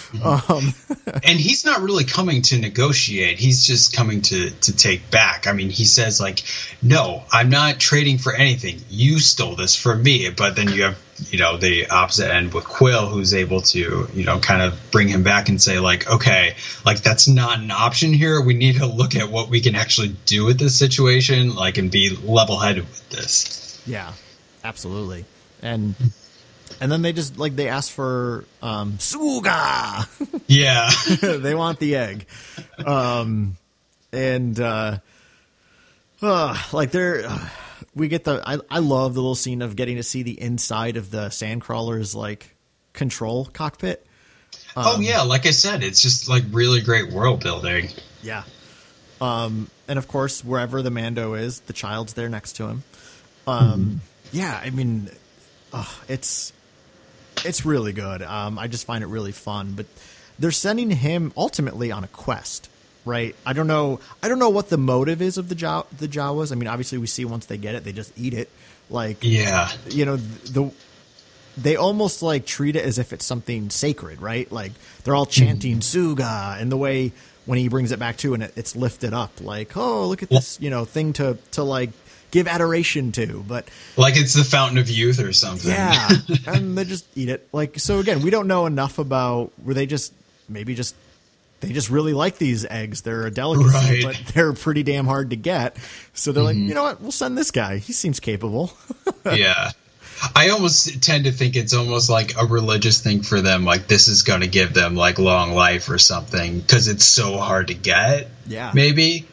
Mm-hmm. 0.09 0.53
um, 0.53 0.73
and 1.25 1.39
he's 1.39 1.67
not 1.67 1.83
really 1.83 2.05
coming 2.05 2.41
to 2.43 2.59
negotiate. 2.59 3.39
He's 3.39 3.67
just 3.67 3.95
coming 3.95 4.23
to 4.23 4.49
to 4.51 4.75
take 4.75 5.11
back. 5.11 5.47
I 5.47 5.53
mean, 5.53 5.69
he 5.69 5.85
says 5.85 6.19
like, 6.21 6.43
"No, 6.81 7.23
I'm 7.31 7.51
not 7.51 7.79
trading 7.79 8.17
for 8.17 8.33
anything. 8.35 8.81
You 8.89 9.19
stole 9.19 9.55
this 9.55 9.77
from 9.77 10.03
me." 10.03 10.31
But 10.31 10.57
then 10.57 10.69
you 10.73 10.85
have 10.85 10.99
you 11.31 11.39
know 11.39 11.57
the 11.57 11.89
opposite 11.89 12.33
end 12.33 12.55
with 12.55 12.65
Kuiil, 12.65 13.11
who's 13.11 13.35
able 13.35 13.63
to 13.63 14.09
you 14.13 14.25
know 14.25 14.39
kind 14.39 14.63
of 14.63 14.79
bring 14.91 15.09
him 15.09 15.23
back 15.23 15.49
and 15.49 15.61
say 15.61 15.79
like, 15.79 16.09
"Okay, 16.09 16.55
like 16.85 17.03
that's 17.03 17.29
not 17.29 17.59
an 17.59 17.71
option 17.71 18.13
here. 18.13 18.41
We 18.41 18.55
need 18.55 18.77
to 18.77 18.87
look 18.87 19.17
at 19.17 19.31
what 19.31 19.49
we 19.49 19.61
can 19.61 19.75
actually 19.75 20.17
do 20.27 20.45
with 20.45 20.59
this 20.59 20.79
situation, 20.79 21.55
like, 21.55 21.79
and 21.79 21.91
be 21.91 22.17
level 22.17 22.59
headed 22.59 22.85
with 22.85 23.11
this." 23.11 23.83
yeah, 23.87 24.13
absolutely, 24.65 25.25
and. 25.63 25.95
And 26.81 26.93
then 26.93 27.01
they 27.01 27.15
just 27.15 27.39
like 27.39 27.57
they 27.57 27.69
ask 27.69 27.91
for 27.91 28.45
um 28.63 28.99
suga. 28.99 30.07
Yeah, 30.47 30.91
they 31.39 31.55
want 31.55 31.79
the 31.79 31.97
egg. 31.97 32.27
Um, 32.85 33.57
and 34.13 34.59
uh, 34.61 34.99
uh, 36.23 36.63
like 36.73 36.91
they're 36.91 37.27
uh, 37.27 37.49
we 37.95 38.09
get 38.09 38.25
the 38.25 38.43
I, 38.47 38.59
I 38.71 38.79
love 38.79 39.15
the 39.15 39.21
little 39.21 39.35
scene 39.35 39.63
of 39.63 39.77
getting 39.77 39.97
to 39.97 40.03
see 40.03 40.23
the 40.23 40.41
inside 40.41 40.97
of 40.97 41.11
the 41.11 41.29
sandcrawler's 41.29 42.15
like 42.15 42.55
control 42.93 43.47
cockpit. 43.47 44.07
oh 44.77 45.01
yeah, 45.01 45.23
like 45.23 45.47
I 45.47 45.51
said, 45.51 45.83
it's 45.83 46.01
just 46.01 46.29
like 46.29 46.45
really 46.51 46.81
great 46.81 47.13
world 47.13 47.43
building. 47.43 47.89
Yeah. 48.23 48.45
Um, 49.21 49.69
and 49.89 49.99
of 49.99 50.07
course, 50.07 50.45
wherever 50.45 50.83
the 50.83 50.91
Mando 50.91 51.35
is, 51.35 51.61
the 51.61 51.73
child's 51.73 52.15
there 52.15 52.29
next 52.29 52.55
to 52.55 52.69
him. 52.69 52.85
Um, 53.47 54.01
yeah, 54.31 54.61
I 54.63 54.71
mean, 54.71 55.11
uh, 55.73 55.91
it's 56.09 56.53
it's 57.45 57.65
really 57.65 57.93
good. 57.93 58.23
Um, 58.23 58.59
I 58.59 58.69
just 58.69 58.87
find 58.87 59.03
it 59.03 59.09
really 59.09 59.33
fun. 59.33 59.73
But 59.75 59.87
they're 60.39 60.51
sending 60.51 60.91
him 60.91 61.33
ultimately 61.37 61.91
on 61.91 62.05
a 62.05 62.09
quest, 62.09 62.69
right? 63.09 63.35
I 63.45 63.53
don't 63.53 63.67
know. 63.67 64.01
I 64.23 64.29
don't 64.29 64.39
know 64.39 64.51
what 64.51 64.69
the 64.69 64.79
motive 64.79 65.21
is 65.21 65.39
of 65.39 65.49
the 65.49 65.55
Jaw- 65.55 65.87
the 65.97 66.07
Jawas. 66.07 66.53
I 66.53 66.55
mean, 66.55 66.69
obviously, 66.69 66.99
we 66.99 67.07
see 67.07 67.25
once 67.25 67.47
they 67.47 67.59
get 67.59 67.75
it, 67.75 67.85
they 67.85 67.93
just 67.93 68.13
eat 68.17 68.35
it. 68.35 68.51
Like, 68.91 69.19
Yeah, 69.23 69.71
you 69.89 70.05
know 70.05 70.17
the 70.17 70.71
they 71.59 71.77
almost 71.77 72.23
like 72.23 72.47
treat 72.47 72.77
it 72.77 72.85
as 72.85 72.99
if 72.99 73.13
it's 73.13 73.25
something 73.25 73.69
sacred 73.71 74.23
right 74.23 74.51
like 74.53 74.73
they're 75.03 75.15
all 75.15 75.25
hmm. 75.25 75.31
chanting 75.31 75.79
suga 75.81 76.61
and 76.61 76.71
the 76.71 76.77
way 76.77 77.13
when 77.47 77.59
he 77.59 77.69
brings 77.69 77.93
it 77.93 77.99
back 77.99 78.17
to 78.17 78.35
and 78.35 78.43
it, 78.43 78.53
it's 78.57 78.77
lifted 78.77 79.13
up 79.13 79.33
like 79.41 79.77
oh 79.77 80.07
look 80.07 80.23
at 80.23 80.29
this 80.29 80.61
you 80.61 80.71
know 80.71 80.85
thing 80.85 81.13
to 81.13 81.37
to 81.51 81.63
like 81.63 81.91
give 82.31 82.47
adoration 82.47 83.11
to 83.11 83.45
but 83.49 83.69
like 83.97 84.17
it's 84.17 84.35
the 84.35 84.45
fountain 84.45 84.79
of 84.79 84.89
youth 84.89 85.19
or 85.19 85.33
something. 85.33 85.71
yeah 85.71 86.09
and 86.47 86.77
they 86.77 86.85
just 86.85 87.07
eat 87.17 87.29
it 87.29 87.49
like 87.53 87.79
so 87.79 87.99
again 87.99 88.23
we 88.23 88.31
don't 88.31 88.47
know 88.47 88.67
enough 88.67 88.99
about 88.99 89.51
were 89.65 89.75
they 89.75 89.87
just 89.87 90.13
maybe 90.49 90.75
just 90.75 90.95
they 91.61 91.73
just 91.73 91.91
really 91.91 92.13
like 92.13 92.39
these 92.39 92.65
eggs 92.67 93.03
they're 93.03 93.27
a 93.27 93.31
delicacy 93.31 94.05
Right. 94.05 94.17
but 94.25 94.35
they're 94.35 94.53
pretty 94.53 94.83
damn 94.83 95.07
hard 95.07 95.31
to 95.31 95.37
get 95.37 95.77
so 96.13 96.33
they're 96.33 96.43
like 96.43 96.57
mm-hmm. 96.57 96.69
you 96.69 96.75
know 96.75 96.85
what 96.85 97.01
we'll 97.01 97.13
send 97.13 97.37
this 97.37 97.51
guy 97.51 97.79
he 97.79 97.93
seems 97.93 98.21
capable 98.21 98.73
yeah. 99.25 99.71
I 100.35 100.49
almost 100.49 101.03
tend 101.03 101.25
to 101.25 101.33
think 101.33 101.55
it's 101.55 101.75
almost 101.75 102.11
like 102.11 102.37
a 102.37 102.45
religious 102.45 103.01
thing 103.01 103.23
for 103.23 103.41
them. 103.41 103.65
Like 103.65 103.87
this 103.87 104.09
is 104.09 104.23
going 104.23 104.41
to 104.41 104.49
give 104.49 104.75
them 104.75 104.97
like 104.97 105.19
long 105.19 105.53
life 105.53 105.89
or 105.89 105.99
something 105.99 106.59
because 106.59 106.89
it's 106.89 107.05
so 107.05 107.37
hard 107.37 107.69
to 107.69 107.75
get. 107.75 108.29
Yeah. 108.47 108.73
Maybe. 108.75 109.29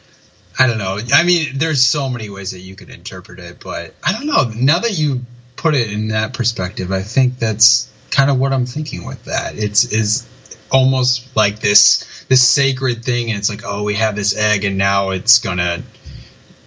I 0.58 0.66
don't 0.66 0.78
know. 0.78 0.98
I 1.12 1.24
mean, 1.24 1.58
there's 1.58 1.84
so 1.84 2.08
many 2.08 2.30
ways 2.30 2.52
that 2.52 2.60
you 2.60 2.76
could 2.76 2.88
interpret 2.88 3.40
it, 3.40 3.58
but 3.60 3.94
I 4.02 4.12
don't 4.12 4.26
know. 4.26 4.50
Now 4.54 4.78
that 4.78 4.96
you 4.96 5.22
put 5.56 5.74
it 5.74 5.92
in 5.92 6.08
that 6.08 6.34
perspective, 6.34 6.92
I 6.92 7.02
think 7.02 7.38
that's 7.38 7.90
kind 8.10 8.30
of 8.30 8.38
what 8.38 8.52
I'm 8.52 8.64
thinking 8.64 9.04
with 9.04 9.24
that. 9.24 9.58
It's 9.58 9.92
is 9.92 10.26
almost 10.70 11.34
like 11.36 11.60
this 11.60 12.24
this 12.28 12.46
sacred 12.46 13.04
thing, 13.04 13.30
and 13.30 13.38
it's 13.38 13.48
like, 13.48 13.62
oh, 13.64 13.82
we 13.84 13.94
have 13.94 14.16
this 14.16 14.36
egg, 14.36 14.64
and 14.64 14.76
now 14.76 15.10
it's 15.10 15.38
gonna, 15.38 15.82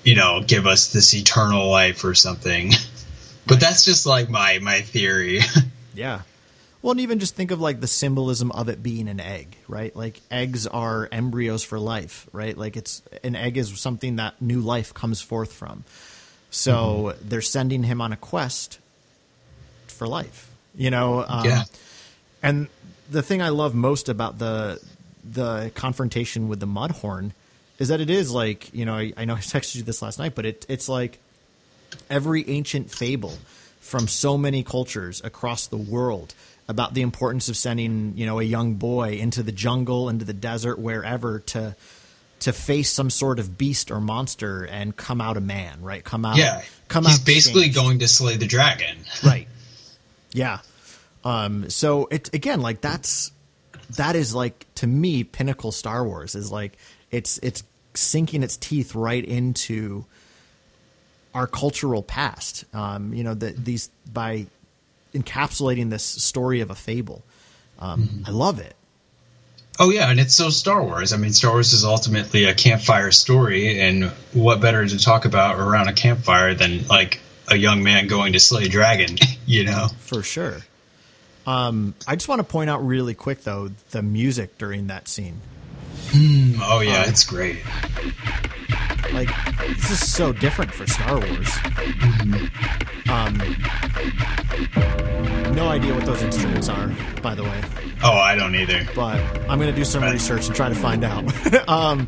you 0.04 0.16
know, 0.16 0.42
give 0.46 0.68
us 0.68 0.92
this 0.94 1.14
eternal 1.14 1.70
life 1.70 2.04
or 2.04 2.14
something. 2.16 2.72
But 3.48 3.60
that's 3.60 3.84
just 3.84 4.06
like 4.06 4.30
my 4.30 4.60
my 4.60 4.82
theory. 4.82 5.42
Yeah. 5.96 6.22
Well, 6.82 6.92
and 6.92 7.02
even 7.02 7.20
just 7.20 7.36
think 7.36 7.52
of 7.52 7.60
like 7.60 7.82
the 7.82 7.88
symbolism 7.88 8.52
of 8.52 8.70
it 8.70 8.82
being 8.82 9.10
an 9.10 9.20
egg, 9.20 9.58
right? 9.68 9.94
Like 9.94 10.22
eggs 10.32 10.66
are 10.66 11.10
embryos 11.12 11.64
for 11.64 11.78
life, 11.78 12.30
right? 12.32 12.56
Like 12.58 12.78
it's 12.78 13.02
an 13.24 13.36
egg 13.36 13.58
is 13.58 13.78
something 13.82 14.16
that 14.16 14.42
new 14.42 14.62
life 14.62 14.94
comes 14.94 15.20
forth 15.20 15.52
from. 15.52 15.84
So 16.52 17.16
they're 17.22 17.42
sending 17.42 17.84
him 17.84 18.00
on 18.02 18.14
a 18.14 18.18
quest 18.18 18.80
for 19.88 20.08
life, 20.08 20.50
you 20.76 20.90
know. 20.90 21.26
Um, 21.28 21.46
Yeah. 21.46 21.64
And 22.42 22.68
the 23.10 23.22
thing 23.22 23.42
I 23.42 23.50
love 23.50 23.74
most 23.76 24.10
about 24.10 24.40
the 24.40 24.80
the 25.24 25.72
confrontation 25.76 26.48
with 26.48 26.60
the 26.60 26.68
Mudhorn 26.68 27.32
is 27.78 27.90
that 27.90 28.00
it 28.02 28.10
is 28.10 28.32
like 28.32 28.74
you 28.74 28.86
know 28.86 28.96
I, 28.96 29.14
I 29.18 29.26
know 29.26 29.36
I 29.36 29.40
texted 29.40 29.76
you 29.78 29.84
this 29.84 30.02
last 30.02 30.20
night, 30.20 30.36
but 30.36 30.46
it 30.46 30.66
it's 30.70 30.90
like 30.90 31.20
every 32.10 32.48
ancient 32.50 32.92
fable 32.92 33.34
from 33.80 34.08
so 34.08 34.38
many 34.38 34.64
cultures 34.64 35.22
across 35.24 35.68
the 35.68 35.78
world 35.78 36.34
about 36.68 36.94
the 36.94 37.02
importance 37.02 37.50
of 37.50 37.58
sending 37.58 38.14
you 38.16 38.26
know 38.26 38.40
a 38.40 38.44
young 38.44 38.76
boy 38.76 39.14
into 39.14 39.42
the 39.42 39.52
jungle 39.52 40.10
into 40.10 40.26
the 40.26 40.34
desert 40.34 40.78
wherever 40.78 41.40
to 41.40 41.76
to 42.40 42.54
face 42.54 42.90
some 42.90 43.10
sort 43.10 43.40
of 43.40 43.58
beast 43.58 43.92
or 43.92 44.00
monster 44.00 44.64
and 44.66 44.96
come 44.96 45.20
out 45.20 45.36
a 45.36 45.42
man 45.42 45.82
right 45.82 46.04
come 46.04 46.24
out 46.24 46.38
yeah, 46.38 46.62
come 46.88 47.06
he's 47.06 47.20
out 47.20 47.26
basically 47.26 47.64
changed. 47.64 47.76
going 47.76 48.00
to 48.00 48.08
slay 48.08 48.38
the 48.38 48.46
dragon. 48.46 48.98
right 49.26 49.48
yeah 50.32 50.60
um 51.24 51.70
so 51.70 52.08
it 52.12 52.34
again 52.34 52.62
like 52.62 52.82
that's 52.82 53.32
that 53.98 54.16
is 54.16 54.34
like 54.34 54.66
to 54.76 54.88
me 54.88 55.24
pinnacle 55.24 55.72
star 55.72 56.06
wars 56.06 56.36
is 56.36 56.52
like 56.52 56.78
it's 57.12 57.40
it's 57.40 57.64
sinking 57.94 58.44
its 58.44 58.58
teeth 58.58 58.96
right 58.96 59.26
into 59.26 60.06
our 61.34 61.48
cultural 61.48 62.04
past 62.04 62.66
um 62.74 63.14
you 63.14 63.24
know 63.24 63.34
that 63.34 63.64
these 63.64 63.90
by 64.12 64.46
encapsulating 65.14 65.90
this 65.90 66.04
story 66.04 66.62
of 66.62 66.70
a 66.70 66.76
fable 66.76 67.24
um 67.80 68.24
i 68.26 68.32
love 68.32 68.60
it 68.60 68.76
Oh 69.82 69.92
yeah, 69.92 70.12
and 70.12 70.20
it's 70.20 70.36
so 70.36 70.50
Star 70.50 70.84
Wars. 70.84 71.14
I 71.14 71.18
mean, 71.18 71.32
Star 71.32 71.54
Wars 71.54 71.72
is 71.72 71.86
ultimately 71.86 72.44
a 72.44 72.54
campfire 72.54 73.12
story, 73.12 73.80
and 73.80 74.12
what 74.34 74.60
better 74.60 74.86
to 74.86 74.98
talk 74.98 75.24
about 75.24 75.58
around 75.58 75.88
a 75.88 75.94
campfire 75.94 76.54
than 76.54 76.86
like 76.88 77.22
a 77.48 77.56
young 77.56 77.82
man 77.82 78.08
going 78.08 78.34
to 78.34 78.42
slay 78.42 78.66
a 78.66 78.70
dragon? 78.70 79.18
You 79.46 79.64
know? 79.64 79.88
for 80.02 80.22
sure 80.22 80.58
um 81.50 81.94
i 82.08 82.16
just 82.16 82.28
want 82.28 82.40
to 82.40 82.44
point 82.44 82.70
out 82.70 82.86
really 82.86 83.14
quick 83.14 83.44
though 83.44 83.70
the 83.92 84.02
music 84.02 84.58
during 84.58 84.88
that 84.88 85.08
scene 85.08 85.40
Oh 86.62 86.80
yeah, 86.80 87.08
it's 87.08 87.24
great. 87.24 87.60
like 89.14 89.30
this 89.78 89.92
is 89.92 90.12
so 90.12 90.34
different 90.34 90.74
for 90.74 90.88
Star 90.88 91.20
Wars. 91.20 91.50
Um, 93.10 93.38
no 95.56 95.68
idea 95.68 95.94
what 95.94 96.06
those 96.06 96.22
instruments 96.24 96.68
are, 96.70 96.88
by 97.22 97.36
the 97.36 97.44
way, 97.44 97.62
Oh, 98.04 98.12
I 98.14 98.36
don't 98.36 98.56
either. 98.56 98.88
but 98.96 99.20
I'm 99.50 99.60
going 99.60 99.70
to 99.72 99.76
do 99.76 99.86
some 99.86 100.04
research 100.04 100.48
and 100.48 100.56
try 100.56 100.70
to 100.70 100.76
find 100.76 101.04
out. 101.04 101.26
um, 101.70 102.08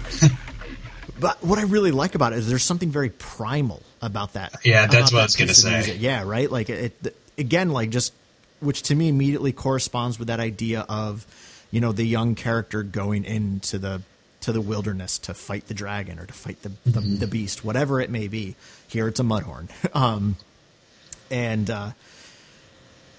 but 1.19 1.43
what 1.43 1.59
I 1.59 1.63
really 1.63 1.91
like 1.91 2.15
about 2.15 2.33
it 2.33 2.39
is 2.39 2.49
there's 2.49 2.63
something 2.63 2.89
very 2.89 3.09
primal 3.09 3.83
about 4.01 4.33
that. 4.33 4.55
Yeah, 4.65 4.87
that's 4.87 5.11
what 5.13 5.19
I 5.19 5.23
was 5.23 5.35
gonna 5.35 5.53
say. 5.53 5.73
music. 5.75 5.97
Yeah, 5.99 6.23
right. 6.23 6.49
Like 6.49 6.69
it, 6.71 6.93
it 7.03 7.15
again, 7.37 7.69
like 7.71 7.89
just 7.91 8.13
which 8.61 8.83
to 8.83 8.95
me 8.95 9.09
immediately 9.09 9.51
corresponds 9.51 10.17
with 10.17 10.27
that 10.29 10.39
idea 10.39 10.85
of 10.87 11.25
you 11.71 11.81
know 11.81 11.91
the 11.91 12.03
young 12.05 12.35
character 12.35 12.83
going 12.83 13.25
into 13.25 13.77
the 13.77 14.01
to 14.41 14.51
the 14.51 14.61
wilderness 14.61 15.19
to 15.19 15.33
fight 15.35 15.67
the 15.67 15.73
dragon 15.73 16.17
or 16.17 16.25
to 16.25 16.33
fight 16.33 16.61
the 16.63 16.69
the, 16.85 16.99
Mm-hmm. 17.01 17.17
the 17.17 17.27
beast, 17.27 17.63
whatever 17.65 17.99
it 18.01 18.09
may 18.09 18.27
be. 18.27 18.55
Here 18.87 19.07
it's 19.07 19.19
a 19.19 19.23
mudhorn, 19.23 19.69
um, 19.95 20.35
and 21.29 21.69
uh, 21.69 21.91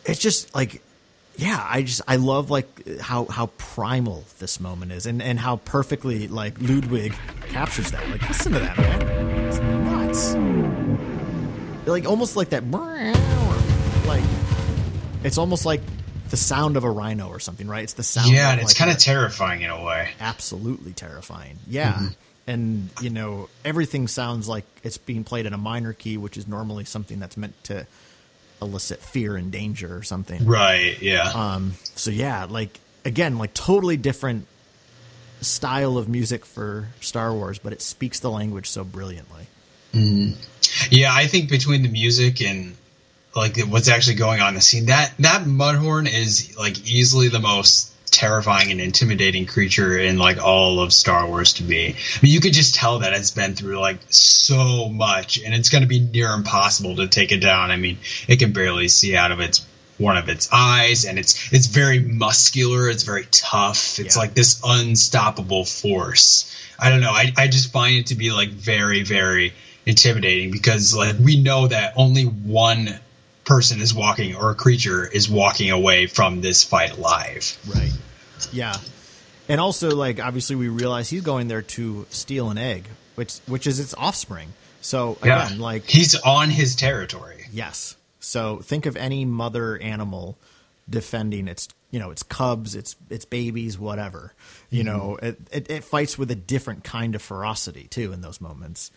it's 0.04 0.18
just 0.20 0.54
like 0.54 0.82
yeah, 1.36 1.64
I 1.66 1.82
just 1.82 2.02
I 2.06 2.16
love 2.16 2.50
like 2.50 2.98
how 3.00 3.24
how 3.24 3.46
primal 3.56 4.24
this 4.38 4.60
moment 4.60 4.92
is, 4.92 5.06
and 5.06 5.22
and 5.22 5.38
how 5.38 5.56
perfectly 5.56 6.28
like 6.28 6.60
Ludwig 6.60 7.14
captures 7.48 7.90
that. 7.92 8.06
Like, 8.10 8.28
listen 8.28 8.52
to 8.52 8.58
that, 8.58 8.76
man, 8.76 9.46
it's 9.48 9.58
nuts. 9.58 10.34
Like 11.88 12.04
almost 12.06 12.36
like 12.36 12.50
that, 12.50 12.64
it's 15.24 15.38
almost 15.38 15.64
like 15.66 15.80
the 16.30 16.36
sound 16.36 16.76
of 16.76 16.84
a 16.84 16.90
rhino 16.90 17.28
or 17.28 17.38
something, 17.40 17.68
right? 17.68 17.84
It's 17.84 17.92
the 17.92 18.02
sound. 18.02 18.32
Yeah, 18.32 18.52
and 18.52 18.60
it's 18.60 18.70
like 18.70 18.76
kind 18.78 18.90
of 18.90 18.98
terrifying 18.98 19.62
in 19.62 19.70
a 19.70 19.84
way. 19.84 20.10
absolutely 20.20 20.92
terrifying. 20.92 21.58
Yeah. 21.66 21.92
Mm-hmm. 21.92 22.06
And, 22.46 22.90
you 23.00 23.10
know, 23.10 23.48
everything 23.64 24.08
sounds 24.08 24.48
like 24.48 24.64
it's 24.82 24.98
being 24.98 25.24
played 25.24 25.46
in 25.46 25.52
a 25.52 25.58
minor 25.58 25.92
key, 25.92 26.16
which 26.16 26.36
is 26.36 26.48
normally 26.48 26.84
something 26.84 27.20
that's 27.20 27.36
meant 27.36 27.54
to 27.64 27.86
elicit 28.60 29.00
fear 29.00 29.36
and 29.36 29.52
danger 29.52 29.96
or 29.96 30.02
something. 30.02 30.44
Right. 30.44 31.00
Yeah. 31.00 31.28
Um, 31.28 31.74
so, 31.94 32.10
yeah, 32.10 32.46
like, 32.48 32.80
again, 33.04 33.38
like 33.38 33.54
totally 33.54 33.96
different 33.96 34.46
style 35.40 35.98
of 35.98 36.08
music 36.08 36.44
for 36.44 36.88
Star 37.00 37.32
Wars, 37.32 37.58
but 37.58 37.72
it 37.72 37.82
speaks 37.82 38.20
the 38.20 38.30
language 38.30 38.68
so 38.68 38.84
brilliantly. 38.84 39.46
Yeah, 40.90 41.12
I 41.12 41.26
think 41.26 41.50
between 41.50 41.82
the 41.82 41.88
music 41.88 42.40
and 42.40 42.74
like 43.34 43.58
what's 43.62 43.88
actually 43.88 44.16
going 44.16 44.40
on 44.40 44.48
in 44.50 44.54
the 44.54 44.60
scene, 44.60 44.86
that 44.86 45.12
that 45.20 45.42
Mudhorn 45.42 46.06
is 46.12 46.56
like 46.58 46.78
easily 46.86 47.28
the 47.28 47.40
most 47.40 47.90
terrifying 48.10 48.70
and 48.70 48.80
intimidating 48.80 49.46
creature 49.46 49.98
in 49.98 50.18
like 50.18 50.38
all 50.42 50.80
of 50.80 50.92
Star 50.92 51.26
Wars 51.26 51.54
to 51.54 51.64
me. 51.64 51.88
I 51.88 52.18
mean, 52.22 52.32
you 52.32 52.40
could 52.40 52.52
just 52.52 52.74
tell 52.74 52.98
that 52.98 53.14
it's 53.14 53.30
been 53.30 53.54
through 53.54 53.78
like 53.78 53.98
so 54.10 54.88
much, 54.88 55.40
and 55.42 55.54
it's 55.54 55.70
going 55.70 55.82
to 55.82 55.88
be 55.88 56.00
near 56.00 56.30
impossible 56.32 56.96
to 56.96 57.08
take 57.08 57.32
it 57.32 57.38
down. 57.40 57.70
I 57.70 57.76
mean, 57.76 57.98
it 58.28 58.38
can 58.38 58.52
barely 58.52 58.88
see 58.88 59.16
out 59.16 59.32
of 59.32 59.40
its 59.40 59.64
one 59.98 60.16
of 60.18 60.28
its 60.28 60.48
eyes, 60.52 61.04
and 61.06 61.18
it's 61.18 61.52
it's 61.52 61.66
very 61.66 62.00
muscular. 62.00 62.90
It's 62.90 63.02
very 63.04 63.26
tough. 63.30 63.98
It's 63.98 64.16
Yeah. 64.16 64.20
like 64.22 64.34
this 64.34 64.60
unstoppable 64.62 65.64
force. 65.64 66.54
I 66.78 66.90
don't 66.90 67.00
know. 67.00 67.12
I, 67.12 67.32
I 67.36 67.48
just 67.48 67.72
find 67.72 67.94
it 67.96 68.06
to 68.06 68.14
be 68.14 68.30
like 68.32 68.50
very, 68.50 69.04
very 69.04 69.54
intimidating 69.86 70.50
because 70.50 70.94
like 70.94 71.16
we 71.18 71.40
know 71.40 71.68
that 71.68 71.94
only 71.96 72.24
one 72.24 72.98
person 73.44 73.80
is 73.80 73.94
walking 73.94 74.36
or 74.36 74.50
a 74.50 74.54
creature 74.54 75.06
is 75.06 75.28
walking 75.28 75.70
away 75.70 76.06
from 76.06 76.40
this 76.40 76.64
fight 76.64 76.96
alive. 76.96 77.58
Right. 77.66 77.92
Yeah. 78.52 78.76
And 79.48 79.60
also, 79.60 79.90
like, 79.94 80.20
obviously, 80.20 80.56
we 80.56 80.68
realize 80.68 81.10
he's 81.10 81.22
going 81.22 81.48
there 81.48 81.62
to 81.62 82.06
steal 82.10 82.50
an 82.50 82.58
egg, 82.58 82.86
which 83.16 83.38
which 83.46 83.66
is 83.66 83.80
its 83.80 83.94
offspring. 83.94 84.52
So 84.80 85.18
again, 85.22 85.58
like, 85.58 85.84
he's 85.84 86.14
on 86.14 86.50
his 86.50 86.76
territory. 86.76 87.46
Yes. 87.52 87.96
So 88.20 88.58
think 88.58 88.86
of 88.86 88.96
any 88.96 89.24
mother 89.24 89.76
animal 89.78 90.36
defending 90.88 91.48
its, 91.48 91.68
you 91.90 91.98
know, 91.98 92.10
its 92.10 92.22
cubs, 92.22 92.74
its 92.74 92.96
its 93.10 93.24
babies, 93.24 93.78
whatever. 93.78 94.34
You 94.70 94.84
know, 94.84 95.18
it, 95.22 95.38
it, 95.52 95.70
it 95.70 95.84
fights 95.84 96.16
with 96.16 96.30
a 96.30 96.34
different 96.34 96.84
kind 96.84 97.14
of 97.14 97.22
ferocity 97.22 97.84
too 97.84 98.12
in 98.12 98.20
those 98.20 98.40
moments. 98.40 98.90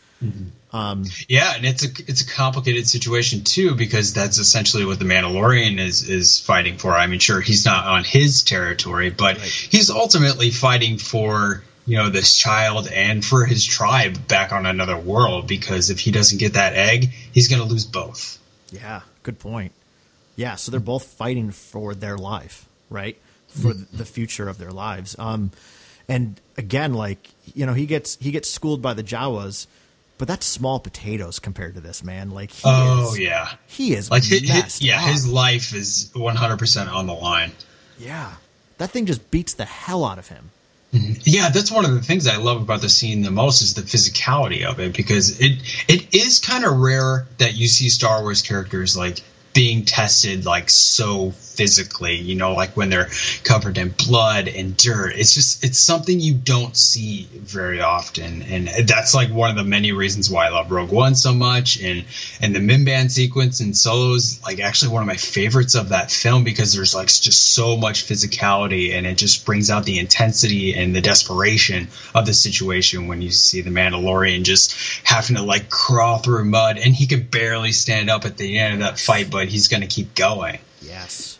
um 0.74 1.06
Yeah, 1.28 1.54
and 1.56 1.66
it's 1.66 1.84
a 1.84 1.90
it's 2.08 2.22
a 2.22 2.28
complicated 2.28 2.88
situation 2.88 3.44
too 3.44 3.76
because 3.76 4.14
that's 4.14 4.38
essentially 4.38 4.86
what 4.86 5.00
the 5.00 5.06
Mandalorian 5.06 5.80
is 5.80 6.10
is 6.10 6.40
fighting 6.40 6.78
for. 6.78 6.94
I 6.94 7.08
mean, 7.08 7.20
sure, 7.20 7.42
he's 7.42 7.66
not 7.66 7.86
on 7.86 8.04
his 8.04 8.44
territory, 8.44 9.10
but 9.10 9.38
he's 9.38 9.90
ultimately 9.90 10.50
fighting 10.52 10.98
for 10.98 11.64
you 11.86 11.98
know 11.98 12.10
this 12.10 12.36
child 12.36 12.88
and 12.88 13.24
for 13.24 13.46
his 13.46 13.64
tribe 13.66 14.28
back 14.28 14.52
on 14.52 14.66
another 14.66 14.98
world 14.98 15.48
because 15.48 15.90
if 15.90 16.00
he 16.00 16.12
doesn't 16.12 16.40
get 16.40 16.54
that 16.54 16.74
egg, 16.74 17.12
he's 17.32 17.48
going 17.48 17.62
to 17.62 17.68
lose 17.68 17.86
both. 17.86 18.40
Yeah, 18.72 19.02
good 19.24 19.40
point. 19.40 19.72
Yeah, 20.36 20.56
so 20.56 20.72
they're 20.72 20.80
both 20.80 21.06
fighting 21.06 21.52
for 21.52 21.96
their 21.96 22.18
life, 22.18 22.68
right? 22.90 23.18
For 23.48 23.74
the 23.74 24.04
future 24.06 24.50
of 24.50 24.58
their 24.58 24.72
lives. 24.72 25.16
Um, 25.18 25.52
and 26.10 26.40
again, 26.58 26.94
like 26.94 27.30
you 27.54 27.66
know, 27.66 27.74
he 27.74 27.86
gets 27.86 28.18
he 28.18 28.32
gets 28.32 28.50
schooled 28.50 28.82
by 28.82 28.94
the 28.94 29.04
Jawas, 29.04 29.66
but 30.18 30.28
that's 30.28 30.46
small 30.46 30.80
potatoes 30.80 31.40
compared 31.40 31.76
to 31.76 31.82
this 31.82 32.04
man. 32.04 32.32
Like, 32.32 32.52
he 32.52 32.62
Oh 32.66 33.12
is, 33.14 33.20
yeah. 33.20 33.54
he 33.68 33.94
is 33.94 34.12
Like 34.12 34.24
his, 34.26 34.48
messed 34.48 34.82
yeah, 34.84 35.00
up. 35.02 35.10
his 35.10 35.28
life 35.28 35.74
is 35.74 36.12
100% 36.16 36.92
on 36.92 37.08
the 37.08 37.14
line. 37.14 37.52
yeah, 37.98 38.34
that 38.78 38.92
thing 38.92 39.06
just 39.06 39.32
beats 39.32 39.54
the 39.54 39.66
hell 39.66 40.04
out 40.04 40.20
of 40.20 40.28
him. 40.28 40.52
Yeah, 40.92 41.50
that's 41.50 41.72
one 41.72 41.84
of 41.86 41.92
the 41.94 42.02
things 42.02 42.28
I 42.28 42.38
love 42.38 42.62
about 42.62 42.82
the 42.82 42.88
scene 42.90 43.22
the 43.22 43.32
most 43.32 43.62
is 43.62 43.74
the 43.74 43.82
physicality 43.82 44.64
of 44.66 44.80
it 44.80 44.96
because 44.96 45.40
it 45.42 45.60
it 45.90 46.14
is 46.14 46.40
kind 46.40 46.64
of 46.66 46.78
rare 46.78 47.26
that 47.38 47.56
you 47.56 47.68
see 47.68 47.90
Star 47.90 48.22
Wars 48.22 48.42
characters 48.42 48.96
like 48.96 49.20
being 49.56 49.86
tested 49.86 50.46
like 50.46 50.70
so 50.70 51.34
physically, 51.56 52.16
you 52.16 52.36
know, 52.36 52.54
like 52.54 52.76
when 52.76 52.90
they're 52.90 53.10
covered 53.44 53.78
in 53.78 53.90
blood 53.90 54.48
and 54.48 54.76
dirt. 54.76 55.14
It's 55.16 55.34
just 55.34 55.64
it's 55.64 55.80
something 55.80 56.20
you 56.20 56.34
don't 56.34 56.76
see 56.76 57.28
very 57.34 57.82
often 57.82 58.42
and 58.44 58.68
that's 58.88 59.14
like 59.14 59.30
one 59.30 59.50
of 59.50 59.56
the 59.56 59.64
many 59.64 59.92
reasons 59.92 60.30
why 60.30 60.48
I 60.48 60.50
love 60.50 60.72
Rogue 60.72 60.92
One 60.92 61.16
so 61.16 61.34
much 61.34 61.82
and 61.82 62.06
and 62.42 62.56
the 62.56 62.60
Mimban 62.60 63.10
sequence 63.10 63.60
and 63.60 63.76
Solo's 63.76 64.42
like 64.44 64.60
actually 64.60 64.94
one 64.94 65.02
of 65.02 65.08
my 65.08 65.16
favorites 65.16 65.76
of 65.76 65.90
that 65.90 66.12
film 66.12 66.44
because 66.44 66.74
there's 66.74 66.96
like 66.96 67.08
just 67.08 67.54
so 67.54 67.78
much 67.78 68.06
physicality 68.08 68.94
and 68.94 69.06
it 69.06 69.18
just 69.18 69.46
brings 69.46 69.70
out 69.70 69.86
the 69.86 70.00
intensity 70.00 70.76
and 70.76 70.96
the 70.96 71.02
desperation 71.02 71.88
of 72.14 72.26
the 72.26 72.34
situation 72.34 73.08
when 73.08 73.22
you 73.22 73.32
see 73.32 73.62
the 73.62 73.70
Mandalorian 73.70 74.44
just 74.44 74.76
having 75.04 75.36
to 75.36 75.44
like 75.44 75.70
crawl 75.70 76.18
through 76.18 76.46
mud 76.46 76.78
and 76.78 76.94
he 76.96 77.08
could 77.08 77.32
barely 77.32 77.72
stand 77.72 78.10
up 78.10 78.26
at 78.26 78.38
the 78.38 78.60
end 78.60 78.74
of 78.74 78.80
that 78.80 79.00
fight 79.00 79.30
but 79.30 79.48
he's 79.48 79.68
going 79.68 79.82
to 79.82 79.88
keep 79.88 80.16
going. 80.16 80.60
Yes. 80.82 81.40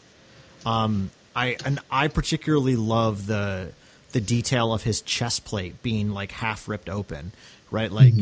Um, 0.66 1.12
I 1.36 1.58
and 1.66 1.80
I 1.92 2.08
particularly 2.08 2.76
love 2.76 3.28
the 3.28 3.72
the 4.12 4.22
detail 4.22 4.74
of 4.74 4.84
his 4.84 5.02
chest 5.02 5.46
plate 5.46 5.82
being 5.84 6.12
like 6.12 6.32
half 6.32 6.68
ripped 6.70 6.90
open, 6.90 7.34
right? 7.70 7.92
Like, 7.92 8.14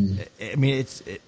I 0.42 0.52
I 0.52 0.56
mean, 0.56 0.76
it's 0.76 1.02
it, 1.02 1.22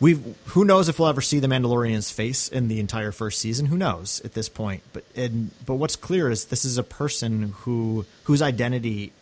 we've 0.00 0.20
who 0.46 0.64
knows 0.64 0.88
if 0.88 0.98
we'll 0.98 1.08
ever 1.08 1.20
see 1.20 1.38
the 1.38 1.46
Mandalorian's 1.46 2.10
face 2.10 2.48
in 2.48 2.68
the 2.68 2.80
entire 2.80 3.12
first 3.12 3.38
season? 3.38 3.66
Who 3.66 3.76
knows 3.76 4.20
at 4.24 4.34
this 4.34 4.48
point? 4.48 4.82
But 4.92 5.04
and 5.14 5.50
but 5.64 5.74
what's 5.74 5.96
clear 5.96 6.30
is 6.30 6.46
this 6.46 6.64
is 6.64 6.78
a 6.78 6.82
person 6.82 7.54
who 7.60 8.04
whose 8.24 8.42
identity 8.42 9.12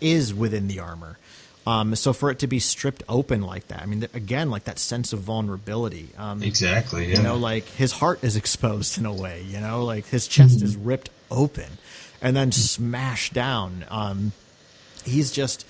is 0.00 0.34
within 0.34 0.66
the 0.66 0.80
armor. 0.80 1.18
Um, 1.66 1.94
so 1.94 2.12
for 2.12 2.30
it 2.30 2.38
to 2.40 2.46
be 2.46 2.58
stripped 2.58 3.02
open 3.08 3.42
like 3.42 3.68
that, 3.68 3.82
I 3.82 3.86
mean, 3.86 4.06
again, 4.14 4.50
like 4.50 4.64
that 4.64 4.78
sense 4.78 5.12
of 5.12 5.20
vulnerability. 5.20 6.08
Um, 6.16 6.42
Exactly. 6.42 7.06
Yeah. 7.10 7.18
you 7.18 7.22
know, 7.22 7.36
like 7.36 7.66
his 7.66 7.92
heart 7.92 8.24
is 8.24 8.36
exposed 8.42 8.98
in 8.98 9.06
a 9.06 9.12
way, 9.12 9.42
you 9.42 9.60
know, 9.60 9.84
like 9.84 10.06
his 10.06 10.26
chest 10.26 10.62
is 10.62 10.76
ripped 10.76 11.10
open 11.30 11.66
and 12.22 12.34
then 12.34 12.50
smashed 12.52 13.34
down. 13.34 13.84
Um, 13.90 14.32
he's 15.04 15.30
just 15.30 15.66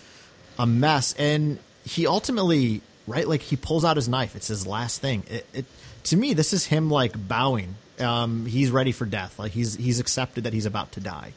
a 0.58 0.66
mess. 0.66 1.12
And 1.18 1.58
he 1.84 2.06
ultimately, 2.06 2.82
right, 3.06 3.26
like 3.26 3.40
he 3.42 3.56
pulls 3.56 3.84
out 3.84 3.96
his 3.96 4.08
knife. 4.08 4.36
It's 4.36 4.48
his 4.48 4.66
last 4.66 5.00
thing. 5.00 5.24
It, 5.28 5.46
it 5.52 5.64
to 6.04 6.16
me, 6.16 6.34
this 6.34 6.52
is 6.52 6.66
him 6.66 6.88
like 6.88 7.28
bowing. 7.28 7.74
Um, 7.98 8.46
he's 8.46 8.70
ready 8.70 8.92
for 8.92 9.04
death. 9.06 9.38
Like 9.38 9.52
he's 9.52 9.74
he's 9.74 10.00
accepted 10.00 10.44
that 10.44 10.52
he's 10.52 10.66
about 10.66 10.92
to 10.92 11.00
die. 11.00 11.32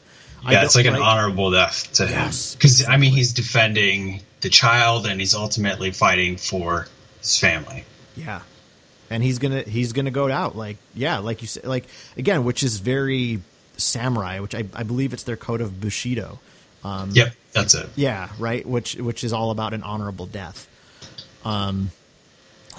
Yeah, 0.49 0.63
it's 0.63 0.73
don't- 0.73 0.85
like 0.85 0.93
an 0.95 1.01
honorable 1.01 1.51
death 1.51 1.91
to 1.93 2.05
Yes, 2.05 2.53
him. 2.53 2.57
Because 2.59 2.85
I 2.87 2.97
mean, 2.97 3.11
he's 3.13 3.33
defending 3.33 4.21
the 4.41 4.49
child, 4.49 5.05
and 5.07 5.19
he's 5.19 5.33
ultimately 5.35 5.91
fighting 5.91 6.37
for 6.37 6.87
his 7.19 7.37
family. 7.37 7.85
Yeah. 8.15 8.41
And 9.09 9.21
he's 9.23 9.39
gonna 9.39 9.61
he's 9.61 9.93
gonna 9.93 10.09
go 10.11 10.31
out 10.31 10.55
like 10.55 10.77
yeah 10.95 11.19
like 11.19 11.41
you 11.43 11.47
said 11.47 11.65
like 11.65 11.85
again 12.17 12.45
which 12.45 12.63
is 12.63 12.77
very 12.77 13.41
samurai 13.77 14.39
which 14.39 14.55
I, 14.55 14.63
I 14.73 14.81
believe 14.83 15.13
it's 15.13 15.23
their 15.23 15.37
code 15.37 15.61
of 15.61 15.79
bushido 15.79 16.39
um, 16.83 17.11
Yep, 17.13 17.33
that's 17.51 17.75
it. 17.75 17.89
yeah 17.95 18.29
right 18.39 18.65
which 18.65 18.95
which 18.95 19.23
is 19.23 19.31
all 19.31 19.51
about 19.51 19.73
an 19.75 19.83
honorable 19.83 20.25
death 20.25 20.67
um 21.45 21.91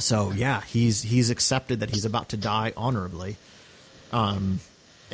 so 0.01 0.33
yeah 0.33 0.62
he's 0.62 1.03
he's 1.03 1.31
accepted 1.31 1.81
that 1.81 1.91
he's 1.91 2.05
about 2.05 2.31
to 2.31 2.37
die 2.37 2.73
honorably 2.77 3.37
um 4.12 4.59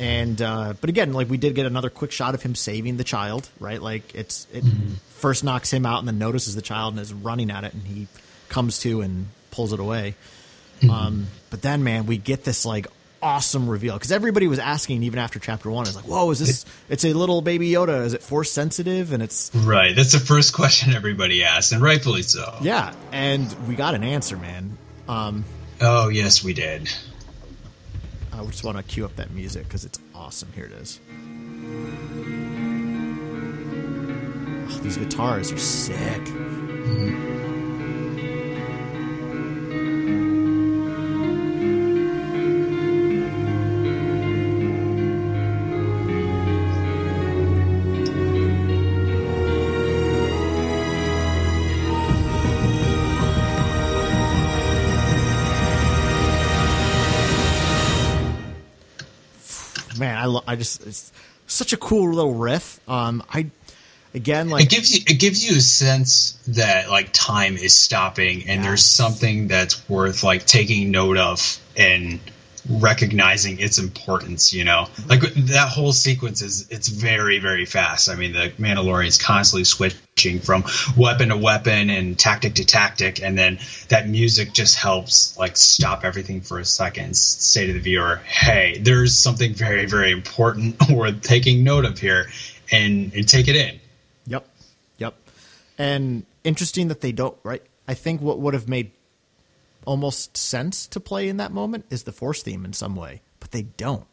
and 0.01 0.41
uh 0.41 0.73
but 0.81 0.89
again 0.89 1.13
like 1.13 1.29
we 1.29 1.37
did 1.37 1.53
get 1.55 1.65
another 1.65 1.89
quick 1.89 2.11
shot 2.11 2.33
of 2.35 2.41
him 2.41 2.55
saving 2.55 2.97
the 2.97 3.03
child 3.03 3.47
right? 3.59 3.81
Like 3.81 4.13
it's 4.15 4.47
it 4.51 4.63
first 5.09 5.43
knocks 5.43 5.71
him 5.71 5.85
out 5.85 5.99
and 5.99 6.07
then 6.07 6.17
notices 6.17 6.55
the 6.55 6.61
child 6.63 6.93
and 6.93 7.01
is 7.01 7.13
running 7.13 7.51
at 7.51 7.63
it 7.63 7.73
and 7.73 7.83
he 7.83 8.07
comes 8.49 8.79
to 8.79 9.01
and 9.01 9.27
pulls 9.51 9.71
it 9.71 9.79
away. 9.79 10.15
Um 10.89 11.27
but 11.51 11.61
then 11.61 11.83
man 11.83 12.07
we 12.07 12.17
get 12.17 12.43
this 12.43 12.65
like 12.65 12.87
awesome 13.23 13.69
reveal 13.69 13.93
because 13.93 14.11
everybody 14.11 14.47
was 14.47 14.57
asking 14.57 15.03
even 15.03 15.19
after 15.19 15.37
chapter 15.37 15.69
one 15.69 15.85
is 15.85 15.95
like 15.95 16.05
whoa 16.05 16.31
is 16.31 16.39
this 16.39 16.65
it's 16.89 17.05
a 17.05 17.13
little 17.13 17.43
baby 17.43 17.69
yoda. 17.69 18.03
Is 18.03 18.15
it 18.15 18.23
force 18.23 18.51
sensitive? 18.51 19.13
And 19.13 19.21
it's 19.21 19.51
Right. 19.53 19.95
That's 19.95 20.13
the 20.13 20.19
first 20.19 20.53
question 20.55 20.93
everybody 20.93 21.43
asks, 21.43 21.71
and 21.71 21.83
rightfully 21.83 22.23
so. 22.23 22.55
yeah. 22.61 22.95
And 23.11 23.45
we 23.67 23.75
got 23.75 23.93
an 23.93 24.03
answer 24.03 24.37
man. 24.37 24.75
Um 25.07 25.45
Oh, 25.79 26.09
yes, 26.09 26.43
we 26.43 26.53
did. 26.53 26.89
I 28.41 28.45
just 28.45 28.63
want 28.63 28.77
to 28.77 28.83
cue 28.83 29.05
up 29.05 29.15
that 29.17 29.29
music 29.31 29.65
because 29.65 29.85
it's 29.85 29.99
awesome. 30.15 30.51
Here 30.55 30.65
it 30.65 30.71
is. 30.71 30.99
Oh, 34.67 34.79
these 34.81 34.97
guitars 34.97 35.51
are 35.51 35.57
sick. 35.59 36.27
man, 36.33 37.50
I 60.51 60.57
just 60.57 60.85
it's 60.85 61.11
such 61.47 61.71
a 61.71 61.77
cool 61.77 62.13
little 62.13 62.33
riff. 62.33 62.79
Um, 62.89 63.23
I 63.29 63.47
again 64.13 64.49
like 64.49 64.65
it 64.65 64.69
gives 64.69 64.93
you 64.93 65.01
it 65.07 65.19
gives 65.19 65.49
you 65.49 65.57
a 65.57 65.61
sense 65.61 66.33
that 66.47 66.89
like 66.89 67.13
time 67.13 67.55
is 67.55 67.73
stopping 67.73 68.49
and 68.49 68.61
there's 68.61 68.83
something 68.85 69.47
that's 69.47 69.87
worth 69.89 70.23
like 70.23 70.45
taking 70.45 70.91
note 70.91 71.17
of 71.17 71.57
and 71.77 72.19
recognizing 72.69 73.59
its 73.59 73.77
importance 73.77 74.53
you 74.53 74.63
know 74.63 74.85
mm-hmm. 74.87 75.09
like 75.09 75.21
that 75.21 75.69
whole 75.69 75.91
sequence 75.91 76.41
is 76.41 76.67
it's 76.69 76.87
very 76.87 77.39
very 77.39 77.65
fast 77.65 78.09
i 78.09 78.15
mean 78.15 78.33
the 78.33 78.51
mandalorian 78.59 79.07
is 79.07 79.17
constantly 79.17 79.63
switching 79.63 80.39
from 80.39 80.63
weapon 80.95 81.29
to 81.29 81.37
weapon 81.37 81.89
and 81.89 82.19
tactic 82.19 82.55
to 82.55 82.65
tactic 82.65 83.21
and 83.21 83.37
then 83.37 83.57
that 83.89 84.07
music 84.07 84.53
just 84.53 84.77
helps 84.77 85.37
like 85.37 85.57
stop 85.57 86.03
everything 86.03 86.41
for 86.41 86.59
a 86.59 86.65
second 86.65 87.05
and 87.05 87.17
say 87.17 87.65
to 87.67 87.73
the 87.73 87.79
viewer 87.79 88.17
hey 88.25 88.77
there's 88.79 89.17
something 89.17 89.53
very 89.53 89.85
very 89.85 90.11
important 90.11 90.75
worth 90.89 91.21
taking 91.21 91.63
note 91.63 91.85
of 91.85 91.97
here 91.97 92.27
and, 92.71 93.13
and 93.13 93.27
take 93.27 93.47
it 93.47 93.55
in 93.55 93.79
Yep. 94.27 94.47
Yep. 94.97 95.15
And 95.77 96.25
interesting 96.43 96.87
that 96.89 97.01
they 97.01 97.11
don't, 97.11 97.37
right? 97.43 97.61
I 97.87 97.93
think 97.93 98.21
what 98.21 98.39
would 98.39 98.53
have 98.53 98.69
made 98.69 98.91
almost 99.85 100.37
sense 100.37 100.87
to 100.87 100.99
play 100.99 101.27
in 101.29 101.37
that 101.37 101.51
moment 101.51 101.85
is 101.89 102.03
the 102.03 102.11
Force 102.11 102.43
theme 102.43 102.65
in 102.65 102.73
some 102.73 102.95
way, 102.95 103.21
but 103.39 103.51
they 103.51 103.63
don't, 103.63 104.05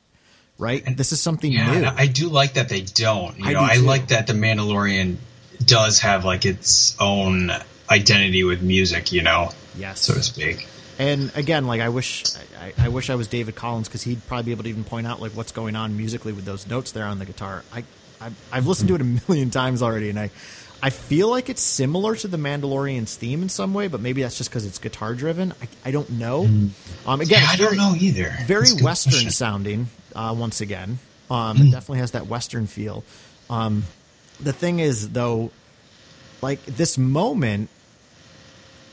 right? 0.59 0.83
And, 0.87 0.97
this 0.97 1.13
is 1.13 1.21
something 1.21 1.53
Yeah, 1.53 1.81
new. 1.81 1.87
I 1.87 2.07
do 2.07 2.29
like 2.29 2.55
that 2.55 2.69
they 2.69 2.81
don't. 2.83 3.39
You 3.39 3.47
I 3.47 3.53
know, 3.53 3.63
I 3.63 3.77
too. 3.77 3.83
like 3.83 4.09
that 4.09 4.27
the 4.27 4.33
Mandalorian 4.33 5.17
does 5.65 6.01
have 6.01 6.25
like 6.25 6.45
its 6.47 6.97
own 7.01 7.51
identity 7.91 8.45
with 8.45 8.63
music. 8.63 9.13
You 9.13 9.23
know, 9.23 9.51
yes. 9.77 10.01
so 10.01 10.15
to 10.15 10.23
speak. 10.23 10.67
And 10.99 11.31
again, 11.37 11.67
like 11.67 11.81
I 11.81 11.91
wish, 11.91 12.25
I, 12.61 12.73
I 12.77 12.89
wish 12.89 13.09
I 13.09 13.15
was 13.15 13.29
David 13.29 13.55
Collins 13.55 13.87
because 13.87 14.03
he'd 14.03 14.27
probably 14.27 14.47
be 14.47 14.51
able 14.53 14.65
to 14.65 14.69
even 14.71 14.83
point 14.85 15.07
out 15.07 15.21
like 15.21 15.33
what's 15.33 15.53
going 15.53 15.77
on 15.77 15.97
musically 15.97 16.33
with 16.33 16.45
those 16.45 16.67
notes 16.67 16.91
there 16.93 17.05
on 17.05 17.19
the 17.21 17.25
guitar. 17.25 17.63
I, 17.73 17.85
I 18.21 18.31
I've 18.51 18.67
listened 18.67 18.89
to 18.89 18.97
it 18.97 19.01
a 19.01 19.05
million 19.29 19.51
times 19.51 19.81
already, 19.81 20.11
and 20.11 20.19
I, 20.19 20.31
I 20.83 20.91
feel 20.91 21.29
like 21.29 21.49
it's 21.49 21.61
similar 21.63 22.15
to 22.17 22.29
the 22.29 22.37
Mandalorian's 22.37 23.17
theme 23.17 23.43
in 23.43 23.49
some 23.49 23.75
way, 23.75 23.89
but 23.89 24.01
maybe 24.01 24.23
that's 24.23 24.39
just 24.39 24.49
because 24.51 24.65
it's 24.65 24.79
guitar 24.79 25.15
driven. 25.15 25.53
I, 25.61 25.89
I 25.89 25.91
don't 25.91 26.09
know. 26.11 26.45
Um, 27.07 27.21
again, 27.21 27.43
Yeah, 27.43 27.49
I 27.51 27.57
don't 27.57 27.77
know 27.77 27.95
either. 27.99 28.33
very 28.47 28.61
That's 28.63 28.73
a 28.73 28.77
good 28.77 28.85
western 28.85 29.11
question. 29.13 29.31
sounding 29.31 29.89
uh, 30.15 30.35
once 30.39 30.61
again 30.61 30.99
um, 31.31 31.57
it 31.59 31.71
definitely 31.71 31.99
has 31.99 32.13
that 32.13 32.27
western 32.27 32.67
feel 32.67 33.05
um, 33.51 33.85
the 34.41 34.53
thing 34.53 34.79
is 34.79 35.11
though 35.11 35.51
like 36.43 36.65
this 36.65 36.97
moment 36.97 37.69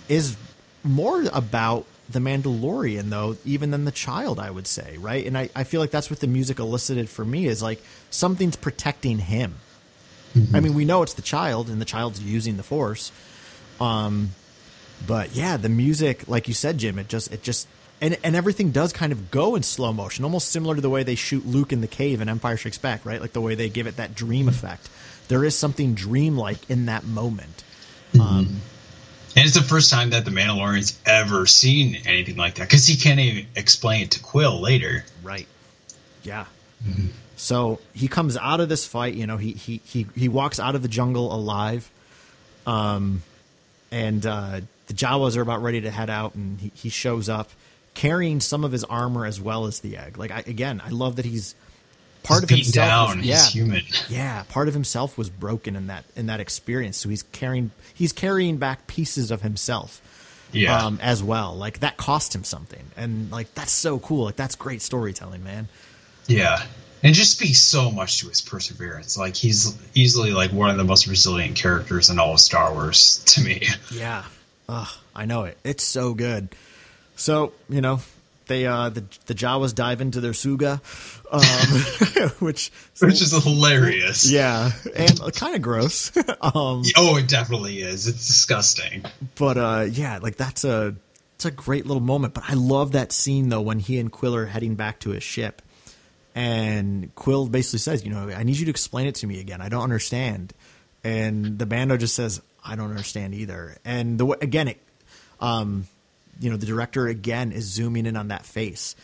is 0.09 0.35
more 0.83 1.23
about 1.33 1.85
the 2.09 2.19
mandalorian 2.19 3.09
though 3.09 3.37
even 3.45 3.71
than 3.71 3.85
the 3.85 3.91
child 3.91 4.39
i 4.39 4.51
would 4.51 4.67
say 4.67 4.97
right 4.99 5.25
and 5.25 5.35
i, 5.37 5.49
I 5.55 5.63
feel 5.63 5.81
like 5.81 5.89
that's 5.91 6.09
what 6.11 6.19
the 6.19 6.27
music 6.27 6.59
elicited 6.59 7.09
for 7.09 7.25
me 7.25 7.47
is 7.47 7.63
like 7.63 7.81
something's 8.11 8.55
protecting 8.55 9.17
him 9.17 9.55
i 10.53 10.59
mean 10.59 10.73
we 10.73 10.85
know 10.85 11.01
it's 11.03 11.13
the 11.13 11.21
child 11.21 11.69
and 11.69 11.79
the 11.79 11.85
child's 11.85 12.21
using 12.21 12.57
the 12.57 12.63
force 12.63 13.11
um, 13.79 14.31
but 15.05 15.35
yeah, 15.35 15.57
the 15.57 15.69
music, 15.69 16.27
like 16.27 16.47
you 16.47 16.53
said, 16.53 16.77
Jim, 16.77 16.99
it 16.99 17.07
just 17.07 17.31
it 17.31 17.43
just 17.43 17.67
and 18.01 18.17
and 18.23 18.35
everything 18.35 18.71
does 18.71 18.93
kind 18.93 19.11
of 19.11 19.31
go 19.31 19.55
in 19.55 19.63
slow 19.63 19.93
motion, 19.93 20.23
almost 20.23 20.49
similar 20.49 20.75
to 20.75 20.81
the 20.81 20.89
way 20.89 21.03
they 21.03 21.15
shoot 21.15 21.45
Luke 21.45 21.73
in 21.73 21.81
the 21.81 21.87
cave 21.87 22.21
in 22.21 22.29
Empire 22.29 22.57
Strikes 22.57 22.77
Back, 22.77 23.05
right? 23.05 23.21
Like 23.21 23.33
the 23.33 23.41
way 23.41 23.55
they 23.55 23.69
give 23.69 23.87
it 23.87 23.97
that 23.97 24.15
dream 24.15 24.47
effect. 24.47 24.89
There 25.27 25.43
is 25.43 25.55
something 25.55 25.95
dreamlike 25.95 26.69
in 26.69 26.85
that 26.85 27.03
moment. 27.03 27.63
Mm-hmm. 28.13 28.21
Um, 28.21 28.61
and 29.35 29.45
it's 29.45 29.55
the 29.55 29.63
first 29.63 29.91
time 29.91 30.11
that 30.11 30.23
the 30.23 30.31
Mandalorian's 30.31 30.97
ever 31.05 31.45
seen 31.45 31.97
anything 32.05 32.37
like 32.37 32.55
that 32.55 32.69
because 32.69 32.85
he 32.85 32.95
can't 32.95 33.19
even 33.19 33.47
explain 33.55 34.03
it 34.03 34.11
to 34.11 34.19
Kuiil 34.19 34.61
later. 34.61 35.03
Right. 35.23 35.47
Yeah. 36.23 36.45
Mm-hmm. 36.87 37.07
So 37.35 37.79
he 37.93 38.07
comes 38.07 38.37
out 38.37 38.59
of 38.61 38.69
this 38.69 38.85
fight, 38.87 39.13
you 39.15 39.27
know, 39.27 39.37
he 39.37 39.51
he 39.51 39.81
he 39.85 40.07
he 40.15 40.29
walks 40.29 40.59
out 40.59 40.75
of 40.75 40.81
the 40.81 40.87
jungle 40.87 41.33
alive. 41.33 41.89
Um 42.65 43.21
and 43.91 44.25
uh 44.25 44.61
the 44.87 44.93
Jawas 44.93 45.35
are 45.37 45.41
about 45.41 45.61
ready 45.63 45.81
to 45.81 45.91
head 45.91 46.09
out 46.09 46.35
and 46.35 46.59
he, 46.59 46.71
he 46.75 46.89
shows 46.89 47.27
up 47.29 47.49
carrying 47.93 48.39
some 48.39 48.63
of 48.63 48.71
his 48.71 48.83
armor 48.83 49.25
as 49.25 49.39
well 49.41 49.65
as 49.65 49.79
the 49.79 49.97
egg. 49.97 50.17
Like 50.17 50.31
I 50.31 50.39
again, 50.47 50.81
I 50.85 50.89
love 50.89 51.17
that 51.17 51.25
he's 51.25 51.55
part 52.23 52.43
of 52.43 52.49
He's 52.49 52.67
beaten 52.71 52.81
himself. 52.81 53.09
down. 53.09 53.17
was- 53.17 53.25
He's 53.27 53.35
yeah, 53.55 53.61
human. 53.61 53.81
yeah, 54.09 54.43
part 54.49 54.67
of 54.67 54.73
himself 54.73 55.17
was 55.17 55.29
broken 55.29 55.75
in 55.75 55.87
that 55.87 56.05
in 56.15 56.27
that 56.27 56.39
experience. 56.39 56.97
So 56.97 57.09
he's 57.09 57.23
carrying 57.23 57.71
he's 57.93 58.13
carrying 58.13 58.57
back 58.57 58.87
pieces 58.87 59.29
of 59.31 59.41
himself 59.41 60.01
Yeah. 60.51 60.85
um, 60.85 60.99
as 61.01 61.21
well. 61.21 61.55
Like 61.55 61.79
that 61.81 61.97
cost 61.97 62.33
him 62.33 62.43
something, 62.43 62.83
and 62.97 63.29
like 63.31 63.53
that's 63.55 63.71
so 63.71 63.99
cool. 63.99 64.25
Like 64.25 64.35
that's 64.37 64.55
great 64.55 64.81
storytelling, 64.81 65.43
man. 65.43 65.67
Yeah. 66.27 66.63
And 67.05 67.11
it 67.13 67.17
just 67.17 67.33
speaks 67.33 67.59
so 67.59 67.91
much 67.91 68.19
to 68.21 68.29
his 68.29 68.41
perseverance. 68.41 69.15
Like 69.15 69.35
he's 69.35 69.77
easily 69.93 70.31
like 70.31 70.51
one 70.51 70.71
of 70.71 70.77
the 70.77 70.83
most 70.83 71.05
resilient 71.05 71.55
characters 71.55 72.09
in 72.09 72.17
all 72.17 72.33
of 72.33 72.39
Star 72.39 72.73
Wars 72.73 73.23
to 73.27 73.41
me. 73.41 73.67
Yeah, 73.91 74.23
Ugh, 74.67 74.87
I 75.15 75.25
know 75.25 75.43
it. 75.43 75.57
It's 75.63 75.83
so 75.83 76.15
good. 76.15 76.49
So 77.15 77.53
you 77.69 77.81
know, 77.81 77.99
they 78.47 78.65
uh 78.65 78.89
the 78.89 79.03
the 79.27 79.35
Jawas 79.35 79.75
dive 79.75 80.01
into 80.01 80.19
their 80.19 80.31
suga, 80.31 80.81
um, 81.31 82.29
which 82.39 82.71
Which 82.99 83.21
is 83.21 83.31
hilarious. 83.43 84.29
yeah, 84.31 84.71
and 84.95 85.19
kind 85.35 85.55
of 85.55 85.61
gross. 85.61 86.11
um, 86.41 86.81
Oh, 86.97 87.17
it 87.17 87.27
definitely 87.27 87.81
is. 87.81 88.07
It's 88.07 88.25
disgusting. 88.25 89.05
but 89.35 89.57
uh 89.57 89.85
yeah 89.91 90.17
like 90.21 90.37
that's 90.37 90.63
a 90.63 90.95
it's 91.35 91.45
a 91.45 91.51
great 91.51 91.85
little 91.85 92.01
moment 92.01 92.33
but 92.33 92.45
i 92.47 92.53
love 92.53 92.93
that 92.93 93.11
scene 93.11 93.49
though 93.49 93.59
when 93.61 93.77
he 93.77 93.99
and 93.99 94.09
Kuiil 94.11 94.35
are 94.35 94.45
heading 94.45 94.75
back 94.75 94.99
to 95.01 95.09
his 95.09 95.21
ship 95.21 95.61
and 96.35 97.15
Kuiil 97.15 97.49
basically 97.49 97.79
says 97.79 98.03
you 98.05 98.11
know 98.11 98.29
i 98.29 98.43
need 98.43 98.57
you 98.57 98.65
to 98.65 98.71
explain 98.71 99.07
it 99.07 99.15
to 99.15 99.27
me 99.27 99.39
again. 99.39 99.61
I 99.61 99.69
don't 99.69 99.83
understand. 99.83 100.53
And 101.03 101.57
the 101.57 101.65
Mando 101.65 101.97
just 101.97 102.15
says 102.15 102.41
i 102.63 102.75
don't 102.75 102.89
understand 102.89 103.33
either. 103.33 103.77
And 103.83 104.19
the 104.19 104.25
way 104.25 104.37
again 104.41 104.67
it 104.67 104.81
um 105.39 105.87
you 106.39 106.49
know 106.49 106.57
the 106.57 106.65
director 106.65 107.07
again 107.07 107.51
is 107.51 107.63
zooming 107.65 108.05
in 108.05 108.17
on 108.17 108.27
that 108.27 108.45
face 108.45 108.95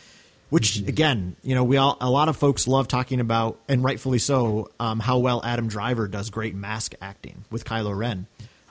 which 0.50 0.78
again 0.80 1.36
you 1.44 1.56
know 1.56 1.64
we 1.64 1.78
all 1.78 1.98
a 2.02 2.10
lot 2.10 2.30
of 2.30 2.38
folks 2.38 2.68
love 2.68 2.88
talking 2.88 3.20
about 3.20 3.58
and 3.68 3.84
rightfully 3.84 4.20
so 4.20 4.70
um, 4.80 5.00
how 5.00 5.18
well 5.18 5.42
adam 5.44 5.68
driver 5.68 6.08
does 6.08 6.30
great 6.30 6.54
mask 6.54 6.94
acting 7.02 7.44
with 7.50 7.66
kylo 7.66 7.98
ren. 7.98 8.28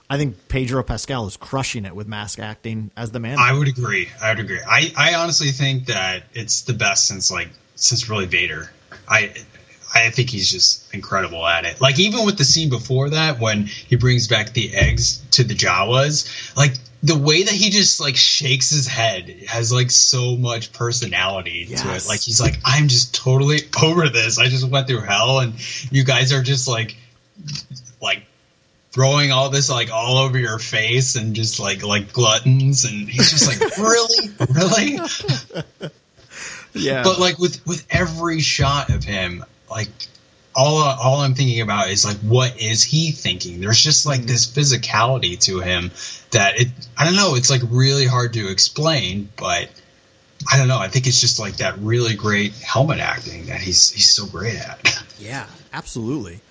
I 0.09 0.17
think 0.17 0.49
pedro 0.49 0.83
pascal 0.83 1.25
is 1.27 1.37
crushing 1.37 1.85
it 1.85 1.95
with 1.95 2.05
mask 2.05 2.37
acting 2.39 2.91
as 2.97 3.11
the 3.11 3.21
man. 3.21 3.37
I 3.39 3.53
would 3.53 3.69
agree. 3.69 4.09
I 4.21 4.31
would 4.31 4.43
agree. 4.43 4.59
I, 4.59 4.91
I 4.97 5.15
honestly 5.15 5.51
think 5.51 5.85
that 5.85 6.23
it's 6.33 6.63
the 6.63 6.73
best 6.73 7.07
since 7.07 7.31
like 7.31 7.47
since 7.81 8.09
really 8.09 8.27
Vader. 8.27 8.71
I 9.07 9.33
I 9.93 10.09
think 10.09 10.29
he's 10.29 10.49
just 10.49 10.93
incredible 10.93 11.45
at 11.45 11.65
it. 11.65 11.81
Like 11.81 11.99
even 11.99 12.25
with 12.25 12.37
the 12.37 12.45
scene 12.45 12.69
before 12.69 13.09
that 13.09 13.39
when 13.39 13.65
he 13.65 13.97
brings 13.97 14.27
back 14.27 14.53
the 14.53 14.73
eggs 14.73 15.21
to 15.31 15.43
the 15.43 15.53
Jawas, 15.53 16.55
like 16.55 16.73
the 17.03 17.17
way 17.17 17.43
that 17.43 17.53
he 17.53 17.71
just 17.71 17.99
like 17.99 18.15
shakes 18.15 18.69
his 18.69 18.87
head 18.87 19.29
has 19.47 19.73
like 19.73 19.91
so 19.91 20.37
much 20.37 20.71
personality 20.71 21.65
to 21.65 21.95
it. 21.95 22.07
Like 22.07 22.21
he's 22.21 22.39
like, 22.39 22.59
I'm 22.63 22.87
just 22.87 23.15
totally 23.15 23.59
over 23.83 24.07
this. 24.07 24.39
I 24.39 24.47
just 24.47 24.67
went 24.67 24.87
through 24.87 25.01
hell 25.01 25.39
and 25.39 25.53
you 25.91 26.03
guys 26.03 26.31
are 26.31 26.43
just 26.43 26.67
like 26.67 26.95
like 28.01 28.23
throwing 28.91 29.31
all 29.31 29.49
this 29.49 29.69
like 29.69 29.89
all 29.91 30.17
over 30.17 30.37
your 30.37 30.59
face 30.59 31.15
and 31.15 31.35
just 31.35 31.59
like 31.59 31.83
like 31.83 32.13
gluttons 32.13 32.85
and 32.85 33.09
he's 33.09 33.31
just 33.31 33.47
like 33.47 33.77
really 33.77 34.29
really 34.53 35.89
yeah 36.73 37.03
but 37.03 37.19
like 37.19 37.37
with 37.39 37.65
with 37.65 37.85
every 37.89 38.39
shot 38.41 38.89
of 38.89 39.03
him 39.03 39.43
like 39.69 39.89
all 40.55 40.77
all 40.77 41.19
i'm 41.21 41.33
thinking 41.33 41.61
about 41.61 41.89
is 41.89 42.03
like 42.05 42.17
what 42.17 42.59
is 42.61 42.83
he 42.83 43.11
thinking 43.11 43.61
there's 43.61 43.81
just 43.81 44.05
like 44.05 44.21
this 44.23 44.45
physicality 44.45 45.39
to 45.39 45.59
him 45.59 45.91
that 46.31 46.59
it 46.59 46.67
i 46.97 47.05
don't 47.05 47.15
know 47.15 47.35
it's 47.35 47.49
like 47.49 47.61
really 47.69 48.05
hard 48.05 48.33
to 48.33 48.49
explain 48.49 49.29
but 49.37 49.69
i 50.51 50.57
don't 50.57 50.67
know 50.67 50.77
i 50.77 50.87
think 50.87 51.07
it's 51.07 51.21
just 51.21 51.39
like 51.39 51.57
that 51.57 51.77
really 51.79 52.15
great 52.15 52.53
helmet 52.55 52.99
acting 52.99 53.45
that 53.45 53.61
he's 53.61 53.91
he's 53.91 54.09
so 54.09 54.25
great 54.25 54.55
at 54.55 54.81
Yeah, 55.21 55.45
absolutely. 55.71 56.41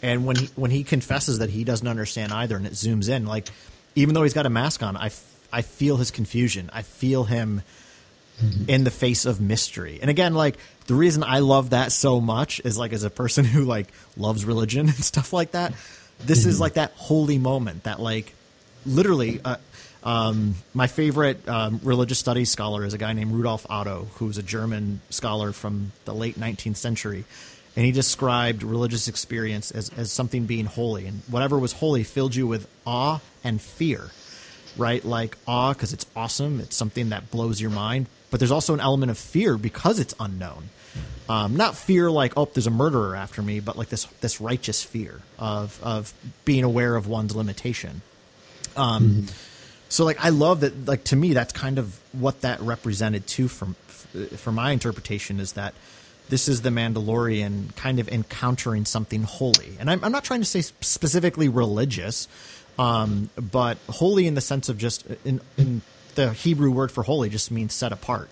And 0.00 0.24
when 0.24 0.36
he, 0.36 0.46
when 0.56 0.70
he 0.70 0.84
confesses 0.84 1.38
that 1.38 1.50
he 1.50 1.64
doesn't 1.64 1.86
understand 1.86 2.32
either, 2.32 2.56
and 2.56 2.66
it 2.66 2.72
zooms 2.72 3.08
in, 3.08 3.26
like 3.26 3.48
even 3.94 4.14
though 4.14 4.22
he's 4.22 4.32
got 4.32 4.46
a 4.46 4.50
mask 4.50 4.82
on, 4.82 4.96
I, 4.96 5.06
f- 5.06 5.24
I 5.52 5.62
feel 5.62 5.96
his 5.96 6.10
confusion. 6.10 6.70
I 6.72 6.82
feel 6.82 7.24
him 7.24 7.62
in 8.66 8.84
the 8.84 8.90
face 8.90 9.24
of 9.26 9.40
mystery. 9.40 9.98
And 10.00 10.10
again, 10.10 10.34
like 10.34 10.56
the 10.86 10.94
reason 10.94 11.22
I 11.22 11.40
love 11.40 11.70
that 11.70 11.92
so 11.92 12.20
much 12.20 12.60
is 12.64 12.76
like 12.76 12.92
as 12.92 13.04
a 13.04 13.10
person 13.10 13.44
who 13.54 13.64
like 13.64 13.88
loves 14.16 14.44
religion 14.44 14.80
and 14.88 15.04
stuff 15.04 15.32
like 15.32 15.52
that. 15.52 15.74
This 16.20 16.46
is 16.46 16.60
like 16.60 16.74
that 16.74 16.92
holy 16.92 17.38
moment 17.38 17.84
that 17.84 18.00
like 18.00 18.32
literally. 18.86 19.40
Uh, 19.44 19.56
um, 20.04 20.56
my 20.74 20.88
favorite 20.88 21.48
um, 21.48 21.80
religious 21.84 22.18
studies 22.18 22.50
scholar 22.50 22.84
is 22.84 22.92
a 22.92 22.98
guy 22.98 23.12
named 23.12 23.32
Rudolf 23.32 23.64
Otto, 23.70 24.08
who's 24.14 24.36
a 24.36 24.42
German 24.42 25.00
scholar 25.10 25.52
from 25.52 25.92
the 26.06 26.14
late 26.14 26.38
19th 26.38 26.76
century. 26.76 27.24
And 27.76 27.86
he 27.86 27.92
described 27.92 28.62
religious 28.62 29.08
experience 29.08 29.70
as, 29.70 29.90
as 29.90 30.10
something 30.10 30.46
being 30.46 30.66
holy. 30.66 31.06
And 31.06 31.22
whatever 31.28 31.58
was 31.58 31.72
holy 31.72 32.02
filled 32.02 32.34
you 32.34 32.48
with 32.48 32.68
awe 32.84 33.20
and 33.44 33.60
fear, 33.60 34.10
right? 34.76 35.04
Like 35.04 35.38
awe 35.46 35.72
because 35.72 35.92
it's 35.92 36.06
awesome, 36.16 36.60
it's 36.60 36.76
something 36.76 37.10
that 37.10 37.30
blows 37.30 37.60
your 37.60 37.70
mind. 37.70 38.06
But 38.32 38.40
there's 38.40 38.50
also 38.50 38.74
an 38.74 38.80
element 38.80 39.10
of 39.10 39.18
fear 39.18 39.56
because 39.56 40.00
it's 40.00 40.14
unknown. 40.18 40.70
Um, 41.28 41.56
not 41.56 41.76
fear 41.76 42.10
like 42.10 42.32
oh 42.36 42.46
there's 42.46 42.66
a 42.66 42.70
murderer 42.70 43.14
after 43.14 43.42
me, 43.42 43.60
but 43.60 43.78
like 43.78 43.88
this 43.88 44.06
this 44.20 44.40
righteous 44.40 44.82
fear 44.82 45.20
of 45.38 45.78
of 45.82 46.12
being 46.44 46.64
aware 46.64 46.96
of 46.96 47.06
one's 47.06 47.36
limitation. 47.36 48.02
Um, 48.76 49.04
mm-hmm. 49.04 49.26
so 49.88 50.04
like 50.04 50.22
I 50.22 50.30
love 50.30 50.60
that 50.60 50.86
like 50.86 51.04
to 51.04 51.16
me 51.16 51.32
that's 51.34 51.52
kind 51.52 51.78
of 51.78 52.00
what 52.12 52.40
that 52.40 52.60
represented 52.60 53.26
too 53.26 53.48
from 53.48 53.74
for 54.36 54.50
my 54.50 54.72
interpretation 54.72 55.38
is 55.38 55.52
that 55.52 55.74
this 56.28 56.48
is 56.48 56.62
the 56.62 56.70
Mandalorian 56.70 57.74
kind 57.76 58.00
of 58.00 58.08
encountering 58.08 58.84
something 58.84 59.22
holy, 59.22 59.76
and 59.78 59.90
I'm, 59.90 60.02
I'm 60.02 60.12
not 60.12 60.24
trying 60.24 60.40
to 60.40 60.46
say 60.46 60.62
specifically 60.62 61.48
religious, 61.48 62.28
um, 62.78 63.30
but 63.36 63.78
holy 63.88 64.26
in 64.26 64.34
the 64.34 64.40
sense 64.40 64.68
of 64.68 64.78
just 64.78 65.06
in, 65.24 65.40
in 65.56 65.82
the 66.14 66.32
Hebrew 66.32 66.70
word 66.70 66.90
for 66.90 67.02
holy 67.02 67.28
just 67.28 67.50
means 67.50 67.72
set 67.72 67.92
apart. 67.92 68.28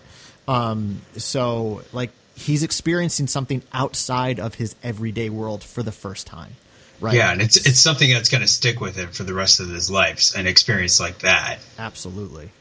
Um, 0.47 1.01
so 1.17 1.81
like 1.93 2.11
he's 2.35 2.63
experiencing 2.63 3.27
something 3.27 3.61
outside 3.73 4.39
of 4.39 4.55
his 4.55 4.75
everyday 4.83 5.29
world 5.29 5.63
for 5.63 5.83
the 5.83 5.91
first 5.91 6.27
time. 6.27 6.55
Right. 6.99 7.15
Yeah, 7.15 7.31
and 7.31 7.41
it's 7.41 7.57
it's 7.57 7.79
something 7.79 8.11
that's 8.11 8.29
going 8.29 8.41
to 8.41 8.47
stick 8.47 8.79
with 8.79 8.95
him 8.95 9.09
for 9.09 9.23
the 9.23 9.33
rest 9.33 9.59
of 9.59 9.69
his 9.69 9.89
life, 9.89 10.35
an 10.35 10.45
experience 10.45 10.99
like 10.99 11.19
that. 11.19 11.57
Absolutely. 11.79 12.51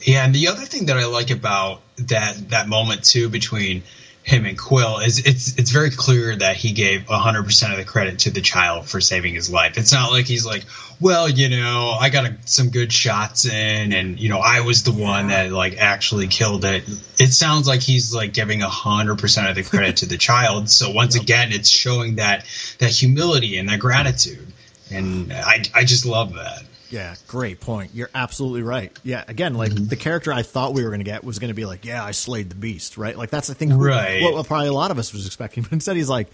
Yeah, 0.00 0.24
and 0.24 0.34
the 0.34 0.48
other 0.48 0.64
thing 0.64 0.86
that 0.86 0.96
I 0.96 1.06
like 1.06 1.30
about 1.30 1.82
that 1.98 2.50
that 2.50 2.68
moment 2.68 3.04
too 3.04 3.28
between 3.28 3.82
him 4.28 4.44
and 4.44 4.58
Kuiil 4.58 5.02
is 5.06 5.20
it's 5.20 5.58
it's 5.58 5.70
very 5.70 5.88
clear 5.88 6.36
that 6.36 6.54
he 6.54 6.72
gave 6.72 7.06
100% 7.06 7.70
of 7.70 7.78
the 7.78 7.84
credit 7.84 8.18
to 8.20 8.30
the 8.30 8.42
child 8.42 8.86
for 8.86 9.00
saving 9.00 9.34
his 9.34 9.48
life. 9.48 9.78
It's 9.78 9.90
not 9.90 10.12
like 10.12 10.26
he's 10.26 10.44
like, 10.44 10.66
well, 11.00 11.30
you 11.30 11.48
know, 11.48 11.96
I 11.98 12.10
got 12.10 12.26
a, 12.26 12.36
some 12.44 12.68
good 12.68 12.92
shots 12.92 13.46
in 13.46 13.94
and 13.94 14.20
you 14.20 14.28
know, 14.28 14.40
I 14.40 14.60
was 14.60 14.82
the 14.82 14.92
one 14.92 15.28
that 15.28 15.50
like 15.50 15.78
actually 15.78 16.26
killed 16.26 16.66
it. 16.66 16.84
It 17.18 17.32
sounds 17.32 17.66
like 17.66 17.80
he's 17.80 18.14
like 18.14 18.34
giving 18.34 18.60
100% 18.60 19.48
of 19.48 19.56
the 19.56 19.62
credit 19.62 19.96
to 19.98 20.06
the 20.06 20.18
child. 20.28 20.68
So 20.68 20.90
once 20.90 21.14
yep. 21.14 21.22
again, 21.22 21.52
it's 21.52 21.70
showing 21.70 22.16
that 22.16 22.44
that 22.80 22.90
humility 22.90 23.56
and 23.56 23.70
that 23.70 23.80
gratitude. 23.80 24.46
And 24.90 25.32
I 25.32 25.62
I 25.74 25.84
just 25.84 26.04
love 26.04 26.34
that. 26.34 26.64
Yeah, 26.90 27.14
great 27.26 27.60
point. 27.60 27.90
You're 27.94 28.10
absolutely 28.14 28.62
right. 28.62 28.96
Yeah, 29.02 29.24
again, 29.28 29.54
like 29.54 29.72
mm-hmm. 29.72 29.86
the 29.86 29.96
character 29.96 30.32
I 30.32 30.42
thought 30.42 30.74
we 30.74 30.82
were 30.82 30.90
going 30.90 31.00
to 31.00 31.04
get 31.04 31.24
was 31.24 31.38
going 31.38 31.48
to 31.48 31.54
be 31.54 31.66
like, 31.66 31.84
yeah, 31.84 32.04
I 32.04 32.12
slayed 32.12 32.50
the 32.50 32.56
beast, 32.56 32.96
right? 32.96 33.16
Like 33.16 33.30
that's 33.30 33.50
I 33.50 33.54
think 33.54 33.72
right. 33.76 34.22
what, 34.22 34.34
what 34.34 34.46
probably 34.46 34.68
a 34.68 34.72
lot 34.72 34.90
of 34.90 34.98
us 34.98 35.12
was 35.12 35.26
expecting. 35.26 35.62
But 35.68 35.72
instead, 35.72 35.96
he's 35.96 36.08
like, 36.08 36.28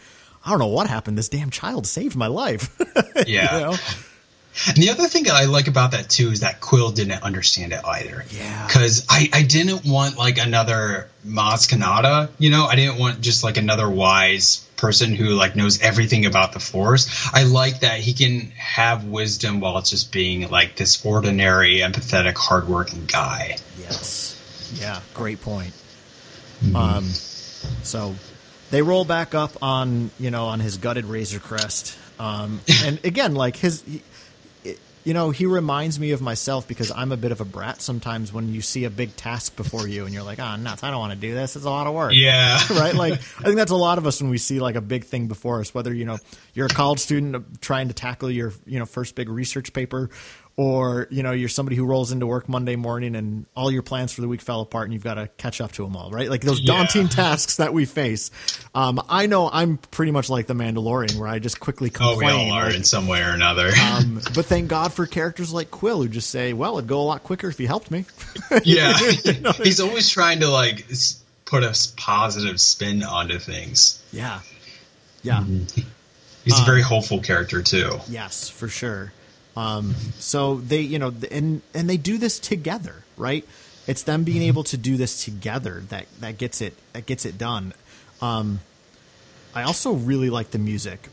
I 0.45 0.51
don't 0.51 0.59
know 0.59 0.69
what 0.69 0.87
happened. 0.87 1.19
This 1.19 1.29
damn 1.29 1.51
child 1.51 1.87
saved 1.87 2.17
my 2.17 2.29
life. 2.29 2.77
Yeah. 3.27 3.55
you 3.55 3.61
know? 3.61 3.77
And 4.69 4.77
the 4.77 4.91
other 4.91 5.07
thing 5.09 5.25
that 5.25 5.35
I 5.35 5.45
like 5.45 5.67
about 5.67 5.93
that 5.93 6.11
too 6.11 6.29
is 6.31 6.41
that 6.41 6.61
Kuiil 6.61 6.95
didn't 6.95 7.23
understand 7.23 7.73
it 7.73 7.81
either. 7.85 8.25
Yeah. 8.31 8.67
Because 8.67 9.07
I, 9.09 9.29
I 9.33 9.43
didn't 9.43 9.85
want 9.85 10.17
like 10.17 10.39
another 10.39 11.09
Maz 11.27 11.69
Kanata, 11.69 12.31
you 12.39 12.51
know, 12.51 12.65
I 12.65 12.77
didn't 12.77 12.99
want 12.99 13.21
just 13.21 13.45
like 13.45 13.57
another 13.57 13.89
wise 13.89 14.64
person 14.77 15.15
who 15.15 15.31
like 15.31 15.57
knows 15.57 15.81
everything 15.81 16.27
about 16.27 16.53
the 16.53 16.61
Force. 16.61 17.29
I 17.33 17.45
like 17.45 17.81
that 17.81 18.01
he 18.01 18.13
can 18.13 18.51
have 18.53 19.05
wisdom 19.05 19.61
while 19.61 19.79
it's 19.79 19.91
just 19.91 20.13
being 20.13 20.49
like 20.51 20.77
this 20.77 21.05
ordinary, 21.05 21.79
empathetic, 21.79 22.37
hardworking 22.37 23.07
guy. 23.07 23.57
Yes. 23.79 24.41
Yeah. 24.75 25.01
Great 25.15 25.41
point. 25.41 25.73
Mm-hmm. 26.63 26.77
Um. 26.77 27.05
So 27.83 28.15
they 28.71 28.83
roll 28.83 29.05
back 29.05 29.35
up 29.35 29.63
on 29.63 30.11
you 30.19 30.31
know 30.31 30.47
on 30.47 30.61
his 30.61 30.79
gutted 30.79 31.05
Razor 31.05 31.39
Crest. 31.39 31.97
Um, 32.19 32.61
and 32.85 33.05
again, 33.05 33.35
like 33.35 33.57
his, 33.57 33.83
you 35.05 35.13
know, 35.13 35.31
he 35.31 35.45
reminds 35.45 36.01
me 36.01 36.13
of 36.13 36.23
myself 36.23 36.67
because 36.67 36.91
I'm 36.91 37.13
a 37.13 37.17
bit 37.17 37.31
of 37.31 37.43
a 37.43 37.45
brat 37.45 37.83
sometimes 37.83 38.33
when 38.33 38.53
you 38.53 38.63
see 38.63 38.85
a 38.85 38.91
big 38.91 39.15
task 39.17 39.55
before 39.55 39.87
you 39.87 40.07
and 40.07 40.15
you're 40.15 40.23
like, 40.23 40.39
oh, 40.39 40.57
nuts, 40.57 40.83
I 40.83 40.91
don't 40.91 40.99
want 40.99 41.13
to 41.13 41.19
do 41.19 41.35
this. 41.35 41.57
It's 41.57 41.67
a 41.67 41.71
lot 41.71 41.87
of 41.87 41.93
work. 41.93 42.13
Yeah. 42.15 42.59
right? 42.71 42.95
Like, 42.95 43.13
I 43.13 43.45
think 43.45 43.57
that's 43.57 43.71
a 43.71 43.77
lot 43.77 43.99
of 43.99 44.07
us 44.07 44.23
when 44.23 44.31
we 44.31 44.39
see 44.39 44.61
like 44.61 44.77
a 44.77 44.81
big 44.81 45.05
thing 45.05 45.29
before 45.29 45.61
us, 45.61 45.75
whether, 45.75 45.93
you 45.93 46.07
know, 46.07 46.19
you're 46.55 46.67
a 46.67 46.71
college 46.71 47.01
student 47.01 47.61
trying 47.61 47.89
to 47.89 47.95
tackle 47.95 48.31
your, 48.31 48.55
you 48.65 48.79
know, 48.79 48.87
first 48.87 49.15
big 49.15 49.29
research 49.29 49.75
paper 49.75 50.09
or 50.57 51.09
you 51.11 51.23
know 51.23 51.33
you're 51.33 51.49
somebody 51.49 51.77
who 51.77 51.85
rolls 51.85 52.13
into 52.13 52.27
work 52.27 52.49
Monday 52.49 52.77
morning 52.77 53.17
and 53.17 53.47
all 53.57 53.71
your 53.71 53.83
plans 53.83 54.13
for 54.13 54.21
the 54.21 54.29
week 54.29 54.41
fell 54.41 54.61
apart 54.61 54.85
and 54.85 54.95
you've 54.95 55.03
got 55.03 55.15
to 55.15 55.29
catch 55.37 55.61
up 55.61 55.73
to 55.73 55.83
them 55.83 55.97
all, 55.97 56.11
right? 56.11 56.31
Like 56.31 56.43
those 56.43 56.61
daunting 56.61 57.03
yeah. 57.03 57.09
tasks 57.09 57.57
that 57.57 57.73
we 57.73 57.85
face. 57.85 58.31
Um, 58.75 59.03
I 59.09 59.27
know 59.27 59.51
I'm 59.53 59.79
pretty 59.79 60.13
much 60.13 60.31
like 60.31 60.47
the 60.47 60.55
Mandalorian, 60.55 61.17
where 61.17 61.29
I 61.29 61.41
just 61.41 61.59
quickly 61.59 61.91
complain. 61.91 62.31
Oh, 62.31 62.37
we 62.37 62.51
all 62.51 62.53
are 62.53 62.67
like, 62.67 62.77
in 62.77 62.85
some 62.85 63.09
way 63.09 63.23
or 63.23 63.31
another. 63.31 63.71
um, 63.83 64.21
but 64.35 64.47
thank 64.47 64.69
God 64.69 64.93
for 64.93 65.07
characters 65.07 65.53
like 65.53 65.71
Kuiil 65.71 65.99
who 65.99 66.09
just 66.09 66.31
say, 66.31 66.53
"Well, 66.53 66.79
it'd 66.79 66.89
go 66.89 67.01
a 67.01 67.03
lot 67.03 67.25
quicker 67.25 67.49
if 67.49 67.59
you 67.59 67.67
helped 67.67 67.91
me." 67.91 68.05
yeah, 68.65 68.97
you 69.25 69.41
know? 69.41 69.53
he's 69.53 69.81
always 69.81 70.09
trying 70.09 70.41
to 70.41 70.49
like 70.49 70.87
put 71.47 71.65
a 71.65 71.77
positive 71.97 72.61
spin 72.61 73.03
onto 73.03 73.39
things. 73.39 74.03
Yeah, 74.13 74.41
yeah. 75.23 75.39
Mm-hmm. 75.39 75.89
He's 76.45 76.59
um, 76.59 76.63
a 76.63 76.67
very 76.67 76.83
hopeful 76.83 77.21
character 77.21 77.63
too. 77.63 77.99
Yes, 78.09 78.49
for 78.49 78.69
sure. 78.69 79.13
Um, 79.57 79.95
so 80.19 80.57
they, 80.57 80.81
you 80.81 80.99
know, 80.99 81.13
and 81.31 81.63
and 81.75 81.89
they 81.89 81.97
do 81.97 82.19
this 82.19 82.39
together, 82.39 83.05
right? 83.17 83.47
It's 83.87 84.03
them 84.03 84.25
being 84.25 84.39
mm-hmm. 84.39 84.49
able 84.49 84.65
to 84.65 84.77
do 84.77 84.97
this 84.97 85.25
together 85.25 85.83
that 85.91 86.07
that 86.21 86.39
gets 86.39 86.61
it 86.61 86.75
that 86.93 87.07
gets 87.07 87.25
it 87.25 87.39
done. 87.39 87.73
Um, 88.21 88.61
I 89.55 89.63
also 89.63 89.93
really 89.93 90.31
like 90.31 90.51
the 90.51 90.59
music 90.59 91.09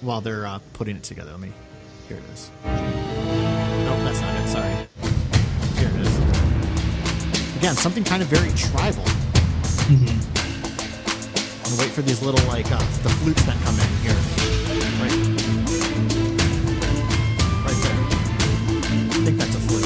while 0.00 0.20
they're 0.20 0.46
uh, 0.46 0.58
putting 0.74 0.96
it 0.96 1.02
together. 1.02 1.30
Let 1.30 1.40
me 1.40 1.52
here 2.08 2.18
it 2.18 2.24
is. 2.32 2.50
Nope, 2.64 3.98
that's 4.04 4.20
not 4.20 4.34
it. 4.40 4.48
Sorry. 4.48 4.88
Here 5.78 5.88
it 5.88 6.06
is. 6.06 7.56
Again, 7.56 7.76
something 7.76 8.04
kind 8.04 8.22
of 8.22 8.28
very 8.28 8.50
tribal. 8.52 9.04
Mm-hmm. 9.88 10.38
And 11.68 11.78
wait 11.78 11.90
for 11.90 12.02
these 12.02 12.22
little 12.22 12.46
like 12.48 12.70
uh, 12.72 12.78
the 13.02 13.10
flutes 13.20 13.42
that 13.44 13.56
come 13.64 13.74
in 13.78 13.88
here. 14.02 14.16
Think 19.30 19.40
that's 19.40 19.54
a 19.54 19.60
flute. 19.60 19.84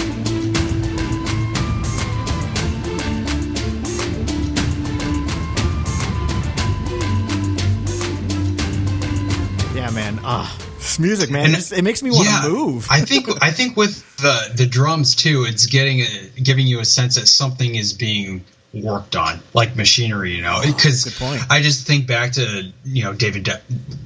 Yeah, 9.74 9.90
man. 9.90 10.20
Ah, 10.22 10.56
this 10.78 10.98
music, 11.00 11.30
man. 11.30 11.50
It, 11.50 11.54
just, 11.54 11.72
it 11.72 11.82
makes 11.82 12.02
me 12.04 12.10
want 12.10 12.28
to 12.28 12.30
yeah, 12.30 12.48
move. 12.48 12.86
I 12.88 13.00
think. 13.00 13.28
I 13.42 13.50
think 13.50 13.76
with 13.76 14.16
the 14.18 14.52
the 14.54 14.66
drums 14.66 15.16
too, 15.16 15.44
it's 15.48 15.66
getting 15.66 16.02
a, 16.02 16.40
giving 16.40 16.68
you 16.68 16.78
a 16.78 16.84
sense 16.84 17.16
that 17.16 17.26
something 17.26 17.74
is 17.74 17.92
being 17.92 18.44
worked 18.74 19.16
on, 19.16 19.40
like 19.52 19.76
machinery, 19.76 20.34
you 20.34 20.42
know. 20.42 20.60
Because 20.64 21.20
oh, 21.20 21.46
I 21.50 21.60
just 21.60 21.86
think 21.86 22.06
back 22.06 22.32
to 22.32 22.72
you 22.84 23.04
know 23.04 23.12
David 23.12 23.48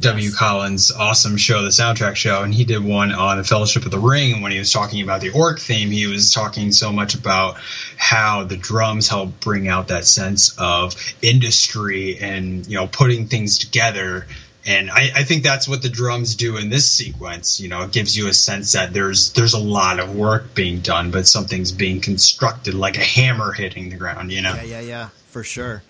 W. 0.01 0.25
Yes. 0.25 0.37
Collins' 0.37 0.93
awesome 0.93 1.37
show, 1.37 1.62
the 1.62 1.69
soundtrack 1.69 2.17
show, 2.17 2.43
and 2.43 2.53
he 2.53 2.64
did 2.64 2.83
one 2.83 3.12
on 3.12 3.39
the 3.39 3.45
Fellowship 3.45 3.85
of 3.85 3.91
the 3.91 3.99
Ring. 3.99 4.35
And 4.35 4.43
when 4.43 4.53
he 4.53 4.59
was 4.59 4.73
talking 4.73 5.03
about 5.03 5.21
the 5.21 5.31
orc 5.31 5.61
theme, 5.61 5.91
he 5.91 6.07
was 6.07 6.33
talking 6.33 6.73
so 6.73 6.93
much 6.93 7.14
about 7.14 7.57
how 7.97 8.45
the 8.45 8.57
drums 8.57 9.09
help 9.09 9.41
bring 9.41 9.69
out 9.69 9.89
that 9.89 10.05
sense 10.05 10.57
of 10.59 10.95
industry 11.23 12.19
and 12.19 12.67
you 12.67 12.77
know 12.77 12.87
putting 12.87 13.29
things 13.29 13.59
together 13.59 14.27
and 14.67 14.91
I, 14.91 15.12
I, 15.14 15.23
think 15.23 15.45
that's 15.45 15.69
what 15.69 15.83
the 15.83 15.89
drums 15.89 16.35
do 16.35 16.57
in 16.57 16.71
this 16.71 16.91
sequence. 16.91 17.61
You 17.61 17.69
know, 17.69 17.83
it 17.83 17.93
gives 17.93 18.17
you 18.17 18.27
a 18.27 18.35
sense 18.35 18.73
that 18.73 18.93
there's 18.93 19.33
there's 19.33 19.55
a 19.55 19.61
lot 19.61 20.01
of 20.01 20.17
work 20.17 20.55
being 20.55 20.81
done, 20.81 21.12
but 21.12 21.27
something's 21.27 21.71
being 21.71 22.01
constructed 22.01 22.75
like 22.75 22.97
a 22.97 23.05
hammer 23.05 23.53
hitting 23.53 23.91
the 23.91 23.97
ground. 23.97 24.33
You 24.33 24.43
know? 24.43 24.55
Yeah, 24.55 24.62
yeah, 24.64 24.81
yeah, 24.81 25.09
for 25.29 25.45
sure. 25.45 25.85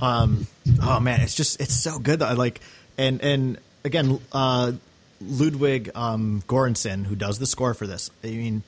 Um, 0.00 0.48
oh 0.82 0.98
man, 0.98 1.20
it's 1.20 1.34
just 1.34 1.60
it's 1.60 1.74
so 1.74 2.00
good. 2.00 2.20
I 2.20 2.32
like 2.32 2.60
and 2.98 3.22
and 3.22 3.58
again, 3.84 4.20
uh, 4.32 4.72
Ludwig 5.20 5.90
um, 5.94 6.42
Göransson, 6.48 7.06
who 7.06 7.14
does 7.14 7.38
the 7.38 7.46
score 7.46 7.74
for 7.74 7.86
this. 7.86 8.10
I 8.24 8.28
mean, 8.28 8.64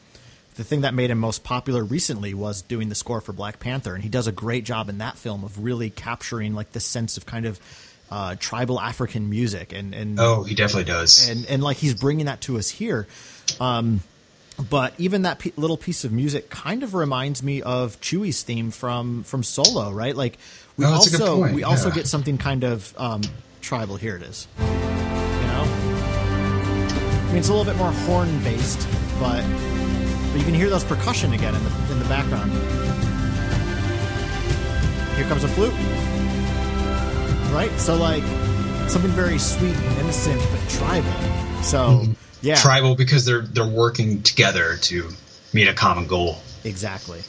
the 0.54 0.64
thing 0.64 0.82
that 0.82 0.94
made 0.94 1.10
him 1.10 1.18
most 1.18 1.42
popular 1.42 1.82
recently 1.82 2.32
was 2.32 2.62
doing 2.62 2.88
the 2.88 2.94
score 2.94 3.20
for 3.20 3.32
Black 3.32 3.58
Panther, 3.58 3.94
and 3.94 4.04
he 4.04 4.08
does 4.08 4.28
a 4.28 4.32
great 4.32 4.64
job 4.64 4.88
in 4.88 4.98
that 4.98 5.18
film 5.18 5.42
of 5.42 5.64
really 5.64 5.90
capturing 5.90 6.54
like 6.54 6.72
the 6.72 6.80
sense 6.80 7.16
of 7.16 7.26
kind 7.26 7.46
of 7.46 7.58
uh, 8.12 8.36
tribal 8.38 8.78
African 8.78 9.30
music, 9.30 9.72
and 9.72 9.94
and 9.94 10.20
oh, 10.20 10.42
he 10.42 10.54
definitely 10.54 10.84
does, 10.84 11.30
and 11.30 11.46
and 11.46 11.62
like 11.62 11.78
he's 11.78 11.94
bringing 11.94 12.26
that 12.26 12.42
to 12.42 12.58
us 12.58 12.68
here. 12.68 13.06
Um, 13.58 14.00
but 14.68 14.92
even 14.98 15.22
that 15.22 15.38
p- 15.38 15.54
little 15.56 15.78
piece 15.78 16.04
of 16.04 16.12
music 16.12 16.50
kind 16.50 16.82
of 16.82 16.92
reminds 16.92 17.42
me 17.42 17.62
of 17.62 17.98
Chewie's 18.02 18.42
theme 18.42 18.70
from 18.70 19.22
from 19.22 19.42
Solo, 19.42 19.90
right? 19.90 20.14
Like 20.14 20.36
we 20.76 20.84
oh, 20.84 20.92
also 20.92 21.52
we 21.54 21.62
yeah. 21.62 21.66
also 21.66 21.90
get 21.90 22.06
something 22.06 22.36
kind 22.36 22.64
of 22.64 22.92
um, 22.98 23.22
tribal. 23.62 23.96
Here 23.96 24.14
it 24.14 24.22
is. 24.22 24.46
You 24.58 24.66
know, 24.66 25.64
I 25.64 27.26
mean 27.28 27.38
it's 27.38 27.48
a 27.48 27.54
little 27.54 27.64
bit 27.64 27.78
more 27.78 27.92
horn 27.92 28.28
based, 28.44 28.86
but 29.18 29.42
but 30.32 30.38
you 30.38 30.44
can 30.44 30.52
hear 30.52 30.68
those 30.68 30.84
percussion 30.84 31.32
again 31.32 31.54
in 31.54 31.64
the 31.64 31.92
in 31.92 31.98
the 31.98 32.08
background. 32.10 32.52
Here 35.16 35.26
comes 35.28 35.44
a 35.44 35.48
flute 35.48 35.72
right? 37.52 37.70
So 37.78 37.96
like 37.96 38.22
something 38.88 39.10
very 39.10 39.38
sweet 39.38 39.74
and 39.74 39.98
innocent 40.00 40.40
but 40.50 40.70
tribal. 40.70 41.12
So 41.62 41.78
mm-hmm. 41.78 42.12
yeah, 42.40 42.56
tribal 42.56 42.94
because 42.94 43.24
they're 43.24 43.42
they're 43.42 43.66
working 43.66 44.22
together 44.22 44.76
to 44.82 45.10
meet 45.52 45.68
a 45.68 45.74
common 45.74 46.06
goal. 46.06 46.38
Exactly. 46.64 47.20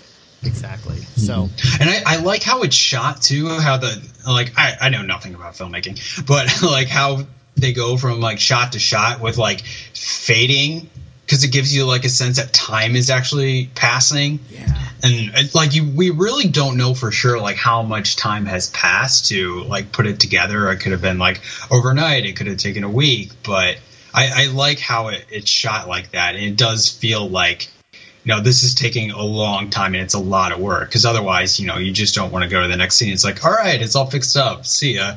exactly. 0.44 0.98
So, 0.98 1.50
And 1.80 1.90
I, 1.90 2.04
I 2.06 2.18
like 2.18 2.44
how 2.44 2.62
it's 2.64 2.76
shot 2.76 3.22
too. 3.22 3.50
How 3.50 3.78
the 3.78 4.02
like 4.28 4.54
I, 4.58 4.78
I 4.82 4.90
know 4.90 5.02
nothing 5.02 5.36
about 5.36 5.54
filmmaking, 5.54 6.26
but 6.28 6.62
like 6.62 6.88
how 6.88 7.26
they 7.56 7.74
go 7.74 7.98
from 7.98 8.20
like 8.20 8.40
shot 8.40 8.74
to 8.74 8.80
shot 8.80 9.22
with 9.22 9.38
like 9.38 9.62
fading 9.62 10.90
because 11.26 11.44
it 11.44 11.52
gives 11.52 11.74
you 11.76 11.86
like 11.86 12.06
a 12.06 12.10
sense 12.10 12.38
that 12.38 12.54
time 12.54 12.96
is 12.96 13.10
actually 13.10 13.68
passing. 13.76 14.40
yeah. 14.50 14.78
and 15.04 15.54
like 15.56 15.74
you 15.74 15.90
we 15.96 16.10
really 16.10 16.48
don't 16.48 16.78
know 16.78 16.94
for 16.94 17.12
sure 17.12 17.40
like 17.40 17.56
how 17.56 17.82
much 17.82 18.16
time 18.16 18.46
has 18.46 18.70
passed 18.70 19.28
to 19.30 19.64
like 19.64 19.92
put 19.92 20.06
it 20.06 20.20
together. 20.20 20.70
It 20.72 20.78
could 20.78 20.92
have 20.92 21.02
been 21.02 21.20
like 21.20 21.42
overnight. 21.72 22.26
It 22.26 22.36
could 22.36 22.48
have 22.48 22.58
taken 22.58 22.84
a 22.84 22.90
week. 22.90 23.32
But 23.44 23.78
i, 24.14 24.44
I 24.44 24.46
like 24.48 24.80
how 24.80 25.08
it, 25.08 25.26
it's 25.30 25.50
shot 25.50 25.88
like 25.88 26.12
that. 26.12 26.36
And 26.36 26.44
it 26.44 26.58
does 26.58 26.90
feel 26.90 27.28
like 27.28 27.70
you 27.94 28.34
know 28.34 28.42
this 28.42 28.64
is 28.64 28.76
taking 28.76 29.12
a 29.12 29.24
long 29.24 29.70
time 29.70 29.96
and 29.96 30.04
it's 30.04 30.14
a 30.14 30.20
lot 30.20 30.52
of 30.52 30.60
work. 30.60 30.90
Because 30.90 31.06
otherwise 31.06 31.60
you 31.60 31.68
know 31.68 31.78
you 31.78 31.92
just 31.94 32.16
don't 32.16 32.32
want 32.32 32.44
to 32.44 32.50
go 32.50 32.62
to 32.62 32.68
the 32.68 32.78
next 32.78 32.96
scene. 32.96 33.14
It's 33.14 33.24
like 33.24 33.46
all 33.46 33.52
right 33.52 33.82
it's 33.82 33.96
all 33.96 34.08
fixed 34.10 34.36
up. 34.36 34.66
See 34.66 34.96
ya 34.96 35.16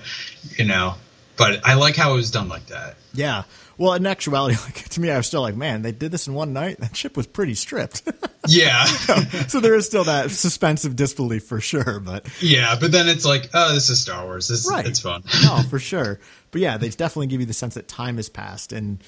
you 0.56 0.64
know? 0.64 0.94
But 1.36 1.66
i 1.66 1.74
like 1.74 1.96
how 1.96 2.12
it 2.12 2.16
was 2.16 2.30
done 2.30 2.48
like 2.48 2.66
that. 2.66 2.96
Yeah. 3.12 3.42
Well, 3.78 3.92
in 3.94 4.06
actuality, 4.06 4.56
like 4.64 4.88
to 4.90 5.00
me, 5.00 5.10
I 5.10 5.16
was 5.16 5.26
still 5.26 5.42
like, 5.42 5.56
man, 5.56 5.82
they 5.82 5.92
did 5.92 6.10
this 6.10 6.26
in 6.26 6.34
one 6.34 6.52
night. 6.52 6.78
That 6.78 6.96
ship 6.96 7.16
was 7.16 7.26
pretty 7.26 7.54
stripped. 7.54 8.02
yeah 8.48 8.84
so 9.48 9.58
there 9.58 9.74
is 9.74 9.86
still 9.86 10.04
that 10.04 10.30
suspense 10.30 10.84
of 10.84 10.94
disbelief 10.94 11.44
for 11.44 11.60
sure. 11.60 11.98
But 11.98 12.28
yeah 12.40 12.76
but 12.80 12.92
then 12.92 13.08
it's 13.08 13.24
like 13.24 13.50
oh 13.54 13.74
this 13.74 13.90
is 13.90 14.00
star 14.00 14.24
wars 14.24 14.46
this 14.46 14.70
right, 14.70 14.86
it's 14.86 15.00
fun 15.00 15.24
no, 15.42 15.62
for 15.68 15.78
sure. 15.78 16.20
But 16.52 16.60
yeah, 16.60 16.76
they 16.76 16.88
definitely 16.88 17.26
give 17.26 17.40
you 17.40 17.46
the 17.46 17.52
sense 17.52 17.74
that 17.74 17.88
time 17.88 18.16
has 18.16 18.28
passed, 18.28 18.72
and 18.72 19.02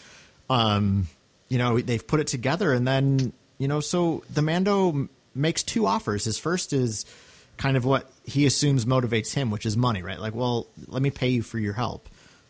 um, 0.51 1.09
you 1.49 1.59
know, 1.59 1.81
they've 1.81 2.07
put 2.07 2.21
it 2.21 2.27
together, 2.27 2.73
and 2.73 2.87
then 2.87 3.33
you 3.59 3.69
know, 3.69 3.81
so 3.81 4.23
the 4.31 4.43
Mando 4.43 5.09
makes 5.35 5.63
two 5.63 5.87
offers. 5.87 6.25
His 6.25 6.39
first 6.39 6.73
is 6.73 7.05
kind 7.57 7.77
of 7.77 7.85
what 7.85 8.11
he 8.25 8.47
assumes 8.47 8.85
motivates 8.85 9.35
him, 9.35 9.51
which 9.51 9.67
is 9.67 9.77
money, 9.77 10.03
right? 10.03 10.21
Like, 10.21 10.35
well, 10.35 10.67
let 10.87 11.03
me 11.03 11.11
pay 11.11 11.29
you 11.29 11.43
for 11.43 11.59
your 11.59 11.73
help. 11.73 12.09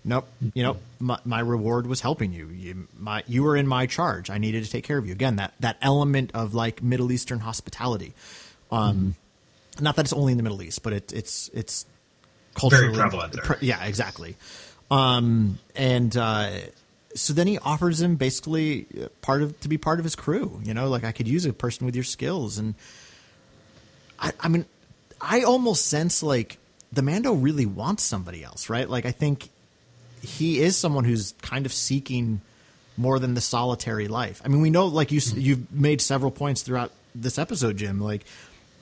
Nope. 0.08 0.26
You 0.54 0.62
know, 0.62 0.76
my, 0.98 1.18
my 1.26 1.40
reward 1.40 1.86
was 1.86 2.00
helping 2.00 2.32
you. 2.32 2.48
You, 2.48 2.88
my, 2.98 3.22
you 3.26 3.42
were 3.42 3.56
in 3.56 3.66
my 3.66 3.86
charge. 3.86 4.30
I 4.30 4.38
needed 4.38 4.64
to 4.64 4.70
take 4.70 4.84
care 4.84 4.96
of 4.96 5.06
you. 5.06 5.12
Again, 5.12 5.36
that 5.36 5.52
that 5.60 5.76
element 5.82 6.30
of 6.32 6.54
like 6.54 6.82
Middle 6.82 7.12
Eastern 7.12 7.40
hospitality. 7.40 8.14
Um, 8.72 9.14
not 9.80 9.96
that 9.96 10.06
it's 10.06 10.12
only 10.14 10.32
in 10.32 10.38
the 10.38 10.42
Middle 10.42 10.62
East, 10.62 10.82
but 10.82 10.94
it, 10.94 11.12
it's 11.12 11.48
it's 11.52 11.84
culturally 12.54 12.94
prevalent 12.94 13.34
there. 13.34 13.44
pre- 13.44 13.66
yeah, 13.66 13.84
exactly. 13.84 14.36
Um, 14.90 15.58
and 15.76 16.16
uh, 16.16 16.52
so 17.14 17.34
then 17.34 17.46
he 17.46 17.58
offers 17.58 18.00
him 18.00 18.16
basically 18.16 18.86
uh, 18.98 19.08
part 19.20 19.42
of 19.42 19.60
to 19.60 19.68
be 19.68 19.76
part 19.76 19.98
of 19.98 20.04
his 20.04 20.16
crew. 20.16 20.58
You 20.64 20.72
know, 20.72 20.88
like 20.88 21.04
I 21.04 21.12
could 21.12 21.28
use 21.28 21.44
a 21.44 21.52
person 21.52 21.84
with 21.84 21.94
your 21.94 22.04
skills, 22.04 22.56
and 22.56 22.74
I, 24.18 24.32
I 24.40 24.48
mean, 24.48 24.64
I 25.20 25.42
almost 25.42 25.86
sense 25.86 26.22
like 26.22 26.56
the 26.92 27.02
Mando 27.02 27.34
really 27.34 27.66
wants 27.66 28.02
somebody 28.04 28.42
else, 28.42 28.70
right? 28.70 28.88
Like 28.88 29.04
I 29.04 29.10
think 29.10 29.50
he 30.22 30.60
is 30.60 30.76
someone 30.76 31.04
who's 31.04 31.34
kind 31.42 31.66
of 31.66 31.72
seeking 31.72 32.40
more 32.96 33.18
than 33.18 33.34
the 33.34 33.40
solitary 33.40 34.08
life. 34.08 34.42
I 34.44 34.48
mean, 34.48 34.60
we 34.60 34.70
know, 34.70 34.86
like 34.86 35.12
you 35.12 35.20
you've 35.34 35.72
made 35.72 36.00
several 36.00 36.30
points 36.30 36.62
throughout 36.62 36.92
this 37.14 37.38
episode, 37.38 37.76
Jim. 37.76 38.00
Like 38.00 38.24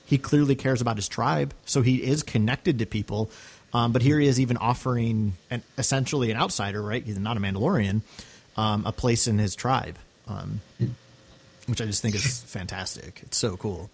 he 0.05 0.17
clearly 0.17 0.55
cares 0.55 0.81
about 0.81 0.95
his 0.95 1.07
tribe, 1.07 1.53
so 1.65 1.81
he 1.81 2.03
is 2.03 2.23
connected 2.23 2.79
to 2.79 2.85
people. 2.85 3.29
Um, 3.73 3.91
but 3.91 4.01
here 4.01 4.19
he 4.19 4.27
is, 4.27 4.39
even 4.39 4.57
offering 4.57 5.33
an 5.51 5.61
essentially 5.77 6.31
an 6.31 6.37
outsider, 6.37 6.81
right? 6.81 7.03
He's 7.03 7.19
not 7.19 7.37
a 7.37 7.39
Mandalorian, 7.39 8.01
um, 8.55 8.85
a 8.85 8.91
place 8.91 9.27
in 9.27 9.37
his 9.37 9.55
tribe, 9.55 9.97
um, 10.27 10.61
which 11.67 11.81
I 11.81 11.85
just 11.85 12.01
think 12.01 12.15
is 12.15 12.41
fantastic. 12.47 13.21
It's 13.23 13.37
so 13.37 13.57
cool. 13.57 13.89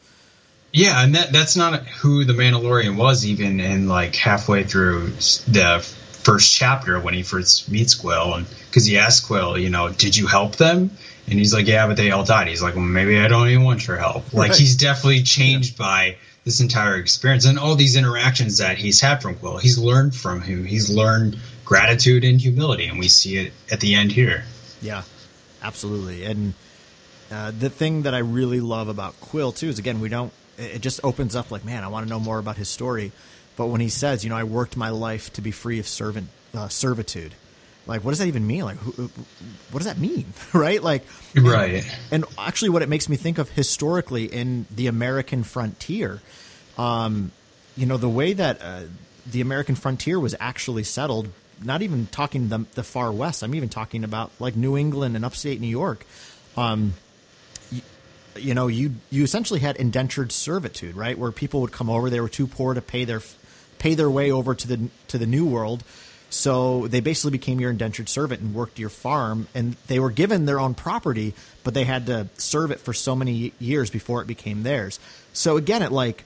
Yeah, 0.71 1.03
and 1.03 1.15
that 1.15 1.31
that's 1.31 1.55
not 1.55 1.85
who 1.85 2.23
the 2.23 2.33
Mandalorian 2.33 2.97
was 2.97 3.25
even 3.25 3.59
in 3.59 3.87
like 3.87 4.15
halfway 4.15 4.63
through 4.63 5.07
the 5.07 5.87
first 6.23 6.55
chapter 6.55 6.99
when 6.99 7.13
he 7.13 7.23
first 7.23 7.69
meets 7.69 7.95
Kuiil, 7.95 8.37
and 8.37 8.47
because 8.67 8.85
he 8.85 8.97
asks 8.97 9.27
Kuiil, 9.27 9.61
you 9.61 9.69
know, 9.69 9.89
did 9.89 10.15
you 10.15 10.27
help 10.27 10.55
them? 10.55 10.91
And 11.27 11.39
he's 11.39 11.53
like, 11.53 11.67
yeah, 11.67 11.87
but 11.87 11.97
they 11.97 12.11
all 12.11 12.25
died. 12.25 12.47
He's 12.47 12.61
like, 12.61 12.75
well, 12.75 12.83
maybe 12.83 13.19
I 13.19 13.27
don't 13.27 13.47
even 13.47 13.63
want 13.63 13.87
your 13.87 13.97
help. 13.97 14.33
Like 14.33 14.55
he's 14.55 14.75
definitely 14.75 15.23
changed 15.23 15.77
by 15.77 16.17
this 16.43 16.59
entire 16.59 16.97
experience 16.97 17.45
and 17.45 17.57
all 17.57 17.75
these 17.75 17.95
interactions 17.95 18.57
that 18.57 18.77
he's 18.77 18.99
had 18.99 19.21
from 19.21 19.35
Kuiil. 19.35 19.61
He's 19.61 19.77
learned 19.77 20.15
from 20.15 20.41
him. 20.41 20.65
He's 20.65 20.89
learned 20.89 21.37
gratitude 21.63 22.23
and 22.23 22.39
humility, 22.39 22.87
and 22.87 22.99
we 22.99 23.07
see 23.07 23.37
it 23.37 23.53
at 23.71 23.79
the 23.79 23.95
end 23.95 24.11
here. 24.11 24.43
Yeah, 24.81 25.03
absolutely. 25.61 26.25
And 26.25 26.53
uh, 27.31 27.51
the 27.57 27.69
thing 27.69 28.03
that 28.03 28.13
I 28.13 28.19
really 28.19 28.59
love 28.59 28.89
about 28.89 29.19
Kuiil 29.21 29.55
too 29.55 29.69
is 29.69 29.79
again 29.79 29.99
we 29.99 30.09
don't. 30.09 30.33
It 30.57 30.81
just 30.81 30.99
opens 31.03 31.35
up 31.35 31.49
like, 31.49 31.65
man, 31.65 31.83
I 31.83 31.87
want 31.87 32.05
to 32.05 32.09
know 32.09 32.19
more 32.19 32.37
about 32.37 32.57
his 32.57 32.69
story. 32.69 33.11
But 33.55 33.67
when 33.67 33.81
he 33.81 33.89
says, 33.89 34.23
you 34.23 34.29
know, 34.29 34.35
I 34.35 34.43
worked 34.43 34.75
my 34.77 34.89
life 34.89 35.31
to 35.33 35.41
be 35.41 35.51
free 35.51 35.79
of 35.79 35.87
servant 35.87 36.27
uh, 36.53 36.67
servitude, 36.69 37.33
like, 37.85 38.03
what 38.03 38.11
does 38.11 38.19
that 38.19 38.27
even 38.27 38.47
mean? 38.47 38.63
Like, 38.63 38.77
who, 38.77 39.09
what 39.71 39.79
does 39.79 39.85
that 39.87 39.97
mean, 39.99 40.25
right? 40.53 40.81
Like, 40.81 41.03
Right. 41.35 41.83
and 42.11 42.25
actually, 42.37 42.69
what 42.69 42.81
it 42.81 42.89
makes 42.89 43.09
me 43.09 43.15
think 43.17 43.37
of 43.37 43.49
historically 43.49 44.25
in 44.25 44.65
the 44.71 44.87
American 44.87 45.43
frontier, 45.43 46.21
um, 46.77 47.31
you 47.75 47.85
know, 47.85 47.97
the 47.97 48.09
way 48.09 48.33
that 48.33 48.61
uh, 48.61 48.81
the 49.29 49.41
American 49.41 49.75
frontier 49.75 50.19
was 50.19 50.35
actually 50.39 50.83
settled. 50.83 51.29
Not 51.63 51.81
even 51.81 52.07
talking 52.07 52.49
the, 52.49 52.65
the 52.73 52.83
far 52.83 53.11
west. 53.11 53.41
I'm 53.43 53.55
even 53.55 53.69
talking 53.69 54.03
about 54.03 54.31
like 54.39 54.55
New 54.55 54.75
England 54.77 55.15
and 55.15 55.23
upstate 55.23 55.61
New 55.61 55.67
York. 55.67 56.05
Um, 56.57 56.93
you, 57.71 57.81
you 58.35 58.53
know, 58.53 58.67
you 58.67 58.95
you 59.11 59.23
essentially 59.23 59.59
had 59.59 59.75
indentured 59.77 60.31
servitude, 60.31 60.95
right? 60.95 61.17
Where 61.17 61.31
people 61.31 61.61
would 61.61 61.71
come 61.71 61.89
over, 61.89 62.09
they 62.09 62.19
were 62.19 62.27
too 62.29 62.47
poor 62.47 62.73
to 62.73 62.81
pay 62.81 63.05
their 63.05 63.21
pay 63.83 63.95
their 63.95 64.09
way 64.09 64.31
over 64.31 64.55
to 64.55 64.67
the 64.67 64.89
to 65.09 65.17
the 65.17 65.25
New 65.25 65.45
World. 65.45 65.83
So 66.29 66.87
they 66.87 67.01
basically 67.01 67.31
became 67.31 67.59
your 67.59 67.69
indentured 67.69 68.09
servant 68.09 68.41
and 68.41 68.55
worked 68.55 68.79
your 68.79 68.89
farm, 68.89 69.47
and 69.53 69.75
they 69.87 69.99
were 69.99 70.09
given 70.09 70.45
their 70.45 70.59
own 70.59 70.73
property, 70.73 71.33
but 71.63 71.73
they 71.75 71.83
had 71.83 72.07
to 72.07 72.29
serve 72.37 72.71
it 72.71 72.79
for 72.79 72.93
so 72.93 73.15
many 73.15 73.51
years 73.59 73.91
before 73.91 74.21
it 74.21 74.25
became 74.25 74.63
theirs. 74.63 74.99
So 75.33 75.57
again, 75.57 75.83
it 75.83 75.91
like 75.91 76.23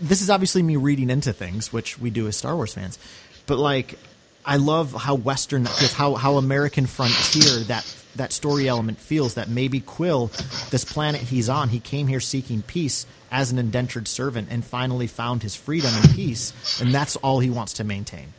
this 0.00 0.20
is 0.20 0.28
obviously 0.28 0.62
me 0.62 0.76
reading 0.76 1.08
into 1.08 1.32
things, 1.32 1.72
which 1.72 1.98
we 1.98 2.10
do 2.10 2.26
as 2.26 2.36
Star 2.36 2.56
Wars 2.56 2.74
fans, 2.74 2.98
but 3.46 3.58
like 3.58 3.96
I 4.44 4.56
love 4.56 4.92
how 4.92 5.14
Western, 5.14 5.66
how 5.66 6.16
how 6.16 6.36
American 6.36 6.86
frontier 6.86 7.60
that 7.68 7.84
that 8.18 8.32
story 8.32 8.68
element 8.68 8.98
feels. 8.98 9.34
That 9.34 9.48
maybe 9.48 9.80
Kuiil, 9.80 10.30
this 10.70 10.84
planet 10.84 11.22
he's 11.22 11.48
on, 11.48 11.70
he 11.70 11.80
came 11.80 12.06
here 12.06 12.20
seeking 12.20 12.62
peace 12.62 13.06
as 13.30 13.50
an 13.50 13.58
indentured 13.58 14.08
servant, 14.08 14.48
and 14.50 14.64
finally 14.64 15.06
found 15.06 15.42
his 15.42 15.54
freedom 15.54 15.90
and 15.94 16.14
peace, 16.14 16.80
and 16.80 16.94
that's 16.94 17.16
all 17.16 17.40
he 17.40 17.50
wants 17.50 17.74
to 17.74 17.84
maintain. 17.84 18.32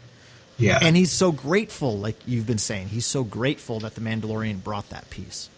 Yeah. 0.57 0.79
And 0.81 0.95
he's 0.95 1.11
so 1.11 1.31
grateful, 1.31 1.97
like 1.97 2.15
you've 2.25 2.47
been 2.47 2.57
saying, 2.57 2.89
he's 2.89 3.05
so 3.05 3.23
grateful 3.23 3.79
that 3.81 3.95
the 3.95 4.01
Mandalorian 4.01 4.63
brought 4.63 4.89
that 4.89 5.09
peace. 5.09 5.49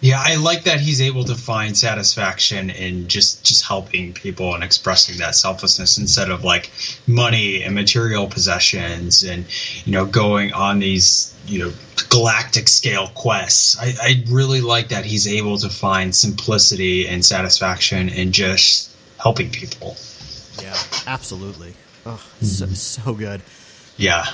Yeah, 0.00 0.22
I 0.22 0.36
like 0.36 0.64
that 0.64 0.80
he's 0.80 1.00
able 1.00 1.24
to 1.24 1.34
find 1.34 1.76
satisfaction 1.76 2.68
in 2.68 3.08
just 3.08 3.44
just 3.44 3.64
helping 3.64 4.12
people 4.12 4.54
and 4.54 4.62
expressing 4.62 5.18
that 5.18 5.34
selflessness 5.34 5.96
instead 5.98 6.30
of 6.30 6.44
like 6.44 6.70
money 7.06 7.62
and 7.62 7.74
material 7.74 8.26
possessions 8.26 9.22
and 9.22 9.46
you 9.86 9.92
know 9.92 10.04
going 10.04 10.52
on 10.52 10.80
these 10.80 11.34
you 11.46 11.60
know 11.60 11.72
galactic 12.10 12.68
scale 12.68 13.08
quests. 13.08 13.78
I, 13.78 13.94
I 14.00 14.24
really 14.28 14.60
like 14.60 14.88
that 14.88 15.04
he's 15.06 15.26
able 15.26 15.56
to 15.58 15.70
find 15.70 16.14
simplicity 16.14 17.08
and 17.08 17.24
satisfaction 17.24 18.10
in 18.10 18.32
just 18.32 18.94
helping 19.18 19.50
people. 19.50 19.96
Yeah, 20.60 20.76
absolutely. 21.06 21.74
Oh, 22.04 22.22
so, 22.40 22.66
mm-hmm. 22.66 22.74
so 22.74 23.14
good. 23.14 23.40
Yeah. 23.96 24.26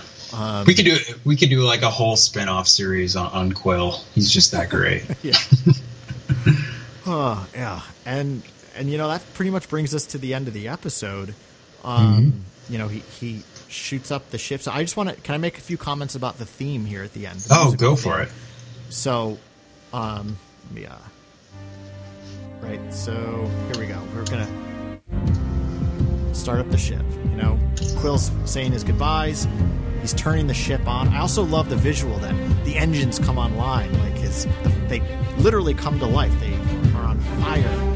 We 0.66 0.74
could 0.74 0.85
do 0.85 0.97
we 1.24 1.37
could 1.37 1.51
do 1.51 1.62
like 1.62 1.83
a 1.83 1.91
whole 1.91 2.16
spin-off 2.16 2.66
series 2.66 3.16
on, 3.16 3.30
on 3.33 3.53
Kuiil. 3.53 4.03
He's 4.14 4.30
just 4.30 4.53
that 4.53 4.70
great. 4.70 5.05
Yeah. 5.22 5.37
oh, 7.07 7.47
yeah. 7.55 7.83
And 8.07 8.43
and 8.76 8.91
you 8.91 8.99
know 8.99 9.09
that 9.09 9.22
pretty 9.35 9.51
much 9.51 9.68
brings 9.68 9.95
us 9.95 10.07
to 10.07 10.18
the 10.18 10.35
end 10.35 10.49
of 10.49 10.55
the 10.55 10.68
episode. 10.68 11.35
Um, 11.85 12.45
you 12.68 12.78
know, 12.78 12.89
he 12.89 13.01
he 13.01 13.43
shoots 13.68 14.11
up 14.11 14.30
the 14.30 14.39
ship. 14.39 14.62
So 14.62 14.72
I 14.72 14.83
just 14.83 14.97
want 14.97 15.11
to 15.11 15.16
can 15.16 15.35
I 15.35 15.39
make 15.39 15.59
a 15.59 15.61
few 15.61 15.76
comments 15.76 16.14
about 16.14 16.39
the 16.39 16.47
theme 16.47 16.85
here 16.85 17.03
at 17.03 17.12
the 17.12 17.26
end? 17.26 17.41
the 17.41 17.55
oh, 17.55 17.74
go 17.76 17.97
for 17.97 18.16
theme? 18.16 18.26
it. 18.26 18.33
So, 18.93 19.39
um, 19.93 20.39
yeah. 20.74 20.97
Right. 22.61 22.93
So 22.93 23.12
here 23.72 23.80
we 23.80 23.87
go. 23.87 24.01
We're 24.14 24.24
gonna 24.24 24.72
start 26.33 26.59
up 26.61 26.70
the 26.70 26.78
ship. 26.78 27.05
You 27.30 27.37
know, 27.37 27.59
Kuiil's 27.76 28.30
saying 28.51 28.72
his 28.72 28.85
goodbyes. 28.85 29.47
He's 30.01 30.12
turning 30.14 30.47
the 30.49 30.55
ship 30.55 30.87
on. 30.89 31.09
I 31.09 31.20
also 31.20 31.45
love 31.45 31.68
the 31.68 31.76
visual 31.76 32.18
that 32.18 32.35
the 32.64 32.76
engines 32.76 33.18
come 33.18 33.39
online. 33.39 33.93
Like 34.01 34.16
his, 34.16 34.47
they 34.89 35.01
literally 35.39 35.74
come 35.74 35.99
to 36.01 36.07
life. 36.07 36.33
They 36.41 36.55
are 36.97 37.05
on 37.05 37.20
fire. 37.41 37.89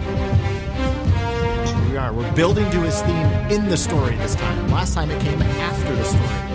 We 1.91 1.97
are. 1.97 2.13
We're 2.13 2.33
building 2.35 2.71
to 2.71 2.81
his 2.83 3.01
theme 3.03 3.27
in 3.51 3.69
the 3.69 3.77
story 3.77 4.15
this 4.17 4.37
time. 4.37 4.69
Last 4.71 4.95
time 4.95 5.11
it 5.11 5.21
came 5.21 5.43
after 5.43 5.95
the 5.95 6.05
story. 6.05 6.47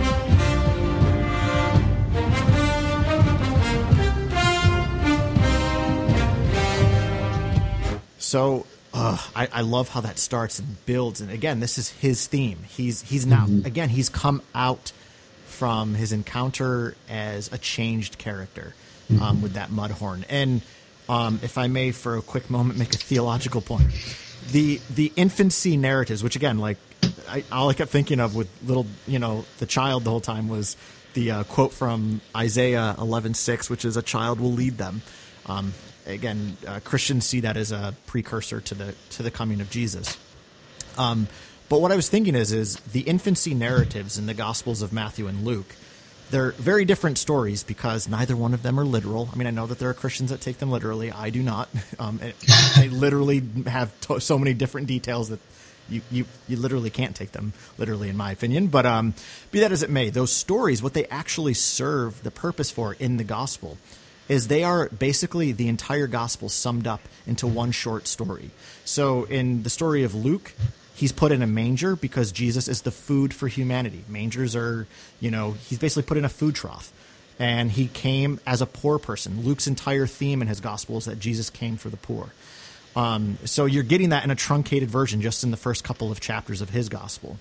So, 8.17 8.65
uh, 9.01 9.17
I, 9.35 9.47
I 9.51 9.61
love 9.61 9.89
how 9.89 10.01
that 10.01 10.17
starts 10.19 10.59
and 10.59 10.85
builds. 10.85 11.21
And 11.21 11.31
again, 11.31 11.59
this 11.59 11.77
is 11.77 11.89
his 11.89 12.27
theme. 12.27 12.59
He's 12.77 13.01
he's 13.01 13.25
now 13.25 13.45
Mm-hmm. 13.45 13.65
again 13.65 13.89
he's 13.89 14.09
come 14.09 14.41
out 14.55 14.91
from 15.47 15.95
his 15.95 16.11
encounter 16.11 16.95
as 17.09 17.51
a 17.51 17.57
changed 17.57 18.17
character 18.17 18.73
Mm-hmm. 19.11 19.23
um, 19.23 19.41
with 19.41 19.53
that 19.53 19.69
mudhorn. 19.71 20.23
And 20.29 20.61
um, 21.09 21.39
if 21.43 21.57
I 21.57 21.67
may, 21.67 21.91
for 21.91 22.15
a 22.15 22.21
quick 22.21 22.49
moment, 22.49 22.79
make 22.79 22.93
a 22.93 22.97
theological 22.97 23.59
point. 23.61 23.87
The 24.51 24.79
the 24.95 25.11
infancy 25.17 25.75
narratives, 25.75 26.23
which 26.23 26.35
again, 26.37 26.59
like 26.59 26.77
I, 27.27 27.43
all 27.51 27.69
I 27.69 27.73
kept 27.73 27.91
thinking 27.91 28.19
of 28.21 28.35
with 28.35 28.47
little, 28.65 28.85
you 29.07 29.19
know, 29.19 29.43
the 29.59 29.65
child 29.65 30.03
the 30.05 30.11
whole 30.11 30.21
time 30.21 30.47
was 30.47 30.77
the 31.13 31.31
uh, 31.31 31.43
quote 31.43 31.73
from 31.73 32.21
Isaiah 32.35 32.95
eleven 32.97 33.33
six, 33.33 33.69
which 33.69 33.83
is, 33.83 33.97
"A 33.97 34.01
child 34.01 34.39
will 34.39 34.53
lead 34.53 34.77
them." 34.77 35.01
Um, 35.45 35.73
again, 36.05 36.57
uh, 36.67 36.79
Christians 36.83 37.25
see 37.25 37.41
that 37.41 37.57
as 37.57 37.71
a 37.71 37.93
precursor 38.07 38.61
to 38.61 38.75
the 38.75 38.95
to 39.11 39.23
the 39.23 39.31
coming 39.31 39.61
of 39.61 39.69
Jesus. 39.69 40.17
Um, 40.97 41.27
but 41.69 41.79
what 41.79 41.91
I 41.91 41.95
was 41.95 42.09
thinking 42.09 42.35
is, 42.35 42.51
is 42.51 42.75
the 42.77 43.01
infancy 43.01 43.53
narratives 43.53 44.17
in 44.17 44.25
the 44.25 44.33
Gospels 44.33 44.81
of 44.81 44.91
Matthew 44.91 45.27
and 45.27 45.45
Luke. 45.45 45.73
They're 46.29 46.51
very 46.51 46.85
different 46.85 47.17
stories 47.17 47.63
because 47.63 48.07
neither 48.09 48.35
one 48.35 48.53
of 48.53 48.61
them 48.61 48.79
are 48.79 48.85
literal. 48.85 49.29
I 49.31 49.37
mean, 49.37 49.47
I 49.47 49.51
know 49.51 49.67
that 49.67 49.79
there 49.79 49.89
are 49.89 49.93
Christians 49.93 50.31
that 50.31 50.41
take 50.41 50.57
them 50.57 50.69
literally. 50.69 51.11
I 51.11 51.29
do 51.29 51.41
not. 51.41 51.69
Um, 51.99 52.19
they 52.77 52.89
literally 52.89 53.43
have 53.67 53.91
to- 54.01 54.19
so 54.19 54.39
many 54.39 54.53
different 54.53 54.87
details 54.87 55.29
that 55.29 55.39
you, 55.87 56.01
you 56.09 56.25
you 56.47 56.57
literally 56.57 56.89
can't 56.89 57.15
take 57.15 57.31
them 57.31 57.53
literally, 57.77 58.09
in 58.09 58.17
my 58.17 58.31
opinion. 58.31 58.67
But 58.67 58.85
um, 58.85 59.13
be 59.51 59.59
that 59.59 59.71
as 59.71 59.83
it 59.83 59.89
may, 59.89 60.09
those 60.09 60.31
stories, 60.31 60.81
what 60.81 60.93
they 60.93 61.05
actually 61.07 61.53
serve 61.53 62.23
the 62.23 62.31
purpose 62.31 62.71
for 62.71 62.93
in 62.95 63.17
the 63.17 63.23
gospel, 63.23 63.77
is 64.31 64.47
they 64.47 64.63
are 64.63 64.87
basically 64.87 65.51
the 65.51 65.67
entire 65.67 66.07
gospel 66.07 66.47
summed 66.47 66.87
up 66.87 67.01
into 67.27 67.45
one 67.45 67.71
short 67.71 68.07
story. 68.07 68.49
So 68.85 69.25
in 69.25 69.63
the 69.63 69.69
story 69.69 70.03
of 70.03 70.15
Luke, 70.15 70.53
he's 70.95 71.11
put 71.11 71.33
in 71.33 71.41
a 71.41 71.47
manger 71.47 71.97
because 71.97 72.31
Jesus 72.31 72.69
is 72.69 72.83
the 72.83 72.91
food 72.91 73.33
for 73.33 73.49
humanity. 73.49 74.05
Mangers 74.07 74.55
are, 74.55 74.87
you 75.19 75.31
know, 75.31 75.51
he's 75.51 75.79
basically 75.79 76.03
put 76.03 76.17
in 76.17 76.23
a 76.23 76.29
food 76.29 76.55
trough. 76.55 76.93
And 77.39 77.69
he 77.71 77.87
came 77.87 78.39
as 78.47 78.61
a 78.61 78.65
poor 78.65 78.99
person. 78.99 79.41
Luke's 79.41 79.67
entire 79.67 80.07
theme 80.07 80.41
in 80.41 80.47
his 80.47 80.61
gospel 80.61 80.97
is 80.97 81.05
that 81.05 81.19
Jesus 81.19 81.49
came 81.49 81.75
for 81.75 81.89
the 81.89 81.97
poor. 81.97 82.29
Um, 82.95 83.37
so 83.43 83.65
you're 83.65 83.83
getting 83.83 84.09
that 84.09 84.23
in 84.23 84.31
a 84.31 84.35
truncated 84.35 84.89
version 84.89 85.21
just 85.21 85.43
in 85.43 85.51
the 85.51 85.57
first 85.57 85.83
couple 85.83 86.09
of 86.09 86.21
chapters 86.21 86.61
of 86.61 86.69
his 86.69 86.87
gospel. 86.87 87.37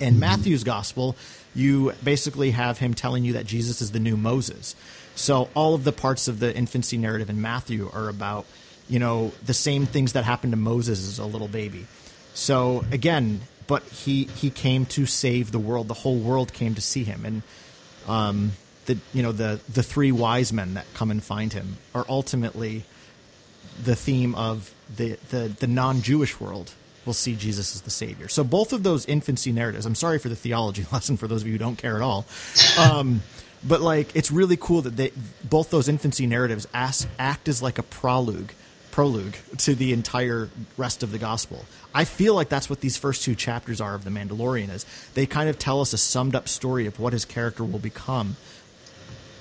In 0.00 0.18
Matthew's 0.18 0.64
gospel, 0.64 1.14
you 1.54 1.92
basically 2.02 2.52
have 2.52 2.78
him 2.78 2.94
telling 2.94 3.24
you 3.24 3.34
that 3.34 3.46
Jesus 3.46 3.80
is 3.80 3.92
the 3.92 4.00
new 4.00 4.16
Moses. 4.16 4.74
So 5.14 5.48
all 5.54 5.74
of 5.74 5.84
the 5.84 5.92
parts 5.92 6.28
of 6.28 6.38
the 6.38 6.54
infancy 6.54 6.96
narrative 6.96 7.28
in 7.28 7.40
Matthew 7.40 7.90
are 7.92 8.08
about, 8.08 8.46
you 8.88 8.98
know, 8.98 9.32
the 9.44 9.54
same 9.54 9.86
things 9.86 10.12
that 10.12 10.24
happened 10.24 10.52
to 10.52 10.56
Moses 10.56 11.06
as 11.06 11.18
a 11.18 11.24
little 11.24 11.48
baby. 11.48 11.86
So 12.34 12.84
again, 12.92 13.40
but 13.66 13.82
he 13.84 14.24
he 14.24 14.50
came 14.50 14.86
to 14.86 15.06
save 15.06 15.50
the 15.50 15.58
world. 15.58 15.88
The 15.88 15.94
whole 15.94 16.18
world 16.18 16.52
came 16.52 16.74
to 16.74 16.80
see 16.80 17.04
him, 17.04 17.24
and 17.24 17.42
um, 18.06 18.52
the 18.86 18.98
you 19.12 19.22
know 19.22 19.32
the 19.32 19.60
the 19.72 19.82
three 19.82 20.12
wise 20.12 20.52
men 20.52 20.74
that 20.74 20.86
come 20.94 21.10
and 21.10 21.22
find 21.22 21.52
him 21.52 21.76
are 21.94 22.06
ultimately 22.08 22.84
the 23.82 23.94
theme 23.94 24.34
of 24.34 24.72
the 24.96 25.18
the, 25.30 25.48
the 25.60 25.66
non 25.66 26.02
Jewish 26.02 26.40
world 26.40 26.72
will 27.08 27.14
see 27.14 27.34
Jesus 27.34 27.74
as 27.74 27.80
the 27.80 27.90
Savior. 27.90 28.28
So 28.28 28.44
both 28.44 28.72
of 28.72 28.84
those 28.84 29.06
infancy 29.06 29.50
narratives. 29.50 29.86
I'm 29.86 29.96
sorry 29.96 30.20
for 30.20 30.28
the 30.28 30.36
theology 30.36 30.86
lesson 30.92 31.16
for 31.16 31.26
those 31.26 31.40
of 31.40 31.48
you 31.48 31.54
who 31.54 31.58
don't 31.58 31.76
care 31.76 31.96
at 31.96 32.02
all. 32.02 32.26
Um, 32.78 33.22
but 33.64 33.80
like 33.80 34.14
it's 34.14 34.30
really 34.30 34.56
cool 34.56 34.82
that 34.82 34.96
they 34.96 35.10
both 35.42 35.70
those 35.70 35.88
infancy 35.88 36.26
narratives 36.26 36.68
as, 36.72 37.08
act 37.18 37.48
as 37.48 37.60
like 37.60 37.78
a 37.78 37.82
prologue 37.82 38.52
prologue 38.92 39.34
to 39.58 39.74
the 39.74 39.92
entire 39.92 40.48
rest 40.76 41.02
of 41.02 41.10
the 41.10 41.18
gospel. 41.18 41.64
I 41.94 42.04
feel 42.04 42.34
like 42.34 42.48
that's 42.48 42.68
what 42.70 42.80
these 42.80 42.96
first 42.96 43.24
two 43.24 43.34
chapters 43.34 43.80
are 43.80 43.94
of 43.94 44.04
the 44.04 44.10
Mandalorian 44.10 44.70
is. 44.70 44.84
They 45.14 45.26
kind 45.26 45.48
of 45.48 45.58
tell 45.58 45.80
us 45.80 45.92
a 45.92 45.98
summed 45.98 46.34
up 46.34 46.48
story 46.48 46.86
of 46.86 47.00
what 47.00 47.12
his 47.12 47.24
character 47.24 47.64
will 47.64 47.78
become 47.78 48.36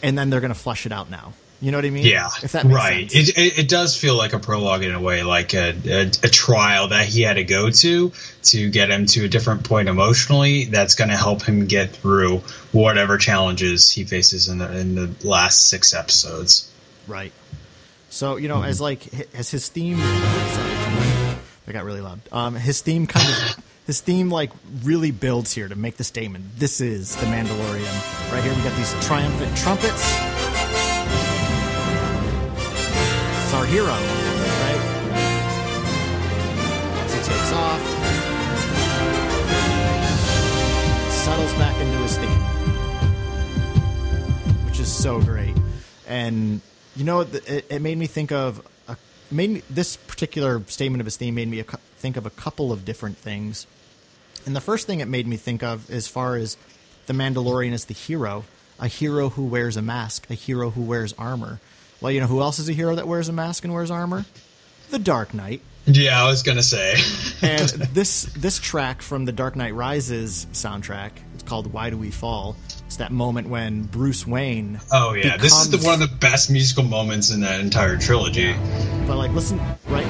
and 0.01 0.17
then 0.17 0.29
they're 0.29 0.41
going 0.41 0.53
to 0.53 0.59
flesh 0.59 0.85
it 0.85 0.91
out 0.91 1.09
now. 1.09 1.33
You 1.59 1.71
know 1.71 1.79
what 1.79 1.85
I 1.85 1.89
mean? 1.89 2.05
Yeah, 2.05 2.29
If 2.43 2.51
that 2.51 2.65
right. 2.65 3.13
It, 3.13 3.29
it 3.35 3.59
it 3.59 3.69
does 3.69 3.97
feel 3.97 4.15
like 4.15 4.33
a 4.33 4.39
prologue 4.39 4.83
in 4.83 4.93
a 4.93 5.01
way, 5.01 5.23
like 5.23 5.55
a, 5.55 5.75
a 5.85 6.01
a 6.01 6.29
trial 6.29 6.89
that 6.89 7.07
he 7.07 7.23
had 7.23 7.33
to 7.33 7.43
go 7.43 7.71
to 7.71 8.11
to 8.43 8.69
get 8.69 8.91
him 8.91 9.07
to 9.07 9.25
a 9.25 9.27
different 9.27 9.63
point 9.63 9.89
emotionally. 9.89 10.65
That's 10.65 10.93
going 10.93 11.09
to 11.09 11.17
help 11.17 11.41
him 11.41 11.65
get 11.65 11.91
through 11.91 12.43
whatever 12.71 13.17
challenges 13.17 13.91
he 13.91 14.03
faces 14.03 14.49
in 14.49 14.59
the 14.59 14.77
in 14.77 14.93
the 14.93 15.09
last 15.27 15.67
six 15.67 15.95
episodes. 15.95 16.71
Right. 17.07 17.33
So 18.09 18.35
you 18.35 18.47
know, 18.47 18.63
as 18.63 18.79
like 18.79 19.07
as 19.33 19.49
his 19.49 19.67
theme. 19.67 19.97
Sorry, 19.97 21.37
that 21.65 21.73
got 21.73 21.85
really 21.85 22.01
loud. 22.01 22.19
Um, 22.31 22.55
his 22.55 22.81
theme 22.81 23.07
kind 23.07 23.27
of 23.27 23.63
his 23.87 23.99
theme 24.01 24.29
like 24.29 24.51
really 24.83 25.11
builds 25.11 25.53
here 25.53 25.67
to 25.67 25.75
make 25.75 25.97
the 25.97 26.03
statement. 26.03 26.57
This 26.57 26.81
is 26.81 27.15
the 27.15 27.25
Mandalorian. 27.25 28.31
Right 28.31 28.43
here, 28.43 28.53
we 28.53 28.61
got 28.61 28.77
these 28.77 28.93
triumphant 29.07 29.57
trumpets. 29.57 30.36
Hero, 33.67 33.85
right? 33.85 34.81
As 37.03 37.13
he 37.13 37.19
takes 37.19 37.51
off, 37.53 37.81
settles 41.11 41.53
back 41.53 41.75
into 41.81 41.97
his 41.99 42.17
theme 42.17 42.57
which 44.77 44.85
is 44.85 44.91
so 44.91 45.19
great. 45.19 45.55
And 46.07 46.61
you 46.95 47.03
know, 47.03 47.21
it, 47.21 47.65
it 47.69 47.81
made 47.81 47.97
me 47.97 48.05
think 48.05 48.31
of 48.31 48.65
a, 48.87 48.95
made 49.31 49.49
me, 49.49 49.61
this 49.71 49.97
particular 49.97 50.61
statement 50.67 51.01
of 51.01 51.05
his 51.05 51.17
theme 51.17 51.33
made 51.33 51.47
me 51.47 51.59
a, 51.59 51.63
think 51.63 52.15
of 52.15 52.27
a 52.27 52.29
couple 52.29 52.71
of 52.71 52.85
different 52.85 53.17
things. 53.17 53.65
And 54.45 54.55
the 54.55 54.61
first 54.61 54.85
thing 54.85 54.99
it 54.99 55.07
made 55.07 55.25
me 55.25 55.35
think 55.35 55.63
of, 55.63 55.89
as 55.89 56.07
far 56.07 56.35
as 56.35 56.57
the 57.07 57.13
Mandalorian 57.13 57.73
as 57.73 57.85
the 57.85 57.95
hero, 57.95 58.45
a 58.79 58.87
hero 58.87 59.29
who 59.29 59.45
wears 59.45 59.77
a 59.77 59.81
mask, 59.81 60.29
a 60.29 60.35
hero 60.35 60.69
who 60.69 60.81
wears 60.81 61.13
armor. 61.13 61.59
Well, 62.01 62.11
you 62.11 62.19
know 62.19 62.27
who 62.27 62.41
else 62.41 62.59
is 62.59 62.69
a 62.69 62.73
hero 62.73 62.95
that 62.95 63.07
wears 63.07 63.29
a 63.29 63.33
mask 63.33 63.63
and 63.63 63.73
wears 63.73 63.89
armor? 63.89 64.25
The 64.91 64.99
Dark 64.99 65.33
Knight. 65.33 65.61
Yeah, 65.85 66.21
I 66.21 66.27
was 66.27 66.43
gonna 66.43 66.63
say. 66.63 66.95
And 67.41 67.69
this 67.93 68.23
this 68.33 68.57
track 68.59 69.01
from 69.01 69.25
the 69.25 69.31
Dark 69.31 69.55
Knight 69.55 69.75
Rises 69.75 70.47
soundtrack, 70.53 71.11
it's 71.35 71.43
called 71.43 71.71
"Why 71.71 71.89
Do 71.91 71.97
We 71.97 72.09
Fall." 72.09 72.55
It's 72.87 72.97
that 72.97 73.11
moment 73.11 73.47
when 73.49 73.83
Bruce 73.83 74.25
Wayne. 74.25 74.79
oh 74.91 75.13
yeah, 75.13 75.37
this 75.37 75.53
is 75.53 75.69
the 75.69 75.77
one 75.85 76.01
of 76.01 76.09
the 76.09 76.15
best 76.17 76.49
musical 76.49 76.83
moments 76.83 77.31
in 77.31 77.41
that 77.41 77.59
entire 77.59 77.97
trilogy. 77.97 78.53
But 79.05 79.17
like, 79.17 79.31
listen, 79.31 79.59
right? 79.87 80.07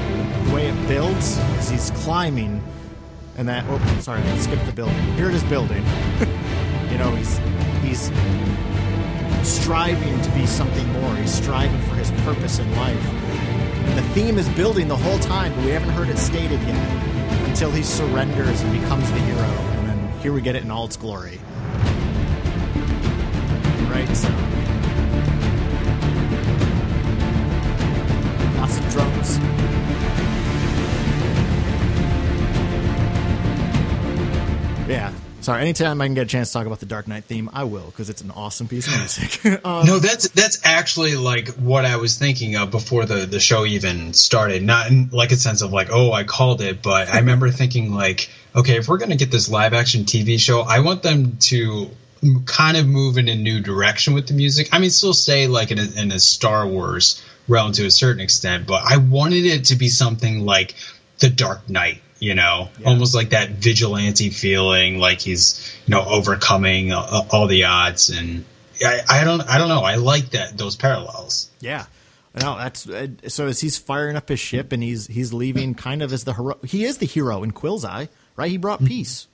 The 0.47 0.53
way 0.53 0.67
it 0.67 0.87
builds 0.87 1.37
is 1.59 1.69
he's 1.69 1.91
climbing, 2.03 2.63
and 3.37 3.47
that. 3.49 3.65
Oh, 3.67 3.99
sorry, 3.99 4.21
I 4.21 4.37
skipped 4.37 4.65
the 4.65 4.71
building. 4.71 4.97
Here 5.15 5.27
it 5.29 5.35
is 5.35 5.43
building. 5.45 5.83
you 6.91 6.97
know, 6.97 7.13
he's 7.15 7.39
he's 7.83 8.09
striving 9.45 10.21
to 10.21 10.31
be 10.31 10.45
something 10.45 10.87
more. 10.93 11.15
He's 11.15 11.33
striving 11.33 11.81
for 11.81 11.95
his 11.95 12.11
purpose 12.23 12.59
in 12.59 12.69
life. 12.75 13.05
And 13.87 13.97
the 13.97 14.09
theme 14.13 14.37
is 14.37 14.47
building 14.49 14.87
the 14.87 14.95
whole 14.95 15.19
time, 15.19 15.53
but 15.55 15.63
we 15.63 15.71
haven't 15.71 15.89
heard 15.89 16.09
it 16.09 16.17
stated 16.17 16.61
yet 16.61 17.47
until 17.47 17.71
he 17.71 17.83
surrenders 17.83 18.61
and 18.61 18.81
becomes 18.81 19.09
the 19.11 19.19
hero. 19.19 19.39
And 19.39 19.87
then 19.89 20.19
here 20.19 20.33
we 20.33 20.41
get 20.41 20.55
it 20.55 20.63
in 20.63 20.71
all 20.71 20.85
its 20.85 20.97
glory. 20.97 21.39
Right? 23.89 24.07
So. 24.13 24.29
Lots 28.59 28.77
of 28.77 28.89
drums. 28.91 29.37
Yeah. 34.87 35.11
Sorry, 35.47 35.61
anytime 35.61 36.01
I 36.01 36.07
can 36.07 36.13
get 36.13 36.23
a 36.23 36.29
chance 36.29 36.49
to 36.49 36.57
talk 36.57 36.67
about 36.67 36.81
the 36.81 36.85
Dark 36.85 37.07
Knight 37.07 37.23
theme, 37.23 37.49
I 37.53 37.63
will, 37.63 37.85
because 37.85 38.09
it's 38.09 38.21
an 38.21 38.31
awesome 38.31 38.67
piece 38.67 38.85
of 38.85 38.97
music. 38.97 39.45
um, 39.65 39.85
No, 39.85 39.97
that's 39.97 40.27
that's 40.31 40.59
actually 40.65 41.15
like 41.15 41.47
what 41.51 41.85
I 41.85 41.95
was 41.95 42.17
thinking 42.17 42.57
of 42.57 42.69
before 42.69 43.05
the 43.05 43.25
the 43.25 43.39
show 43.39 43.65
even 43.65 44.11
started. 44.11 44.61
Not 44.61 44.91
in 44.91 45.07
like 45.13 45.31
a 45.31 45.37
sense 45.37 45.61
of 45.61 45.71
like, 45.71 45.87
oh, 45.89 46.11
I 46.11 46.25
called 46.25 46.59
it, 46.59 46.81
but 46.81 47.07
I 47.07 47.19
remember 47.19 47.49
thinking 47.49 47.93
like, 47.93 48.29
okay, 48.53 48.75
if 48.75 48.89
we're 48.89 48.97
gonna 48.97 49.15
get 49.15 49.31
this 49.31 49.47
live 49.49 49.73
action 49.73 50.03
TV 50.03 50.37
show, 50.37 50.63
I 50.63 50.79
want 50.79 51.01
them 51.01 51.37
to 51.37 51.91
kind 52.43 52.75
of 52.75 52.85
move 52.85 53.17
in 53.17 53.29
a 53.29 53.35
new 53.35 53.61
direction 53.61 54.15
with 54.15 54.27
the 54.27 54.33
music. 54.33 54.67
I 54.73 54.79
mean, 54.79 54.89
still 54.89 55.13
stay 55.13 55.47
like 55.47 55.71
in 55.71 55.79
a, 55.79 56.01
in 56.01 56.11
a 56.11 56.19
Star 56.19 56.67
Wars 56.67 57.23
realm 57.47 57.71
to 57.71 57.85
a 57.85 57.91
certain 57.91 58.19
extent, 58.19 58.67
but 58.67 58.83
I 58.85 58.97
wanted 58.97 59.45
it 59.45 59.63
to 59.67 59.77
be 59.77 59.87
something 59.87 60.45
like 60.45 60.75
the 61.19 61.29
Dark 61.29 61.69
Knight. 61.69 62.01
You 62.19 62.33
know, 62.35 62.69
Yeah. 62.79 62.87
almost 62.87 63.13
like 63.13 63.29
that 63.29 63.49
vigilante 63.51 64.29
feeling, 64.29 64.97
like 64.99 65.19
he's 65.21 65.73
you 65.85 65.91
know 65.91 66.03
overcoming 66.03 66.91
uh, 66.91 67.23
all 67.31 67.47
the 67.47 67.65
odds 67.65 68.09
and 68.09 68.43
I, 68.83 69.01
I 69.09 69.23
don't 69.23 69.41
I 69.41 69.57
don't 69.57 69.69
know. 69.69 69.81
I 69.81 69.95
like 69.95 70.31
that 70.31 70.57
those 70.57 70.75
parallels. 70.75 71.49
Yeah. 71.59 71.85
No, 72.39 72.55
that's 72.57 72.87
uh, 72.87 73.07
so 73.27 73.47
as 73.47 73.59
he's 73.61 73.77
firing 73.79 74.15
up 74.15 74.29
his 74.29 74.39
ship 74.39 74.71
and 74.71 74.83
he's 74.83 75.07
he's 75.07 75.33
leaving 75.33 75.73
kind 75.73 76.01
of 76.03 76.13
as 76.13 76.23
the 76.23 76.33
hero. 76.33 76.57
He 76.63 76.85
is 76.85 76.99
the 76.99 77.07
hero 77.07 77.41
in 77.43 77.51
Kuiil's 77.51 77.83
eye, 77.85 78.09
right? 78.35 78.51
He 78.51 78.57
brought 78.57 78.83
peace. 78.85 79.27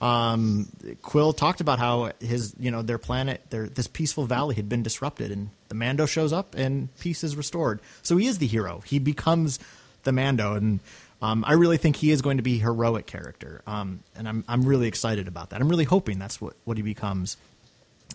Um, 0.00 0.68
Kuiil 1.02 1.36
talked 1.36 1.60
about 1.60 1.78
how 1.78 2.12
his 2.20 2.54
you 2.58 2.70
know 2.70 2.80
their 2.80 2.96
planet, 2.96 3.42
their 3.50 3.66
this 3.68 3.86
peaceful 3.86 4.24
valley 4.24 4.54
had 4.54 4.68
been 4.68 4.82
disrupted, 4.82 5.30
and 5.30 5.50
the 5.68 5.74
Mando 5.74 6.06
shows 6.06 6.32
up 6.32 6.54
and 6.54 6.88
peace 6.98 7.22
is 7.22 7.36
restored. 7.36 7.80
So 8.02 8.16
he 8.16 8.26
is 8.26 8.38
the 8.38 8.46
hero. 8.46 8.80
He 8.86 8.98
becomes 8.98 9.58
the 10.04 10.12
Mando, 10.12 10.54
and 10.54 10.80
Um, 11.22 11.44
I 11.46 11.52
really 11.52 11.76
think 11.76 11.96
he 11.96 12.10
is 12.10 12.22
going 12.22 12.38
to 12.38 12.42
be 12.42 12.56
a 12.56 12.62
heroic 12.62 13.06
character, 13.06 13.62
um, 13.66 14.00
and 14.16 14.28
I'm 14.28 14.44
I'm 14.48 14.64
really 14.64 14.88
excited 14.88 15.28
about 15.28 15.50
that. 15.50 15.60
I'm 15.60 15.68
really 15.68 15.84
hoping 15.84 16.18
that's 16.18 16.40
what, 16.40 16.54
what 16.64 16.76
he 16.76 16.82
becomes. 16.82 17.36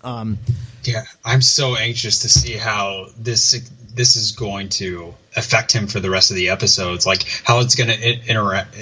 Um, 0.04 0.38
yeah, 0.84 1.04
I'm 1.24 1.42
so 1.42 1.76
anxious 1.76 2.20
to 2.24 2.30
see 2.30 2.54
how 2.54 3.08
this 3.18 3.70
this 3.94 4.16
is 4.16 4.32
going 4.32 4.70
to 4.70 5.14
affect 5.36 5.72
him 5.72 5.88
for 5.88 6.00
the 6.00 6.10
rest 6.10 6.32
of 6.32 6.38
the 6.38 6.50
episodes. 6.50 7.06
Like 7.06 7.24
how 7.44 7.60
it's 7.60 7.76
going 7.76 7.90
to 7.90 8.30
interact, 8.30 8.76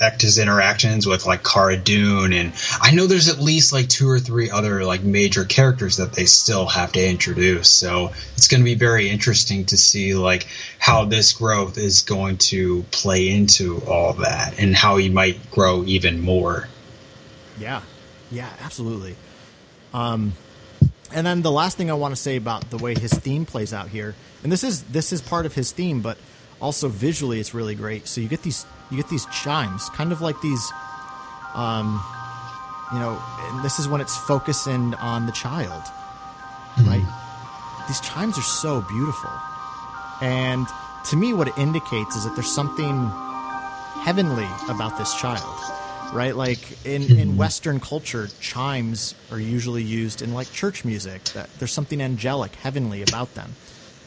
his 0.00 0.38
interactions 0.38 1.06
with 1.06 1.26
like 1.26 1.42
Cara 1.42 1.76
Dune, 1.76 2.32
and 2.32 2.52
I 2.80 2.92
know 2.92 3.06
there's 3.06 3.28
at 3.28 3.38
least 3.38 3.72
like 3.72 3.88
two 3.88 4.08
or 4.08 4.18
three 4.18 4.50
other 4.50 4.84
like 4.84 5.02
major 5.02 5.44
characters 5.44 5.96
that 5.96 6.12
they 6.12 6.26
still 6.26 6.66
have 6.66 6.92
to 6.92 7.08
introduce. 7.08 7.70
So 7.72 8.12
it's 8.34 8.48
going 8.48 8.60
to 8.60 8.64
be 8.64 8.74
very 8.74 9.08
interesting 9.08 9.64
to 9.66 9.76
see 9.76 10.14
like 10.14 10.46
how 10.78 11.04
this 11.04 11.32
growth 11.32 11.78
is 11.78 12.02
going 12.02 12.38
to 12.38 12.82
play 12.90 13.30
into 13.30 13.82
all 13.86 14.14
that, 14.14 14.58
and 14.58 14.74
how 14.74 14.96
he 14.96 15.08
might 15.08 15.50
grow 15.50 15.84
even 15.84 16.20
more. 16.20 16.68
Yeah, 17.58 17.82
yeah, 18.30 18.50
absolutely. 18.60 19.16
Um, 19.92 20.32
and 21.12 21.26
then 21.26 21.42
the 21.42 21.52
last 21.52 21.76
thing 21.76 21.90
I 21.90 21.94
want 21.94 22.14
to 22.14 22.20
say 22.20 22.36
about 22.36 22.68
the 22.70 22.78
way 22.78 22.94
his 22.94 23.12
theme 23.12 23.46
plays 23.46 23.72
out 23.72 23.88
here, 23.88 24.14
and 24.42 24.50
this 24.50 24.64
is 24.64 24.82
this 24.84 25.12
is 25.12 25.22
part 25.22 25.46
of 25.46 25.54
his 25.54 25.70
theme, 25.72 26.00
but 26.00 26.18
also 26.60 26.88
visually 26.88 27.40
it's 27.40 27.54
really 27.54 27.74
great. 27.74 28.06
So 28.08 28.20
you 28.20 28.28
get 28.28 28.42
these 28.42 28.66
you 28.90 28.96
get 28.96 29.08
these 29.08 29.26
chimes, 29.26 29.88
kind 29.90 30.12
of 30.12 30.20
like 30.20 30.40
these, 30.40 30.72
um, 31.54 32.02
you 32.92 32.98
know, 32.98 33.20
and 33.40 33.64
this 33.64 33.78
is 33.78 33.88
when 33.88 34.00
it's 34.00 34.16
focusing 34.16 34.94
on 34.94 35.26
the 35.26 35.32
child, 35.32 35.82
mm-hmm. 36.76 36.88
right? 36.88 37.84
These 37.88 38.00
chimes 38.00 38.38
are 38.38 38.42
so 38.42 38.80
beautiful, 38.82 39.30
and 40.20 40.66
to 41.06 41.16
me, 41.16 41.34
what 41.34 41.48
it 41.48 41.58
indicates 41.58 42.16
is 42.16 42.24
that 42.24 42.34
there's 42.34 42.50
something 42.50 43.08
heavenly 44.02 44.48
about 44.68 44.96
this 44.98 45.14
child 45.14 45.60
right? 46.14 46.36
Like 46.36 46.86
in, 46.86 47.02
in 47.02 47.30
hmm. 47.30 47.36
Western 47.36 47.80
culture, 47.80 48.28
chimes 48.40 49.14
are 49.30 49.40
usually 49.40 49.82
used 49.82 50.22
in 50.22 50.32
like 50.32 50.50
church 50.52 50.84
music. 50.84 51.24
That 51.24 51.50
there's 51.58 51.72
something 51.72 52.00
angelic, 52.00 52.54
heavenly 52.56 53.02
about 53.02 53.34
them. 53.34 53.54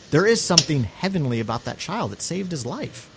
There 0.10 0.26
is 0.26 0.42
something 0.42 0.86
heavenly 0.86 1.42
about 1.42 1.66
that 1.66 1.78
child 1.78 2.12
that 2.12 2.22
saved 2.22 2.52
his 2.52 2.66
life. 2.66 3.10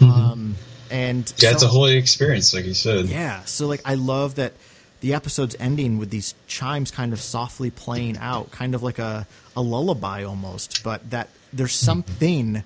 Mm-hmm. 0.00 0.10
Um, 0.10 0.56
and 0.90 1.32
yeah, 1.38 1.50
so, 1.50 1.54
it's 1.54 1.62
a 1.62 1.68
holy 1.68 1.96
experience, 1.96 2.54
like 2.54 2.64
you 2.64 2.74
said. 2.74 3.06
Yeah, 3.06 3.44
so 3.44 3.66
like 3.66 3.82
I 3.84 3.94
love 3.94 4.36
that 4.36 4.52
the 5.00 5.14
episode's 5.14 5.56
ending 5.60 5.98
with 5.98 6.10
these 6.10 6.34
chimes 6.46 6.90
kind 6.90 7.12
of 7.12 7.20
softly 7.20 7.70
playing 7.70 8.18
out, 8.18 8.50
kind 8.50 8.74
of 8.74 8.82
like 8.82 8.98
a, 8.98 9.26
a 9.56 9.62
lullaby 9.62 10.24
almost, 10.24 10.82
but 10.82 11.08
that 11.10 11.28
there's 11.52 11.72
mm-hmm. 11.72 11.86
something 11.86 12.64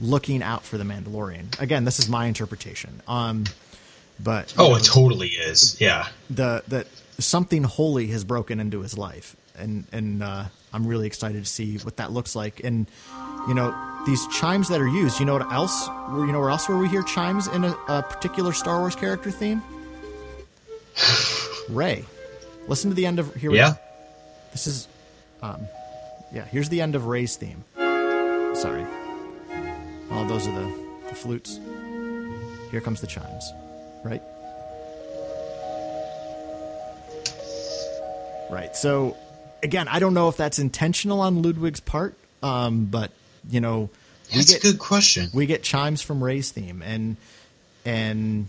looking 0.00 0.42
out 0.42 0.64
for 0.64 0.78
the 0.78 0.84
Mandalorian. 0.84 1.60
Again, 1.60 1.84
this 1.84 1.98
is 1.98 2.08
my 2.08 2.26
interpretation. 2.26 3.02
Um, 3.08 3.44
but 4.20 4.54
oh, 4.58 4.70
know, 4.70 4.76
it 4.76 4.84
totally 4.84 5.28
is. 5.28 5.80
Yeah, 5.80 6.08
the 6.28 6.62
that 6.68 6.86
something 7.18 7.62
holy 7.62 8.08
has 8.08 8.24
broken 8.24 8.60
into 8.60 8.80
his 8.82 8.98
life, 8.98 9.36
and 9.56 9.84
and 9.92 10.22
uh, 10.22 10.44
I'm 10.72 10.86
really 10.86 11.06
excited 11.06 11.44
to 11.44 11.50
see 11.50 11.78
what 11.78 11.96
that 11.96 12.12
looks 12.12 12.36
like. 12.36 12.62
And 12.64 12.88
you 13.46 13.54
know, 13.54 13.74
these 14.06 14.26
chimes 14.28 14.68
that 14.68 14.80
are 14.80 14.88
used. 14.88 15.20
You 15.20 15.26
know 15.26 15.34
what 15.34 15.52
else? 15.52 15.88
You 15.88 16.26
know 16.26 16.40
where 16.40 16.50
else 16.50 16.68
where 16.68 16.78
we 16.78 16.88
hear 16.88 17.02
chimes 17.02 17.46
in 17.48 17.64
a, 17.64 17.76
a 17.88 18.02
particular 18.02 18.52
Star 18.52 18.80
Wars 18.80 18.94
character 18.94 19.30
theme? 19.30 19.62
Rey. 21.68 22.04
Listen 22.66 22.90
to 22.90 22.94
the 22.94 23.06
end 23.06 23.18
of 23.18 23.34
here. 23.34 23.52
Yeah. 23.52 23.74
This 24.52 24.66
is, 24.66 24.88
um, 25.42 25.66
yeah. 26.32 26.44
Here's 26.44 26.68
the 26.68 26.80
end 26.80 26.94
of 26.94 27.06
Rey's 27.06 27.36
theme. 27.36 27.64
Sorry. 28.54 28.84
Oh, 30.10 30.26
those 30.26 30.46
are 30.46 30.52
the, 30.52 30.72
the 31.08 31.14
flutes. 31.14 31.60
Here 32.70 32.80
comes 32.80 33.00
the 33.00 33.06
chimes 33.06 33.52
right? 34.04 34.22
Right. 38.50 38.74
So, 38.74 39.16
again, 39.62 39.88
I 39.88 39.98
don't 39.98 40.14
know 40.14 40.28
if 40.28 40.36
that's 40.36 40.58
intentional 40.58 41.20
on 41.20 41.42
Ludwig's 41.42 41.80
part, 41.80 42.14
um, 42.42 42.86
but 42.86 43.12
you 43.48 43.60
know, 43.60 43.90
that's 44.32 44.52
get, 44.52 44.58
a 44.58 44.62
good 44.62 44.78
question. 44.78 45.28
We 45.32 45.46
get 45.46 45.62
chimes 45.62 46.02
from 46.02 46.22
Rey's 46.22 46.50
theme, 46.50 46.82
and 46.82 47.16
and 47.84 48.48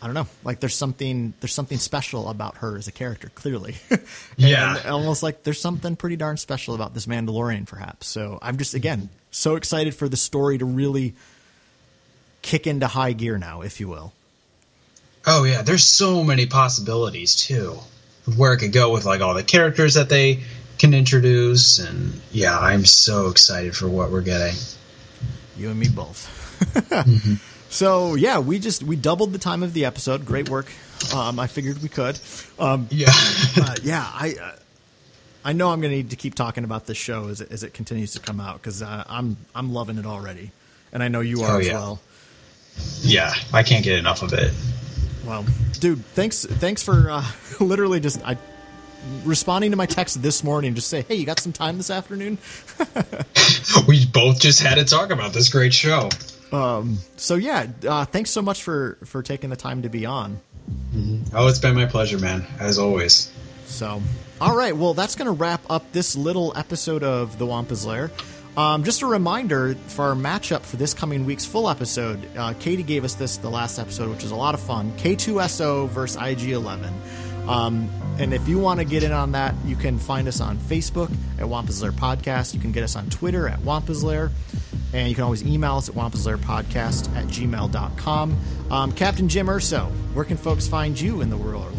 I 0.00 0.06
don't 0.06 0.14
know, 0.14 0.26
like 0.42 0.58
there's 0.58 0.74
something 0.74 1.32
there's 1.40 1.54
something 1.54 1.78
special 1.78 2.28
about 2.28 2.58
her 2.58 2.76
as 2.76 2.88
a 2.88 2.92
character, 2.92 3.30
clearly. 3.34 3.76
yeah, 4.36 4.82
almost 4.86 5.22
like 5.22 5.44
there's 5.44 5.60
something 5.60 5.94
pretty 5.94 6.16
darn 6.16 6.36
special 6.36 6.74
about 6.74 6.92
this 6.92 7.06
Mandalorian, 7.06 7.66
perhaps. 7.66 8.08
So 8.08 8.38
I'm 8.42 8.56
just 8.56 8.74
again 8.74 9.10
so 9.30 9.54
excited 9.54 9.94
for 9.94 10.08
the 10.08 10.16
story 10.16 10.58
to 10.58 10.64
really 10.64 11.14
kick 12.42 12.66
into 12.66 12.88
high 12.88 13.12
gear 13.12 13.38
now, 13.38 13.62
if 13.62 13.78
you 13.78 13.88
will. 13.88 14.12
Oh 15.24 15.44
yeah, 15.44 15.62
there's 15.62 15.84
so 15.84 16.24
many 16.24 16.46
possibilities 16.46 17.36
too, 17.36 17.78
where 18.36 18.52
it 18.52 18.58
could 18.58 18.72
go 18.72 18.92
with 18.92 19.04
like 19.04 19.20
all 19.20 19.34
the 19.34 19.42
characters 19.42 19.94
that 19.94 20.08
they 20.08 20.40
can 20.78 20.94
introduce, 20.94 21.78
and 21.78 22.20
yeah, 22.30 22.58
I'm 22.58 22.84
so 22.84 23.28
excited 23.28 23.76
for 23.76 23.88
what 23.88 24.10
we're 24.10 24.22
getting. 24.22 24.54
You 25.56 25.70
and 25.70 25.78
me 25.78 25.88
both. 25.88 26.58
mm-hmm. 26.90 27.34
So 27.68 28.14
yeah, 28.14 28.38
we 28.38 28.58
just 28.58 28.82
we 28.82 28.96
doubled 28.96 29.32
the 29.32 29.38
time 29.38 29.62
of 29.62 29.72
the 29.72 29.84
episode. 29.84 30.24
Great 30.24 30.48
work. 30.48 30.70
Um, 31.14 31.38
I 31.38 31.46
figured 31.46 31.82
we 31.82 31.88
could. 31.88 32.18
Um, 32.58 32.86
yeah, 32.90 33.08
uh, 33.56 33.76
yeah. 33.82 34.08
I 34.12 34.36
uh, 34.40 34.56
I 35.44 35.52
know 35.52 35.70
I'm 35.70 35.80
going 35.80 35.90
to 35.90 35.96
need 35.96 36.10
to 36.10 36.16
keep 36.16 36.34
talking 36.34 36.64
about 36.64 36.86
this 36.86 36.96
show 36.96 37.28
as 37.28 37.40
it, 37.40 37.50
as 37.50 37.64
it 37.64 37.74
continues 37.74 38.12
to 38.12 38.20
come 38.20 38.40
out 38.40 38.58
because 38.58 38.82
uh, 38.82 39.04
I'm 39.08 39.36
I'm 39.54 39.72
loving 39.72 39.98
it 39.98 40.06
already, 40.06 40.52
and 40.92 41.02
I 41.02 41.08
know 41.08 41.20
you 41.20 41.42
are 41.42 41.56
oh, 41.56 41.60
as 41.60 41.68
well 41.68 42.00
yeah, 43.02 43.32
I 43.52 43.62
can't 43.62 43.84
get 43.84 43.98
enough 43.98 44.22
of 44.22 44.32
it. 44.32 44.52
Well, 45.26 45.44
dude, 45.78 46.04
thanks 46.06 46.44
thanks 46.44 46.82
for 46.82 47.10
uh, 47.10 47.24
literally 47.60 48.00
just 48.00 48.24
I 48.26 48.36
responding 49.24 49.70
to 49.70 49.76
my 49.76 49.86
text 49.86 50.22
this 50.22 50.44
morning. 50.44 50.74
Just 50.74 50.88
say, 50.88 51.02
hey, 51.02 51.16
you 51.16 51.26
got 51.26 51.38
some 51.38 51.52
time 51.52 51.76
this 51.76 51.90
afternoon? 51.90 52.38
we 53.88 54.06
both 54.06 54.40
just 54.40 54.62
had 54.62 54.76
to 54.76 54.84
talk 54.84 55.10
about 55.10 55.32
this 55.32 55.48
great 55.48 55.74
show. 55.74 56.08
Um, 56.52 56.98
so 57.16 57.36
yeah, 57.36 57.66
uh, 57.86 58.04
thanks 58.04 58.30
so 58.30 58.42
much 58.42 58.62
for 58.62 58.98
for 59.04 59.22
taking 59.22 59.50
the 59.50 59.56
time 59.56 59.82
to 59.82 59.88
be 59.88 60.06
on. 60.06 60.40
Mm-hmm. 60.94 61.36
Oh, 61.36 61.48
it's 61.48 61.58
been 61.58 61.74
my 61.74 61.86
pleasure, 61.86 62.18
man, 62.18 62.46
as 62.60 62.78
always. 62.78 63.32
So, 63.66 64.02
all 64.40 64.56
right, 64.56 64.76
well, 64.76 64.94
that's 64.94 65.16
going 65.16 65.26
to 65.26 65.32
wrap 65.32 65.62
up 65.70 65.92
this 65.92 66.14
little 66.14 66.52
episode 66.56 67.02
of 67.02 67.38
The 67.38 67.46
Wampa's 67.46 67.86
Lair. 67.86 68.10
Um, 68.56 68.84
just 68.84 69.00
a 69.02 69.06
reminder 69.06 69.74
for 69.74 70.06
our 70.06 70.14
matchup 70.14 70.60
for 70.60 70.76
this 70.76 70.92
coming 70.92 71.24
week's 71.24 71.46
full 71.46 71.70
episode. 71.70 72.28
Uh, 72.36 72.52
Katie 72.60 72.82
gave 72.82 73.04
us 73.04 73.14
this 73.14 73.38
the 73.38 73.48
last 73.48 73.78
episode, 73.78 74.10
which 74.10 74.24
is 74.24 74.30
a 74.30 74.36
lot 74.36 74.54
of 74.54 74.60
fun. 74.60 74.92
K2SO 74.98 75.88
versus 75.88 76.18
IG11. 76.18 76.92
Um, 77.48 77.88
and 78.18 78.32
if 78.34 78.46
you 78.48 78.58
want 78.58 78.78
to 78.78 78.84
get 78.84 79.02
in 79.02 79.12
on 79.12 79.32
that, 79.32 79.54
you 79.64 79.74
can 79.74 79.98
find 79.98 80.28
us 80.28 80.40
on 80.40 80.58
Facebook 80.58 81.10
at 81.38 81.48
Wampa's 81.48 81.82
Lair 81.82 81.92
Podcast. 81.92 82.54
You 82.54 82.60
can 82.60 82.72
get 82.72 82.84
us 82.84 82.94
on 82.94 83.08
Twitter 83.08 83.48
at 83.48 83.60
Wampa's 83.60 84.04
Lair. 84.04 84.30
And 84.92 85.08
you 85.08 85.14
can 85.14 85.24
always 85.24 85.42
email 85.42 85.76
us 85.76 85.88
at 85.88 85.94
wampaslairpodcast 85.94 87.16
at 87.16 87.24
gmail.com. 87.26 88.36
Um, 88.70 88.92
Captain 88.92 89.28
Jim 89.28 89.46
Erso, 89.46 89.90
where 90.12 90.26
can 90.26 90.36
folks 90.36 90.68
find 90.68 91.00
you 91.00 91.22
in 91.22 91.30
the 91.30 91.36
world? 91.36 91.74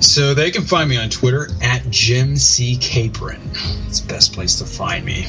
So 0.00 0.34
they 0.34 0.50
can 0.50 0.62
find 0.62 0.88
me 0.88 0.96
on 0.96 1.10
Twitter 1.10 1.48
at 1.62 1.88
Jim 1.90 2.36
C. 2.36 2.76
Capron. 2.76 3.40
It's 3.86 4.00
the 4.00 4.08
best 4.12 4.32
place 4.32 4.58
to 4.58 4.64
find 4.64 5.04
me. 5.04 5.26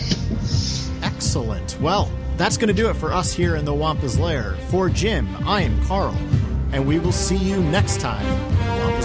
Excellent. 1.03 1.79
Well, 1.81 2.11
that's 2.37 2.57
going 2.57 2.69
to 2.69 2.73
do 2.73 2.89
it 2.89 2.95
for 2.95 3.13
us 3.13 3.33
here 3.33 3.55
in 3.55 3.65
the 3.65 3.73
Wampa's 3.73 4.19
Lair. 4.19 4.55
For 4.69 4.89
Jim, 4.89 5.27
I 5.45 5.61
am 5.61 5.83
Karl, 5.85 6.15
and 6.71 6.87
we 6.87 6.99
will 6.99 7.11
see 7.11 7.37
you 7.37 7.61
next 7.61 7.99
time 7.99 8.25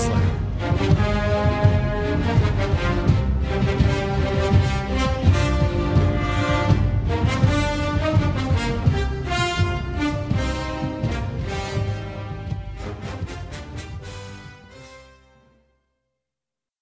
Lair. 0.08 1.35